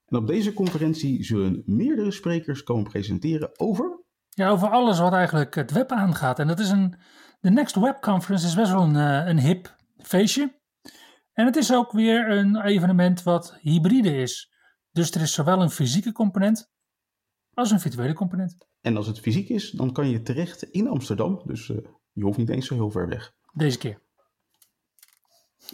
En 0.06 0.18
op 0.18 0.28
deze 0.28 0.54
conferentie 0.54 1.24
zullen 1.24 1.64
meerdere 1.66 2.12
sprekers 2.12 2.64
komen 2.64 2.90
presenteren 2.90 3.60
over... 3.60 4.04
Ja, 4.30 4.50
over 4.50 4.70
alles 4.70 5.00
wat 5.00 5.14
eigenlijk 5.14 5.56
het 5.56 5.72
web 5.72 5.92
aangaat. 5.92 6.40
En 6.40 6.48
dat 6.48 6.60
is 6.60 6.70
een... 6.70 6.96
De 7.40 7.50
Next 7.50 7.76
Web 7.76 8.02
Conference 8.02 8.46
is 8.46 8.56
best 8.56 8.72
wel 8.72 8.82
een, 8.82 8.96
eh, 8.96 9.28
een 9.28 9.40
hip 9.40 9.76
feestje. 9.98 10.59
En 11.34 11.46
het 11.46 11.56
is 11.56 11.74
ook 11.74 11.92
weer 11.92 12.30
een 12.30 12.62
evenement 12.62 13.24
wat 13.24 13.58
hybride 13.62 14.18
is. 14.18 14.54
Dus 14.92 15.12
er 15.12 15.22
is 15.22 15.34
zowel 15.34 15.62
een 15.62 15.70
fysieke 15.70 16.12
component 16.12 16.72
als 17.54 17.72
een 17.72 17.80
virtuele 17.80 18.14
component. 18.14 18.58
En 18.82 18.98
als 18.98 19.08
het 19.08 19.20
fysiek 19.20 19.50
is, 19.50 19.72
dan 19.72 19.94
kan 19.94 20.10
je 20.10 20.22
terecht 20.22 20.64
in 20.64 20.88
Amsterdam. 20.88 21.42
Dus 21.46 21.68
uh, 21.68 21.78
je 22.12 22.24
hoeft 22.24 22.38
niet 22.38 22.50
eens 22.50 22.68
zo 22.68 22.74
heel 22.74 22.92
ver 22.92 23.08
weg. 23.08 23.34
Deze 23.54 23.78
keer. 23.78 24.02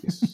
Yes. 0.01 0.19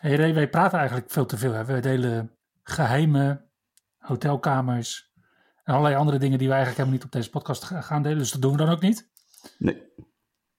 hey 0.00 0.16
Ray, 0.16 0.34
wij 0.34 0.48
praten 0.48 0.78
eigenlijk 0.78 1.10
veel 1.10 1.26
te 1.26 1.36
veel. 1.36 1.52
Hè? 1.52 1.64
We 1.64 1.80
delen 1.80 2.36
geheime 2.62 3.48
hotelkamers 3.98 5.12
en 5.64 5.72
allerlei 5.74 5.96
andere 5.96 6.18
dingen 6.18 6.38
die 6.38 6.48
we 6.48 6.54
eigenlijk 6.54 6.82
helemaal 6.82 6.98
niet 6.98 7.14
op 7.14 7.20
deze 7.20 7.30
podcast 7.30 7.64
gaan 7.64 8.02
delen. 8.02 8.18
Dus 8.18 8.32
dat 8.32 8.42
doen 8.42 8.52
we 8.52 8.58
dan 8.58 8.68
ook 8.68 8.80
niet. 8.80 9.10
Nee. 9.58 9.82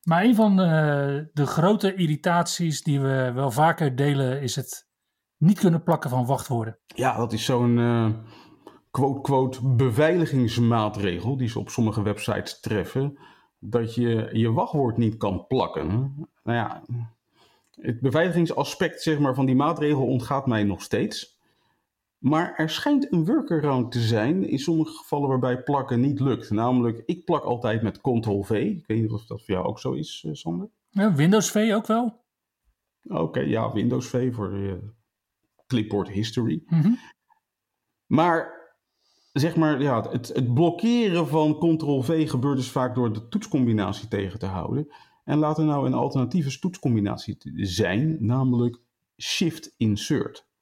Maar 0.03 0.23
een 0.23 0.35
van 0.35 0.55
de, 0.55 1.29
de 1.33 1.45
grote 1.45 1.95
irritaties 1.95 2.83
die 2.83 2.99
we 2.99 3.31
wel 3.33 3.51
vaker 3.51 3.95
delen 3.95 4.41
is 4.41 4.55
het 4.55 4.87
niet 5.37 5.59
kunnen 5.59 5.83
plakken 5.83 6.09
van 6.09 6.25
wachtwoorden. 6.25 6.79
Ja, 6.87 7.17
dat 7.17 7.33
is 7.33 7.45
zo'n 7.45 7.77
uh, 7.77 8.09
quote-quote 8.91 9.75
beveiligingsmaatregel 9.75 11.37
die 11.37 11.49
ze 11.49 11.59
op 11.59 11.69
sommige 11.69 12.01
websites 12.01 12.59
treffen. 12.59 13.19
Dat 13.59 13.95
je 13.95 14.29
je 14.31 14.51
wachtwoord 14.51 14.97
niet 14.97 15.17
kan 15.17 15.47
plakken. 15.47 15.87
Nou 16.43 16.57
ja, 16.57 16.83
het 17.71 17.99
beveiligingsaspect 17.99 19.01
zeg 19.01 19.19
maar, 19.19 19.35
van 19.35 19.45
die 19.45 19.55
maatregel 19.55 20.07
ontgaat 20.07 20.47
mij 20.47 20.63
nog 20.63 20.81
steeds. 20.81 21.34
Maar 22.25 22.53
er 22.55 22.69
schijnt 22.69 23.11
een 23.11 23.25
workaround 23.25 23.91
te 23.91 23.99
zijn 23.99 24.49
in 24.49 24.59
sommige 24.59 24.91
gevallen 24.91 25.29
waarbij 25.29 25.63
plakken 25.63 25.99
niet 25.99 26.19
lukt. 26.19 26.49
Namelijk, 26.49 27.03
ik 27.05 27.25
plak 27.25 27.43
altijd 27.43 27.81
met 27.81 28.01
Ctrl-V. 28.01 28.49
Ik 28.51 28.87
weet 28.87 29.01
niet 29.01 29.11
of 29.11 29.25
dat 29.25 29.43
voor 29.43 29.53
jou 29.53 29.65
ook 29.65 29.79
zo 29.79 29.91
is, 29.91 30.23
uh, 30.27 30.33
Sander. 30.33 30.69
Ja, 30.89 31.13
Windows 31.13 31.51
V 31.51 31.71
ook 31.73 31.87
wel. 31.87 32.23
Oké, 33.03 33.39
ja, 33.39 33.73
Windows 33.73 34.07
V 34.07 34.33
voor 34.33 34.53
uh, 34.53 34.73
clipboard 35.67 36.09
history. 36.09 36.63
Mhm. 36.65 36.93
Maar 38.05 38.53
zeg 39.33 39.55
maar, 39.55 39.81
ja, 39.81 40.09
het, 40.09 40.27
het 40.27 40.53
blokkeren 40.53 41.27
van 41.27 41.57
Ctrl-V 41.59 42.29
gebeurt 42.29 42.57
dus 42.57 42.71
vaak 42.71 42.95
door 42.95 43.13
de 43.13 43.27
toetscombinatie 43.27 44.07
tegen 44.07 44.39
te 44.39 44.45
houden. 44.45 44.87
En 45.23 45.37
laat 45.37 45.57
er 45.57 45.65
nou 45.65 45.85
een 45.85 45.93
alternatieve 45.93 46.59
toetscombinatie 46.59 47.37
zijn, 47.55 48.17
namelijk 48.19 48.81
Shift-Insert. 49.17 50.53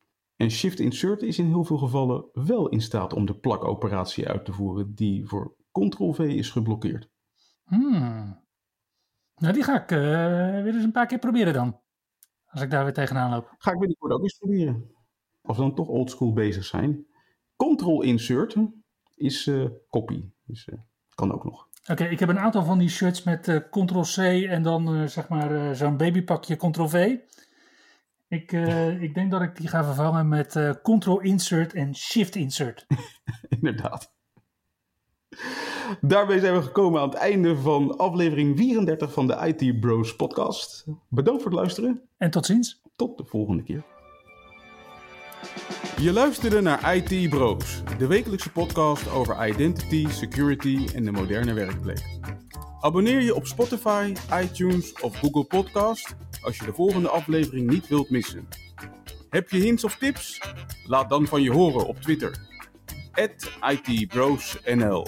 En 0.43 0.51
Shift-Insert 0.51 1.21
is 1.21 1.39
in 1.39 1.47
heel 1.47 1.63
veel 1.63 1.77
gevallen 1.77 2.25
wel 2.33 2.69
in 2.69 2.81
staat 2.81 3.13
om 3.13 3.25
de 3.25 3.39
plakoperatie 3.39 4.27
uit 4.27 4.45
te 4.45 4.53
voeren 4.53 4.95
die 4.95 5.27
voor 5.27 5.55
Ctrl-V 5.71 6.19
is 6.19 6.49
geblokkeerd. 6.49 7.09
Hmm. 7.63 8.43
Nou, 9.35 9.53
die 9.53 9.63
ga 9.63 9.83
ik 9.83 9.91
uh, 9.91 9.97
weer 10.63 10.73
eens 10.73 10.83
een 10.83 10.91
paar 10.91 11.05
keer 11.05 11.19
proberen 11.19 11.53
dan. 11.53 11.79
Als 12.45 12.61
ik 12.61 12.71
daar 12.71 12.83
weer 12.83 12.93
tegenaan 12.93 13.31
loop. 13.31 13.53
Ga 13.57 13.71
ik 13.71 13.79
binnenkort 13.79 14.11
ook 14.11 14.21
eens 14.21 14.37
proberen. 14.37 14.91
Als 15.41 15.57
we 15.57 15.63
dan 15.63 15.75
toch 15.75 15.87
oldschool 15.87 16.33
bezig 16.33 16.65
zijn. 16.65 17.05
Ctrl-Insert 17.55 18.55
is 19.15 19.47
uh, 19.47 19.69
copy. 19.89 20.29
Dus 20.45 20.67
uh, 20.67 20.79
kan 21.15 21.33
ook 21.33 21.43
nog. 21.43 21.67
Oké, 21.91 22.03
ik 22.03 22.19
heb 22.19 22.29
een 22.29 22.39
aantal 22.39 22.63
van 22.63 22.77
die 22.77 22.89
shirts 22.89 23.23
met 23.23 23.67
Ctrl-C 23.69 24.17
en 24.47 24.63
dan 24.63 25.09
zeg 25.09 25.29
maar 25.29 25.75
zo'n 25.75 25.97
babypakje 25.97 26.55
Ctrl-V. 26.55 27.17
Ik, 28.33 28.51
uh, 28.51 29.01
ik 29.01 29.13
denk 29.13 29.31
dat 29.31 29.41
ik 29.41 29.55
die 29.55 29.67
ga 29.67 29.83
vervangen 29.83 30.27
met 30.27 30.55
uh, 30.55 30.69
Ctrl-Insert 30.69 31.73
en 31.73 31.95
Shift-Insert. 31.95 32.85
Inderdaad. 33.59 34.13
Daarmee 36.01 36.39
zijn 36.39 36.53
we 36.53 36.61
gekomen 36.61 37.01
aan 37.01 37.09
het 37.09 37.17
einde 37.17 37.57
van 37.57 37.97
aflevering 37.97 38.57
34 38.57 39.13
van 39.13 39.27
de 39.27 39.55
IT 39.55 39.79
Bros 39.79 40.15
podcast. 40.15 40.85
Bedankt 41.09 41.41
voor 41.41 41.51
het 41.51 41.59
luisteren. 41.59 42.01
En 42.17 42.29
tot 42.29 42.45
ziens. 42.45 42.81
Tot 42.95 43.17
de 43.17 43.25
volgende 43.25 43.63
keer. 43.63 43.83
Je 45.97 46.13
luisterde 46.13 46.61
naar 46.61 46.95
IT 46.95 47.29
Bros, 47.29 47.83
de 47.97 48.07
wekelijkse 48.07 48.51
podcast 48.51 49.09
over 49.09 49.47
identity, 49.47 50.07
security 50.09 50.87
en 50.95 51.05
de 51.05 51.11
moderne 51.11 51.53
werkplek. 51.53 52.19
Abonneer 52.79 53.21
je 53.21 53.35
op 53.35 53.45
Spotify, 53.45 54.13
iTunes 54.41 54.93
of 55.01 55.15
Google 55.19 55.43
Podcast 55.43 56.15
als 56.43 56.57
je 56.57 56.65
de 56.65 56.73
volgende 56.73 57.09
aflevering 57.09 57.69
niet 57.69 57.87
wilt 57.87 58.09
missen. 58.09 58.47
Heb 59.29 59.49
je 59.49 59.57
hints 59.57 59.83
of 59.83 59.95
tips? 59.95 60.41
Laat 60.85 61.09
dan 61.09 61.27
van 61.27 61.41
je 61.41 61.51
horen 61.51 61.85
op 61.85 62.01
Twitter. 62.01 62.37
@itbrosnl 63.59 65.05